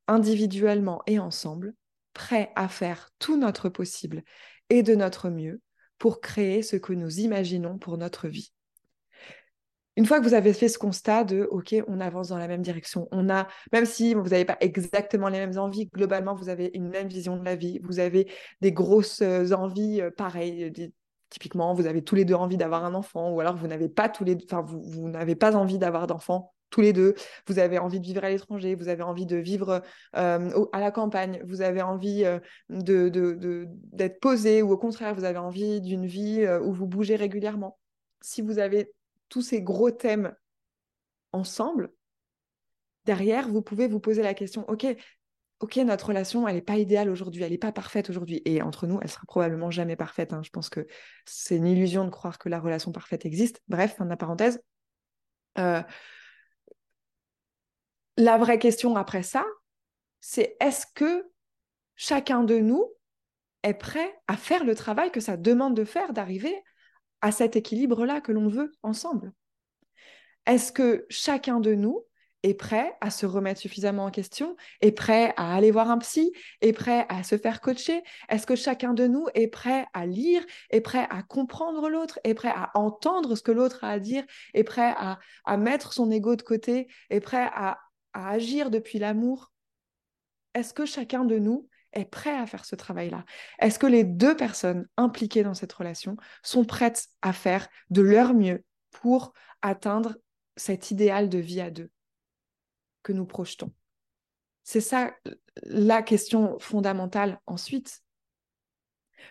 individuellement 0.07 1.03
et 1.09 1.19
ensemble 1.19 1.75
prêts 2.21 2.53
à 2.55 2.69
faire 2.69 3.09
tout 3.19 3.39
notre 3.39 3.71
possible 3.71 4.23
et 4.69 4.83
de 4.83 4.95
notre 4.95 5.31
mieux 5.31 5.63
pour 5.97 6.21
créer 6.21 6.63
ce 6.63 6.77
que 6.77 6.93
nous 6.93 7.21
imaginons 7.21 7.79
pour 7.79 7.97
notre 7.97 8.29
vie. 8.29 8.53
Une 9.97 10.05
fois 10.05 10.21
que 10.21 10.25
vous 10.25 10.35
avez 10.35 10.53
fait 10.53 10.69
ce 10.69 10.79
constat 10.79 11.25
de 11.25 11.49
OK, 11.51 11.75
on 11.89 11.99
avance 11.99 12.29
dans 12.29 12.37
la 12.37 12.47
même 12.47 12.61
direction, 12.61 13.09
on 13.11 13.31
a 13.31 13.49
même 13.73 13.87
si 13.87 14.13
vous 14.13 14.29
n'avez 14.29 14.45
pas 14.45 14.59
exactement 14.61 15.31
les 15.31 15.39
mêmes 15.39 15.59
envies, 15.59 15.87
globalement 15.87 16.35
vous 16.35 16.51
avez 16.51 16.71
une 16.75 16.91
même 16.91 17.09
vision 17.09 17.39
de 17.39 17.45
la 17.45 17.57
vie, 17.57 17.81
vous 17.85 18.01
avez 18.01 18.31
des 18.61 18.73
grosses 18.73 19.23
euh, 19.23 19.53
envies 19.53 20.03
euh, 20.03 20.11
pareilles, 20.11 20.93
typiquement 21.31 21.73
vous 21.73 21.87
avez 21.87 22.05
tous 22.05 22.17
les 22.17 22.27
deux 22.27 22.35
envie 22.35 22.59
d'avoir 22.59 22.85
un 22.85 22.93
enfant 22.93 23.31
ou 23.31 23.41
alors 23.41 23.57
vous 23.57 23.67
n'avez 23.67 23.89
pas 23.89 24.11
tous 24.11 24.25
les 24.25 24.37
enfin 24.45 24.61
vous, 24.61 24.83
vous 24.83 25.09
n'avez 25.09 25.37
pas 25.37 25.57
envie 25.57 25.79
d'avoir 25.79 26.07
d'enfant 26.07 26.53
tous 26.71 26.81
les 26.81 26.93
deux, 26.93 27.15
vous 27.47 27.59
avez 27.59 27.79
envie 27.79 28.01
de 28.01 28.07
vivre 28.07 28.25
à 28.25 28.31
l'étranger, 28.31 28.75
vous 28.75 28.89
avez 28.89 29.03
envie 29.03 29.27
de 29.27 29.37
vivre 29.37 29.83
euh, 30.17 30.67
à 30.73 30.81
la 30.81 30.91
campagne, 30.91 31.43
vous 31.45 31.61
avez 31.63 31.83
envie 31.83 32.25
euh, 32.25 32.39
de, 32.69 33.67
d'être 33.93 34.21
posé 34.21 34.63
ou 34.63 34.71
au 34.73 34.79
contraire, 34.79 35.15
vous 35.15 35.25
avez 35.25 35.39
envie 35.39 35.81
d'une 35.81 36.07
vie 36.07 36.43
euh, 36.43 36.61
où 36.61 36.73
vous 36.73 36.87
bougez 36.87 37.17
régulièrement. 37.17 37.79
Si 38.21 38.41
vous 38.41 38.59
avez 38.59 38.93
tous 39.29 39.43
ces 39.43 39.63
gros 39.63 39.91
thèmes 39.91 40.35
ensemble, 41.33 41.93
derrière, 43.05 43.49
vous 43.49 43.63
pouvez 43.63 43.89
vous 43.89 44.01
poser 44.01 44.23
la 44.23 44.35
question, 44.35 44.65
OK, 44.69 44.87
ok, 45.61 45.77
notre 45.79 46.09
relation, 46.09 46.47
elle 46.47 46.55
n'est 46.55 46.63
pas 46.63 46.77
idéale 46.77 47.11
aujourd'hui, 47.11 47.43
elle 47.43 47.51
n'est 47.51 47.59
pas 47.59 47.73
parfaite 47.73 48.11
aujourd'hui. 48.11 48.43
Et 48.45 48.63
entre 48.63 48.87
nous, 48.87 48.99
elle 49.03 49.11
sera 49.11 49.25
probablement 49.27 49.71
jamais 49.71 49.97
parfaite. 49.97 50.33
Hein. 50.33 50.43
Je 50.43 50.51
pense 50.51 50.69
que 50.69 50.87
c'est 51.27 51.57
une 51.57 51.67
illusion 51.67 52.05
de 52.05 52.11
croire 52.11 52.39
que 52.39 52.49
la 52.49 52.61
relation 52.61 52.93
parfaite 52.93 53.27
existe. 53.27 53.61
Bref, 53.69 53.97
fin 53.97 54.05
de 54.05 54.11
la 54.11 54.17
parenthèse. 54.17 54.61
La 58.21 58.37
vraie 58.37 58.59
question 58.59 58.97
après 58.97 59.23
ça, 59.23 59.47
c'est 60.21 60.55
est-ce 60.61 60.85
que 60.95 61.31
chacun 61.97 62.45
de 62.45 62.59
nous 62.59 62.85
est 63.63 63.73
prêt 63.73 64.15
à 64.29 64.37
faire 64.37 64.63
le 64.63 64.75
travail 64.75 65.11
que 65.11 65.21
ça 65.21 65.39
demande 65.39 65.75
de 65.75 65.85
faire, 65.85 66.13
d'arriver 66.13 66.55
à 67.23 67.33
cet 67.33 67.57
équilibre-là 67.57 68.21
que 68.21 68.33
l'on 68.33 68.49
veut 68.49 68.73
ensemble? 68.83 69.33
Est-ce 70.45 70.71
que 70.71 71.07
chacun 71.09 71.61
de 71.61 71.75
nous 71.75 72.05
est 72.43 72.53
prêt 72.53 72.95
à 73.01 73.09
se 73.09 73.25
remettre 73.25 73.59
suffisamment 73.59 74.05
en 74.05 74.11
question, 74.11 74.55
est 74.83 74.93
prêt 74.93 75.33
à 75.39 75.55
aller 75.55 75.71
voir 75.71 75.91
un 75.91 75.97
psy, 75.97 76.31
est 76.61 76.75
prêt 76.75 77.07
à 77.09 77.23
se 77.23 77.39
faire 77.39 77.63
coacher? 77.63 78.03
Est-ce 78.29 78.47
que 78.47 78.55
chacun 78.55 78.93
de 78.93 79.07
nous 79.07 79.29
est 79.33 79.49
prêt 79.49 79.87
à 79.95 80.05
lire, 80.05 80.45
est 80.69 80.83
prêt 80.83 81.07
à 81.09 81.23
comprendre 81.23 81.89
l'autre, 81.89 82.19
est 82.25 82.35
prêt 82.35 82.53
à 82.55 82.71
entendre 82.75 83.35
ce 83.35 83.43
que 83.43 83.53
l'autre 83.53 83.83
a 83.83 83.93
à 83.93 83.99
dire, 83.99 84.25
est 84.53 84.65
prêt 84.65 84.95
à, 84.99 85.19
mettre 85.57 85.95
son 85.95 86.11
ego 86.11 86.37
de 86.37 86.43
côté, 86.43 86.87
est 87.09 87.21
prêt 87.21 87.49
à, 87.55 87.79
à 88.13 88.31
agir 88.31 88.71
depuis 88.71 88.99
l'amour 88.99 89.53
Est-ce 90.55 90.75
que 90.75 90.87
chacun 90.87 91.25
de 91.25 91.39
nous 91.39 91.69
est 91.93 92.05
prêt 92.05 92.37
à 92.37 92.47
faire 92.47 92.65
ce 92.65 92.77
travail-là? 92.77 93.25
Est-ce 93.59 93.79
que 93.79 93.87
les 93.87 94.05
deux 94.05 94.37
personnes 94.37 94.87
impliquées 94.97 95.43
dans 95.43 95.55
cette 95.55 95.73
relation 95.73 96.17
sont 96.43 96.65
prêtes 96.65 97.07
à 97.23 97.33
faire 97.33 97.69
de 97.91 98.03
leur 98.03 98.35
mieux 98.35 98.65
pour 98.91 99.33
atteindre 99.63 100.17
cet 100.57 100.91
idéal 100.91 101.29
de 101.29 101.39
vie 101.39 101.61
à 101.61 101.71
deux 101.71 101.91
que 103.03 103.13
nous 103.13 103.27
projetons? 103.27 103.73
C'est 104.63 104.81
ça 104.81 105.15
la 105.65 106.03
question 106.03 106.59
fondamentale 106.59 107.41
ensuite. 107.47 108.03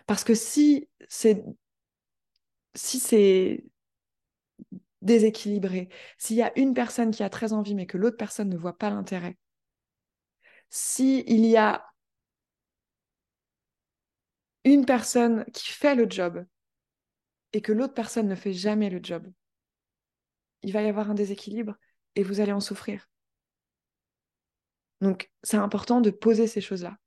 Parce 0.06 0.24
que 0.24 0.34
si 0.34 0.88
c'est 1.08 1.42
si 2.74 2.98
c'est 2.98 3.64
déséquilibré, 5.02 5.88
s'il 6.18 6.36
y 6.36 6.42
a 6.42 6.52
une 6.58 6.74
personne 6.74 7.10
qui 7.10 7.22
a 7.22 7.30
très 7.30 7.52
envie 7.52 7.74
mais 7.74 7.86
que 7.86 7.98
l'autre 7.98 8.16
personne 8.16 8.48
ne 8.48 8.56
voit 8.56 8.76
pas 8.76 8.90
l'intérêt, 8.90 9.36
s'il 10.68 11.46
y 11.46 11.56
a 11.56 11.84
une 14.64 14.84
personne 14.84 15.44
qui 15.52 15.72
fait 15.72 15.94
le 15.94 16.06
job 16.08 16.44
et 17.52 17.60
que 17.60 17.72
l'autre 17.72 17.94
personne 17.94 18.28
ne 18.28 18.34
fait 18.34 18.52
jamais 18.52 18.90
le 18.90 19.00
job, 19.02 19.26
il 20.62 20.72
va 20.72 20.82
y 20.82 20.88
avoir 20.88 21.10
un 21.10 21.14
déséquilibre 21.14 21.74
et 22.14 22.22
vous 22.22 22.40
allez 22.40 22.52
en 22.52 22.60
souffrir. 22.60 23.08
Donc, 25.00 25.30
c'est 25.42 25.56
important 25.56 26.00
de 26.00 26.10
poser 26.10 26.46
ces 26.46 26.60
choses-là. 26.60 26.98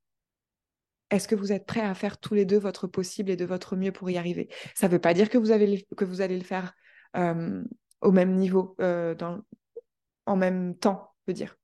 Est-ce 1.12 1.28
que 1.28 1.36
vous 1.36 1.52
êtes 1.52 1.68
prêts 1.68 1.82
à 1.82 1.94
faire 1.94 2.18
tous 2.18 2.34
les 2.34 2.46
deux 2.46 2.58
votre 2.58 2.88
possible 2.88 3.30
et 3.30 3.36
de 3.36 3.46
votre 3.46 3.76
mieux 3.76 3.92
pour 3.92 4.10
y 4.10 4.18
arriver? 4.18 4.50
Ça 4.74 4.88
ne 4.88 4.94
veut 4.94 5.00
pas 5.00 5.14
dire 5.14 5.30
que 5.30 5.38
vous, 5.38 5.52
avez, 5.52 5.86
que 5.96 6.06
vous 6.06 6.22
allez 6.22 6.38
le 6.38 6.44
faire 6.44 6.74
euh, 7.16 7.64
au 8.04 8.12
même 8.12 8.36
niveau, 8.36 8.76
euh, 8.82 9.16
dans, 9.16 9.42
en 10.26 10.36
même 10.36 10.78
temps, 10.78 11.14
je 11.26 11.32
veux 11.32 11.36
dire. 11.36 11.58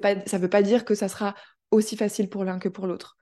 Pas, 0.00 0.24
ça 0.26 0.36
ne 0.38 0.42
veut 0.42 0.50
pas 0.50 0.62
dire 0.62 0.84
que 0.84 0.94
ça 0.94 1.08
sera 1.08 1.34
aussi 1.70 1.96
facile 1.96 2.28
pour 2.28 2.44
l'un 2.44 2.58
que 2.58 2.68
pour 2.68 2.86
l'autre. 2.86 3.16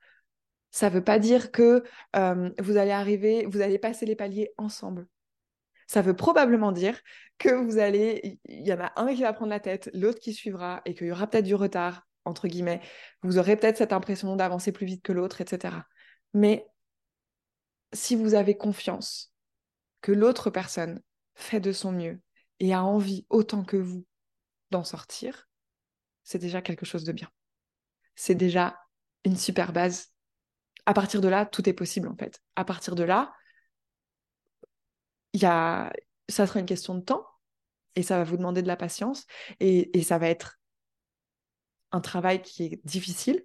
Ça 0.70 0.90
ne 0.90 0.94
veut 0.94 1.04
pas 1.04 1.18
dire 1.18 1.50
que 1.50 1.82
euh, 2.16 2.50
vous 2.58 2.76
allez 2.76 2.90
arriver, 2.90 3.46
vous 3.46 3.60
allez 3.60 3.78
passer 3.78 4.04
les 4.04 4.16
paliers 4.16 4.52
ensemble. 4.58 5.06
Ça 5.86 6.02
veut 6.02 6.14
probablement 6.14 6.72
dire 6.72 7.00
que 7.38 7.48
vous 7.48 7.78
allez, 7.78 8.38
il 8.44 8.66
y 8.66 8.72
en 8.72 8.80
a 8.80 8.92
un 8.96 9.14
qui 9.14 9.22
va 9.22 9.32
prendre 9.32 9.50
la 9.50 9.60
tête, 9.60 9.88
l'autre 9.94 10.20
qui 10.20 10.34
suivra, 10.34 10.82
et 10.84 10.94
qu'il 10.94 11.06
y 11.06 11.12
aura 11.12 11.26
peut-être 11.26 11.46
du 11.46 11.54
retard, 11.54 12.06
entre 12.26 12.46
guillemets. 12.48 12.82
Vous 13.22 13.38
aurez 13.38 13.56
peut-être 13.56 13.78
cette 13.78 13.94
impression 13.94 14.36
d'avancer 14.36 14.70
plus 14.70 14.84
vite 14.84 15.02
que 15.02 15.12
l'autre, 15.12 15.40
etc. 15.40 15.76
Mais 16.34 16.66
si 17.94 18.14
vous 18.16 18.34
avez 18.34 18.58
confiance 18.58 19.32
que 20.02 20.12
l'autre 20.12 20.50
personne 20.50 21.00
fait 21.38 21.60
de 21.60 21.72
son 21.72 21.92
mieux 21.92 22.20
et 22.60 22.74
a 22.74 22.82
envie 22.82 23.24
autant 23.30 23.64
que 23.64 23.76
vous 23.76 24.04
d'en 24.70 24.84
sortir, 24.84 25.48
c'est 26.24 26.38
déjà 26.38 26.60
quelque 26.60 26.84
chose 26.84 27.04
de 27.04 27.12
bien. 27.12 27.30
C'est 28.16 28.34
déjà 28.34 28.78
une 29.24 29.36
super 29.36 29.72
base 29.72 30.12
à 30.84 30.94
partir 30.94 31.20
de 31.20 31.28
là, 31.28 31.46
tout 31.46 31.68
est 31.68 31.74
possible 31.74 32.08
en 32.08 32.16
fait. 32.16 32.42
À 32.56 32.64
partir 32.64 32.94
de 32.94 33.04
là, 33.04 33.32
y 35.34 35.44
a... 35.44 35.92
ça 36.28 36.46
sera 36.46 36.60
une 36.60 36.66
question 36.66 36.94
de 36.94 37.02
temps 37.02 37.26
et 37.94 38.02
ça 38.02 38.18
va 38.18 38.24
vous 38.24 38.36
demander 38.36 38.62
de 38.62 38.68
la 38.68 38.76
patience 38.76 39.26
et, 39.60 39.96
et 39.96 40.02
ça 40.02 40.18
va 40.18 40.28
être 40.28 40.58
un 41.92 42.00
travail 42.00 42.42
qui 42.42 42.64
est 42.64 42.80
difficile, 42.84 43.44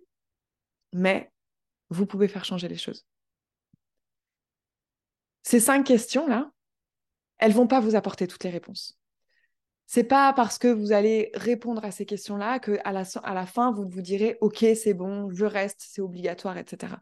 mais 0.93 1.31
vous 1.89 2.05
pouvez 2.05 2.27
faire 2.27 2.45
changer 2.45 2.67
les 2.67 2.77
choses. 2.77 3.05
Ces 5.43 5.59
cinq 5.59 5.85
questions-là, 5.85 6.52
elles 7.38 7.53
vont 7.53 7.67
pas 7.67 7.79
vous 7.79 7.95
apporter 7.95 8.27
toutes 8.27 8.43
les 8.43 8.49
réponses. 8.49 8.97
C'est 9.86 10.03
pas 10.03 10.34
parce 10.34 10.57
que 10.57 10.67
vous 10.67 10.91
allez 10.91 11.31
répondre 11.34 11.84
à 11.84 11.91
ces 11.91 12.05
questions-là 12.05 12.59
que 12.59 12.79
à 12.84 12.91
la, 12.91 13.03
à 13.23 13.34
la 13.34 13.45
fin 13.45 13.71
vous 13.71 13.88
vous 13.88 14.01
direz 14.01 14.38
ok 14.39 14.65
c'est 14.75 14.93
bon 14.93 15.29
je 15.29 15.45
reste 15.45 15.84
c'est 15.86 16.01
obligatoire 16.01 16.57
etc 16.57 16.93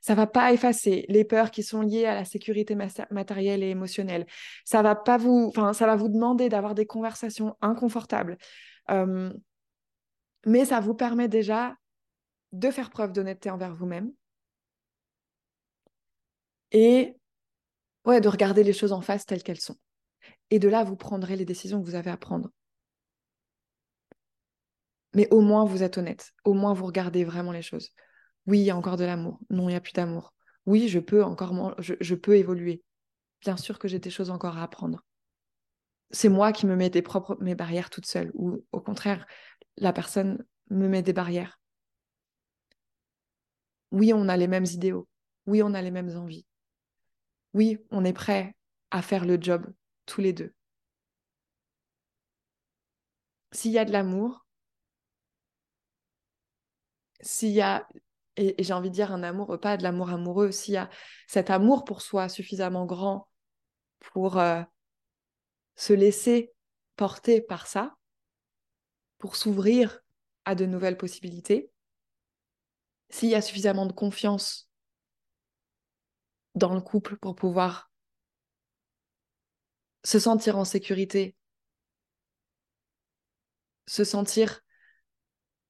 ça 0.00 0.14
va 0.14 0.26
pas 0.26 0.52
effacer 0.52 1.04
les 1.08 1.24
peurs 1.24 1.50
qui 1.50 1.62
sont 1.62 1.82
liées 1.82 2.06
à 2.06 2.14
la 2.14 2.24
sécurité 2.24 2.76
matérielle 3.10 3.62
et 3.62 3.70
émotionnelle. 3.70 4.26
Ça 4.64 4.82
va 4.82 4.94
pas 4.94 5.16
vous, 5.16 5.46
enfin, 5.48 5.72
ça 5.72 5.86
va 5.86 5.96
vous 5.96 6.08
demander 6.08 6.48
d'avoir 6.48 6.74
des 6.74 6.86
conversations 6.86 7.56
inconfortables. 7.60 8.38
Euh, 8.90 9.32
mais 10.46 10.64
ça 10.64 10.80
vous 10.80 10.94
permet 10.94 11.28
déjà 11.28 11.74
de 12.52 12.70
faire 12.70 12.90
preuve 12.90 13.12
d'honnêteté 13.12 13.50
envers 13.50 13.74
vous-même 13.74 14.12
et 16.72 17.16
ouais, 18.08 18.20
de 18.20 18.28
regarder 18.28 18.64
les 18.64 18.72
choses 18.72 18.92
en 18.92 19.02
face 19.02 19.26
telles 19.26 19.42
qu'elles 19.42 19.60
sont. 19.60 19.76
Et 20.50 20.58
de 20.58 20.68
là, 20.68 20.82
vous 20.82 20.96
prendrez 20.96 21.36
les 21.36 21.44
décisions 21.44 21.80
que 21.80 21.86
vous 21.86 21.94
avez 21.94 22.10
à 22.10 22.16
prendre. 22.16 22.50
Mais 25.14 25.28
au 25.30 25.40
moins, 25.40 25.64
vous 25.64 25.82
êtes 25.82 25.98
honnête. 25.98 26.32
Au 26.44 26.54
moins, 26.54 26.72
vous 26.72 26.86
regardez 26.86 27.24
vraiment 27.24 27.52
les 27.52 27.62
choses. 27.62 27.90
Oui, 28.46 28.60
il 28.60 28.64
y 28.64 28.70
a 28.70 28.76
encore 28.76 28.96
de 28.96 29.04
l'amour. 29.04 29.38
Non, 29.50 29.64
il 29.68 29.72
n'y 29.72 29.76
a 29.76 29.80
plus 29.80 29.92
d'amour. 29.92 30.34
Oui, 30.64 30.88
je 30.88 30.98
peux 30.98 31.22
encore 31.22 31.74
je, 31.78 32.14
peux 32.14 32.36
évoluer. 32.36 32.82
Bien 33.42 33.56
sûr 33.56 33.78
que 33.78 33.88
j'ai 33.88 33.98
des 33.98 34.10
choses 34.10 34.30
encore 34.30 34.56
à 34.56 34.62
apprendre. 34.62 35.04
C'est 36.10 36.30
moi 36.30 36.52
qui 36.52 36.66
me 36.66 36.76
mets 36.76 36.90
des 36.90 37.04
mes 37.40 37.54
barrières 37.54 37.90
toute 37.90 38.06
seule, 38.06 38.30
ou 38.34 38.64
au 38.72 38.80
contraire, 38.80 39.26
la 39.76 39.92
personne 39.92 40.42
me 40.70 40.88
met 40.88 41.02
des 41.02 41.12
barrières. 41.12 41.60
Oui, 43.90 44.12
on 44.14 44.28
a 44.28 44.36
les 44.36 44.48
mêmes 44.48 44.64
idéaux. 44.64 45.06
Oui, 45.46 45.62
on 45.62 45.74
a 45.74 45.82
les 45.82 45.90
mêmes 45.90 46.16
envies. 46.16 46.47
Oui, 47.54 47.78
on 47.90 48.04
est 48.04 48.12
prêt 48.12 48.54
à 48.90 49.02
faire 49.02 49.24
le 49.24 49.38
job 49.40 49.66
tous 50.06 50.20
les 50.20 50.32
deux. 50.32 50.54
S'il 53.52 53.72
y 53.72 53.78
a 53.78 53.84
de 53.84 53.92
l'amour, 53.92 54.46
s'il 57.20 57.50
y 57.50 57.60
a 57.60 57.86
et, 58.38 58.54
j'ai 58.62 58.72
envie 58.72 58.88
de 58.88 58.94
dire 58.94 59.12
un 59.12 59.22
amour, 59.22 59.58
pas 59.60 59.76
de 59.76 59.82
l'amour 59.82 60.10
amoureux, 60.10 60.52
s'il 60.52 60.74
y 60.74 60.76
a 60.76 60.88
cet 61.26 61.50
amour 61.50 61.84
pour 61.84 62.00
soi 62.00 62.28
suffisamment 62.28 62.86
grand 62.86 63.28
pour 63.98 64.38
euh, 64.38 64.62
se 65.74 65.92
laisser 65.92 66.52
porter 66.96 67.40
par 67.40 67.66
ça, 67.66 67.96
pour 69.18 69.36
s'ouvrir 69.36 70.00
à 70.44 70.54
de 70.54 70.66
nouvelles 70.66 70.96
possibilités, 70.96 71.70
s'il 73.10 73.30
y 73.30 73.34
a 73.34 73.42
suffisamment 73.42 73.86
de 73.86 73.92
confiance 73.92 74.67
dans 76.58 76.74
le 76.74 76.80
couple 76.80 77.16
pour 77.16 77.34
pouvoir 77.34 77.90
se 80.04 80.18
sentir 80.18 80.58
en 80.58 80.64
sécurité, 80.64 81.34
se 83.86 84.04
sentir 84.04 84.60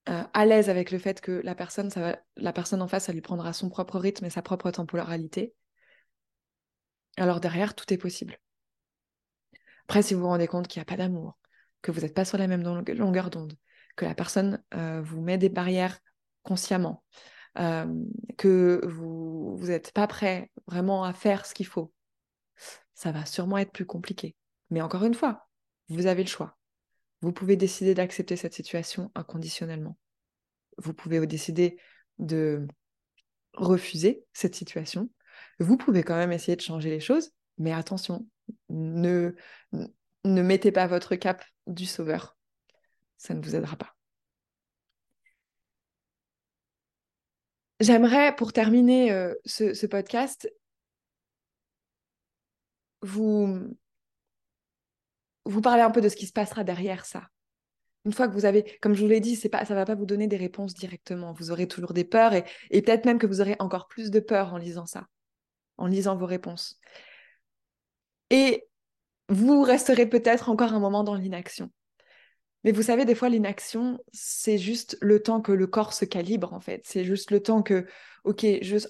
euh, 0.08 0.24
à 0.32 0.46
l'aise 0.46 0.70
avec 0.70 0.90
le 0.90 0.98
fait 0.98 1.20
que 1.20 1.40
la 1.44 1.54
personne, 1.54 1.90
en 2.82 2.88
face, 2.88 3.08
lui 3.10 3.20
prendra 3.20 3.52
son 3.52 3.68
propre 3.68 3.98
rythme 3.98 4.24
et 4.24 4.30
sa 4.30 4.42
propre 4.42 4.70
temporalité, 4.70 5.54
alors 7.16 7.40
derrière, 7.40 7.74
tout 7.74 7.92
est 7.92 7.98
possible. 7.98 8.38
Après, 9.84 10.02
si 10.02 10.14
vous 10.14 10.20
vous 10.20 10.26
rendez 10.26 10.46
compte 10.46 10.68
qu'il 10.68 10.80
n'y 10.80 10.82
a 10.82 10.90
pas 10.90 10.96
d'amour, 10.96 11.38
que 11.82 11.90
vous 11.90 12.00
n'êtes 12.00 12.14
pas 12.14 12.24
sur 12.24 12.38
la 12.38 12.46
même 12.46 12.62
longueur 12.62 13.30
d'onde, 13.30 13.54
que 13.96 14.04
la 14.04 14.14
personne 14.14 14.62
euh, 14.74 15.00
vous 15.02 15.20
met 15.20 15.38
des 15.38 15.48
barrières 15.48 15.98
consciemment, 16.42 17.02
euh, 17.58 17.86
que 18.36 18.80
vous 18.86 19.58
n'êtes 19.62 19.92
pas 19.92 20.06
prêt 20.06 20.50
vraiment 20.66 21.04
à 21.04 21.12
faire 21.12 21.46
ce 21.46 21.54
qu'il 21.54 21.66
faut, 21.66 21.92
ça 22.94 23.12
va 23.12 23.26
sûrement 23.26 23.58
être 23.58 23.72
plus 23.72 23.86
compliqué. 23.86 24.36
Mais 24.70 24.80
encore 24.80 25.04
une 25.04 25.14
fois, 25.14 25.48
vous 25.88 26.06
avez 26.06 26.22
le 26.22 26.28
choix. 26.28 26.56
Vous 27.20 27.32
pouvez 27.32 27.56
décider 27.56 27.94
d'accepter 27.94 28.36
cette 28.36 28.54
situation 28.54 29.10
inconditionnellement. 29.14 29.96
Vous 30.78 30.94
pouvez 30.94 31.24
décider 31.26 31.78
de 32.18 32.66
refuser 33.54 34.24
cette 34.32 34.54
situation. 34.54 35.10
Vous 35.58 35.76
pouvez 35.76 36.02
quand 36.02 36.16
même 36.16 36.32
essayer 36.32 36.56
de 36.56 36.62
changer 36.62 36.90
les 36.90 37.00
choses, 37.00 37.32
mais 37.58 37.72
attention, 37.72 38.26
ne, 38.68 39.32
ne 40.24 40.42
mettez 40.42 40.70
pas 40.70 40.86
votre 40.86 41.16
cap 41.16 41.44
du 41.66 41.86
sauveur. 41.86 42.36
Ça 43.16 43.34
ne 43.34 43.42
vous 43.42 43.56
aidera 43.56 43.76
pas. 43.76 43.97
J'aimerais, 47.80 48.34
pour 48.34 48.52
terminer 48.52 49.12
euh, 49.12 49.34
ce, 49.44 49.86
podcast, 49.86 50.52
vous, 53.02 53.76
vous 55.44 55.60
parlez 55.60 55.82
un 55.82 55.90
peu 55.90 56.00
de 56.00 56.08
ce 56.08 56.16
qui 56.16 56.26
se 56.26 56.32
passera 56.32 56.64
derrière 56.64 57.04
ça. 57.04 57.28
Une 58.04 58.12
fois 58.12 58.26
que 58.26 58.32
vous 58.32 58.44
avez, 58.46 58.78
comme 58.80 58.94
je 58.94 59.02
vous 59.02 59.08
l'ai 59.08 59.20
dit, 59.20 59.36
c'est 59.36 59.48
pas, 59.48 59.64
ça 59.64 59.74
va 59.74 59.84
pas 59.84 59.94
vous 59.94 60.06
donner 60.06 60.26
des 60.26 60.36
réponses 60.36 60.74
directement. 60.74 61.32
Vous 61.32 61.50
aurez 61.50 61.68
toujours 61.68 61.92
des 61.92 62.04
peurs 62.04 62.32
et, 62.32 62.44
et 62.70 62.82
peut-être 62.82 63.04
même 63.04 63.18
que 63.18 63.26
vous 63.26 63.40
aurez 63.40 63.56
encore 63.58 63.86
plus 63.86 64.10
de 64.10 64.20
peur 64.20 64.54
en 64.54 64.56
lisant 64.56 64.86
ça, 64.86 65.06
en 65.76 65.86
lisant 65.86 66.16
vos 66.16 66.26
réponses. 66.26 66.80
Et 68.30 68.66
vous 69.28 69.62
resterez 69.62 70.06
peut-être 70.06 70.48
encore 70.48 70.72
un 70.72 70.80
moment 70.80 71.04
dans 71.04 71.14
l'inaction. 71.14 71.70
Mais 72.64 72.72
vous 72.72 72.82
savez, 72.82 73.04
des 73.04 73.14
fois, 73.14 73.28
l'inaction, 73.28 73.98
c'est 74.12 74.58
juste 74.58 74.98
le 75.00 75.22
temps 75.22 75.40
que 75.40 75.52
le 75.52 75.66
corps 75.66 75.92
se 75.92 76.04
calibre, 76.04 76.52
en 76.52 76.60
fait. 76.60 76.82
C'est 76.84 77.04
juste 77.04 77.30
le 77.30 77.40
temps 77.42 77.62
que, 77.62 77.86
ok, 78.24 78.44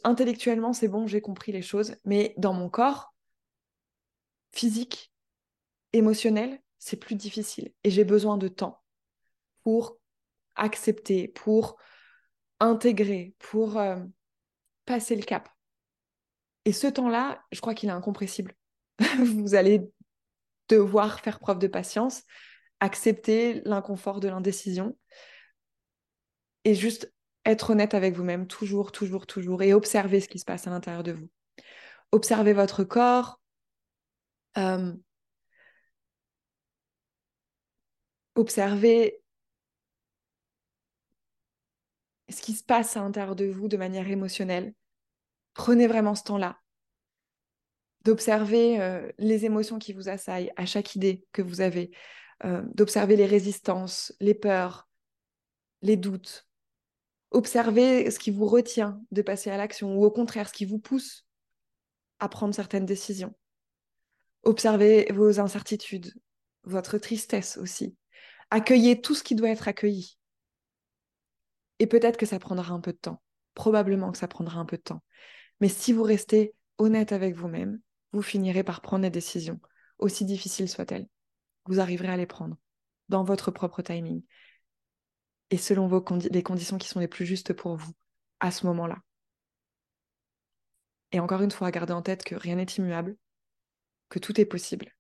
intellectuellement, 0.05 0.73
c'est 0.73 0.89
bon, 0.89 1.07
j'ai 1.07 1.21
compris 1.21 1.53
les 1.53 1.63
choses, 1.63 1.97
mais 2.05 2.35
dans 2.39 2.55
mon 2.55 2.71
corps, 2.71 3.15
physique, 4.53 5.13
émotionnel, 5.93 6.61
c'est 6.79 6.97
plus 6.97 7.15
difficile. 7.15 7.73
Et 7.85 7.91
j'ai 7.91 8.05
besoin 8.05 8.39
de 8.39 8.49
temps 8.49 8.83
pour 9.65 9.99
accepter, 10.57 11.29
pour 11.29 11.77
intégrer, 12.61 13.35
pour 13.39 13.79
euh, 13.79 13.97
passer 14.87 15.15
le 15.15 15.23
cap. 15.23 15.49
Et 16.65 16.73
ce 16.73 16.87
temps-là, 16.87 17.43
je 17.53 17.61
crois 17.61 17.75
qu'il 17.75 17.89
est 17.89 17.93
incompressible. 17.93 18.55
vous 19.19 19.55
allez 19.55 19.83
devoir 20.69 21.21
faire 21.21 21.39
preuve 21.39 21.59
de 21.59 21.67
patience, 21.67 22.23
accepter 22.81 23.63
l'inconfort 23.65 24.21
de 24.21 24.29
l'indécision 24.29 24.97
et 26.65 26.75
juste 26.75 27.13
être 27.45 27.71
honnête 27.71 27.95
avec 27.95 28.15
vous-même, 28.15 28.47
toujours, 28.47 28.93
toujours, 28.93 29.27
toujours, 29.27 29.63
et 29.63 29.73
observer 29.73 30.21
ce 30.21 30.29
qui 30.29 30.39
se 30.39 30.45
passe 30.45 30.67
à 30.67 30.71
l'intérieur 30.71 31.03
de 31.03 31.13
vous. 31.13 31.29
Observez 32.13 32.53
votre 32.53 32.85
corps. 32.85 33.41
Euh, 34.59 34.93
observez 38.35 39.23
ce 42.29 42.43
qui 42.43 42.53
se 42.53 42.65
passe 42.65 42.97
à 42.97 43.01
l'intérieur 43.01 43.37
de 43.37 43.47
vous 43.47 43.69
de 43.69 43.77
manière 43.77 44.09
émotionnelle. 44.09 44.75
Prenez 45.55 45.87
vraiment 45.87 46.15
ce 46.15 46.25
temps-là 46.25 46.59
d'observer 48.05 48.81
euh, 48.81 49.11
les 49.19 49.45
émotions 49.45 49.79
qui 49.79 49.93
vous 49.93 50.09
assaillent 50.09 50.53
à 50.57 50.67
chaque 50.67 50.95
idée 50.95 51.25
que 51.33 51.43
vous 51.43 51.61
avez, 51.61 51.91
euh, 52.45 52.63
d'observer 52.75 53.17
les 53.17 53.27
résistances, 53.27 54.13
les 54.21 54.35
peurs, 54.35 54.89
les 55.83 55.97
doutes. 55.97 56.47
Observez 57.31 58.11
ce 58.11 58.19
qui 58.19 58.31
vous 58.31 58.47
retient 58.47 59.01
de 59.11 59.23
passer 59.23 59.51
à 59.51 59.57
l'action 59.57 59.97
ou 59.97 60.05
au 60.05 60.11
contraire 60.11 60.49
ce 60.49 60.55
qui 60.55 60.65
vous 60.65 60.79
pousse 60.79 61.27
à 62.21 62.29
prendre 62.29 62.55
certaines 62.55 62.87
décisions. 62.87 63.35
Observez 64.45 65.11
vos 65.13 65.41
incertitudes, 65.41 66.15
votre 66.65 66.99
tristesse 66.99 67.59
aussi. 67.59 67.97
Accueillez 68.51 69.01
tout 69.01 69.15
ce 69.15 69.23
qui 69.23 69.35
doit 69.35 69.51
être 69.51 69.69
accueilli. 69.69 70.19
Et 71.81 71.87
peut-être 71.87 72.17
que 72.17 72.27
ça 72.27 72.39
prendra 72.39 72.73
un 72.73 72.81
peu 72.81 72.93
de 72.93 72.99
temps. 72.99 73.23
Probablement 73.55 74.11
que 74.11 74.19
ça 74.19 74.29
prendra 74.29 74.59
un 74.59 74.65
peu 74.65 74.77
de 74.77 74.83
temps. 74.83 75.03
Mais 75.61 75.69
si 75.69 75.93
vous 75.93 76.03
restez 76.03 76.55
honnête 76.79 77.13
avec 77.13 77.35
vous-même, 77.35 77.81
vous 78.13 78.23
finirez 78.23 78.65
par 78.65 78.81
prendre 78.81 79.03
des 79.03 79.11
décisions, 79.11 79.61
aussi 79.99 80.25
difficiles 80.25 80.69
soient-elles. 80.69 81.09
Vous 81.69 81.79
arriverez 81.79 82.09
à 82.09 82.17
les 82.17 82.27
prendre 82.27 82.57
dans 83.09 83.23
votre 83.23 83.51
propre 83.53 83.83
timing 83.83 84.23
et 85.51 85.57
selon 85.57 85.87
vos 85.87 86.05
les 86.31 86.43
conditions 86.43 86.79
qui 86.79 86.89
sont 86.89 86.99
les 86.99 87.09
plus 87.09 87.25
justes 87.25 87.53
pour 87.53 87.77
vous 87.77 87.93
à 88.41 88.51
ce 88.51 88.67
moment-là. 88.67 88.99
Et 91.13 91.21
encore 91.21 91.43
une 91.43 91.51
fois, 91.51 91.71
gardez 91.71 91.93
en 91.93 92.03
tête 92.03 92.25
que 92.25 92.35
rien 92.35 92.57
n'est 92.57 92.65
immuable, 92.65 93.17
que 94.09 94.19
tout 94.19 94.39
est 94.41 94.45
possible 94.45 94.95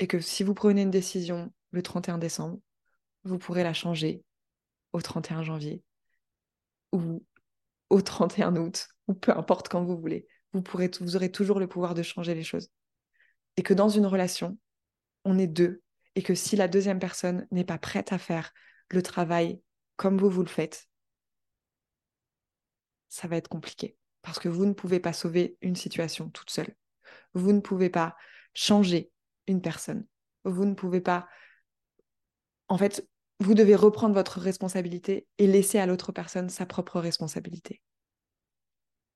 et 0.00 0.06
que 0.06 0.20
si 0.20 0.42
vous 0.42 0.54
prenez 0.54 0.82
une 0.82 0.90
décision 0.90 1.52
le 1.70 1.82
31 1.82 2.18
décembre, 2.18 2.58
vous 3.22 3.38
pourrez 3.38 3.62
la 3.62 3.72
changer 3.72 4.24
au 4.92 5.00
31 5.00 5.44
janvier 5.44 5.82
ou 6.92 7.24
au 7.88 8.02
31 8.02 8.56
août 8.56 8.88
ou 9.06 9.14
peu 9.14 9.32
importe 9.32 9.68
quand 9.68 9.84
vous 9.84 9.96
voulez 9.96 10.26
vous, 10.54 11.16
aurez 11.16 11.30
toujours 11.30 11.58
le 11.58 11.66
pouvoir 11.66 11.94
de 11.94 12.02
changer 12.02 12.34
les 12.34 12.42
choses. 12.42 12.68
Et 13.56 13.62
que 13.62 13.74
dans 13.74 13.88
une 13.88 14.06
relation, 14.06 14.58
on 15.24 15.38
est 15.38 15.46
deux, 15.46 15.82
et 16.14 16.22
que 16.22 16.34
si 16.34 16.56
la 16.56 16.68
deuxième 16.68 16.98
personne 16.98 17.46
n'est 17.50 17.64
pas 17.64 17.78
prête 17.78 18.12
à 18.12 18.18
faire 18.18 18.52
le 18.90 19.02
travail 19.02 19.60
comme 19.96 20.18
vous, 20.18 20.30
vous 20.30 20.42
le 20.42 20.48
faites, 20.48 20.88
ça 23.08 23.28
va 23.28 23.36
être 23.36 23.48
compliqué. 23.48 23.96
Parce 24.22 24.38
que 24.38 24.48
vous 24.48 24.66
ne 24.66 24.72
pouvez 24.72 25.00
pas 25.00 25.12
sauver 25.12 25.56
une 25.60 25.76
situation 25.76 26.30
toute 26.30 26.50
seule. 26.50 26.74
Vous 27.34 27.52
ne 27.52 27.60
pouvez 27.60 27.90
pas 27.90 28.16
changer 28.54 29.10
une 29.46 29.60
personne. 29.60 30.06
Vous 30.44 30.64
ne 30.64 30.74
pouvez 30.74 31.00
pas... 31.00 31.28
En 32.68 32.78
fait, 32.78 33.06
vous 33.40 33.54
devez 33.54 33.74
reprendre 33.74 34.14
votre 34.14 34.40
responsabilité 34.40 35.26
et 35.38 35.46
laisser 35.46 35.78
à 35.78 35.86
l'autre 35.86 36.12
personne 36.12 36.48
sa 36.48 36.66
propre 36.66 37.00
responsabilité. 37.00 37.82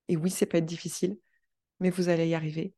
Et 0.09 0.17
oui, 0.17 0.31
c'est 0.31 0.47
peut 0.47 0.59
être 0.59 0.67
difficile, 0.67 1.19
mais 1.81 1.91
vous 1.91 2.09
allez 2.09 2.29
y 2.29 2.35
arriver. 2.35 2.75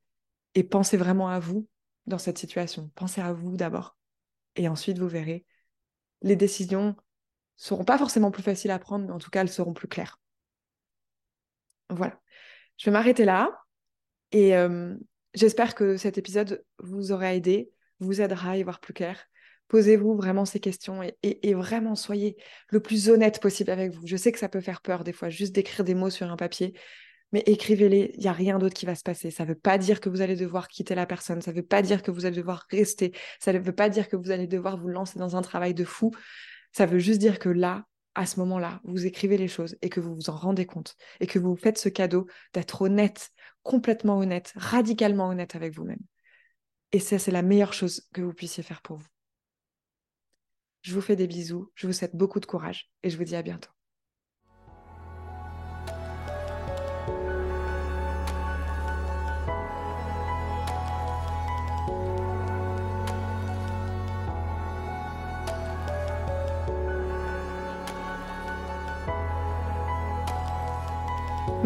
Et 0.55 0.65
pensez 0.65 0.97
vraiment 0.97 1.29
à 1.29 1.39
vous 1.39 1.69
dans 2.07 2.19
cette 2.19 2.39
situation. 2.39 2.91
Pensez 2.95 3.21
à 3.21 3.33
vous 3.33 3.57
d'abord. 3.57 3.97
Et 4.57 4.69
ensuite, 4.69 4.99
vous 4.99 5.09
verrez, 5.09 5.45
les 6.23 6.37
décisions 6.37 6.97
seront 7.57 7.85
pas 7.85 7.99
forcément 7.99 8.31
plus 8.31 8.43
faciles 8.43 8.71
à 8.71 8.79
prendre, 8.79 9.07
mais 9.07 9.13
en 9.13 9.19
tout 9.19 9.31
cas, 9.31 9.43
elles 9.43 9.51
seront 9.51 9.75
plus 9.75 9.89
claires. 9.89 10.19
Voilà. 11.91 12.21
Je 12.77 12.87
vais 12.87 12.93
m'arrêter 12.93 13.25
là. 13.25 13.51
Et 14.33 14.57
euh, 14.57 14.95
j'espère 15.35 15.75
que 15.75 15.97
cet 15.97 16.19
épisode 16.19 16.65
vous 16.79 17.13
aura 17.13 17.35
aidé, 17.35 17.71
vous 17.99 18.21
aidera 18.21 18.53
à 18.53 18.57
y 18.57 18.63
voir 18.63 18.81
plus 18.81 18.95
clair. 18.95 19.27
Posez-vous 19.69 20.17
vraiment 20.17 20.45
ces 20.45 20.59
questions 20.59 21.03
et, 21.03 21.17
et, 21.23 21.55
vraiment 21.55 21.95
soyez 21.95 22.37
le 22.71 22.81
plus 22.81 23.09
honnête 23.09 23.41
possible 23.41 23.71
avec 23.71 23.93
vous. 23.93 24.05
Je 24.05 24.17
sais 24.17 24.33
que 24.33 24.39
ça 24.39 24.49
peut 24.49 24.61
faire 24.61 24.81
peur 24.83 25.05
des 25.05 25.13
fois, 25.13 25.29
juste 25.29 25.55
d'écrire 25.55 25.85
des 25.85 25.95
mots 25.95 26.11
sur 26.11 26.31
un 26.31 26.37
papier 26.37 26.75
mais 27.33 27.43
écrivez-les, 27.47 28.13
il 28.15 28.21
n'y 28.21 28.29
a 28.29 28.33
rien 28.33 28.59
d'autre 28.59 28.75
qui 28.75 28.87
va 28.87 28.95
se 28.95 29.03
passer. 29.03 29.31
Ça 29.31 29.45
ne 29.45 29.51
veut 29.51 29.59
pas 29.59 29.79
dire 29.79 30.01
que 30.01 30.09
vous 30.09 30.21
allez 30.21 30.37
devoir 30.37 30.69
quitter 30.69 30.95
la 30.95 31.07
personne, 31.07 31.41
ça 31.43 31.53
ne 31.53 31.57
veut 31.57 31.67
pas 31.67 31.83
dire 31.83 32.03
que 32.03 32.11
vous 32.11 32.27
allez 32.27 32.37
devoir 32.37 32.67
rester, 32.71 33.13
ça 33.39 33.53
ne 33.53 33.59
veut 33.59 33.75
pas 33.75 33.89
dire 33.89 34.09
que 34.09 34.17
vous 34.17 34.31
allez 34.31 34.47
devoir 34.47 34.77
vous 34.77 34.89
lancer 34.89 35.19
dans 35.19 35.37
un 35.37 35.43
travail 35.43 35.75
de 35.75 35.85
fou. 35.85 36.11
Ça 36.73 36.87
veut 36.87 36.99
juste 36.99 37.21
dire 37.21 37.39
que 37.39 37.49
là, 37.49 37.85
à 38.15 38.27
ce 38.27 38.41
moment-là, 38.41 38.81
vous 38.85 39.07
écrivez 39.07 39.37
les 39.37 39.49
choses 39.49 39.77
et 39.83 39.89
que 39.89 40.01
vous 40.01 40.15
vous 40.15 40.31
en 40.31 40.37
rendez 40.37 40.67
compte 40.67 40.97
et 41.21 41.27
que 41.27 41.39
vous 41.39 41.57
faites 41.57 41.79
ce 41.79 41.89
cadeau 41.89 42.27
d'être 42.53 42.83
honnête, 42.83 43.31
complètement 43.63 44.19
honnête, 44.19 44.53
radicalement 44.57 45.29
honnête 45.29 45.55
avec 45.55 45.75
vous-même. 45.75 46.01
Et 46.93 46.99
ça, 46.99 47.19
c'est 47.19 47.31
la 47.31 47.43
meilleure 47.43 47.73
chose 47.73 48.09
que 48.13 48.21
vous 48.21 48.33
puissiez 48.33 48.63
faire 48.63 48.83
pour 48.83 48.97
vous. 48.97 49.07
Je 50.83 50.95
vous 50.95 51.01
fais 51.01 51.17
des 51.17 51.27
bisous, 51.27 51.71
je 51.75 51.87
vous 51.87 51.93
souhaite 51.93 52.17
beaucoup 52.17 52.41
de 52.41 52.47
courage 52.47 52.91
et 53.03 53.11
je 53.11 53.17
vous 53.17 53.25
dis 53.25 53.37
à 53.37 53.43
bientôt. 53.43 53.71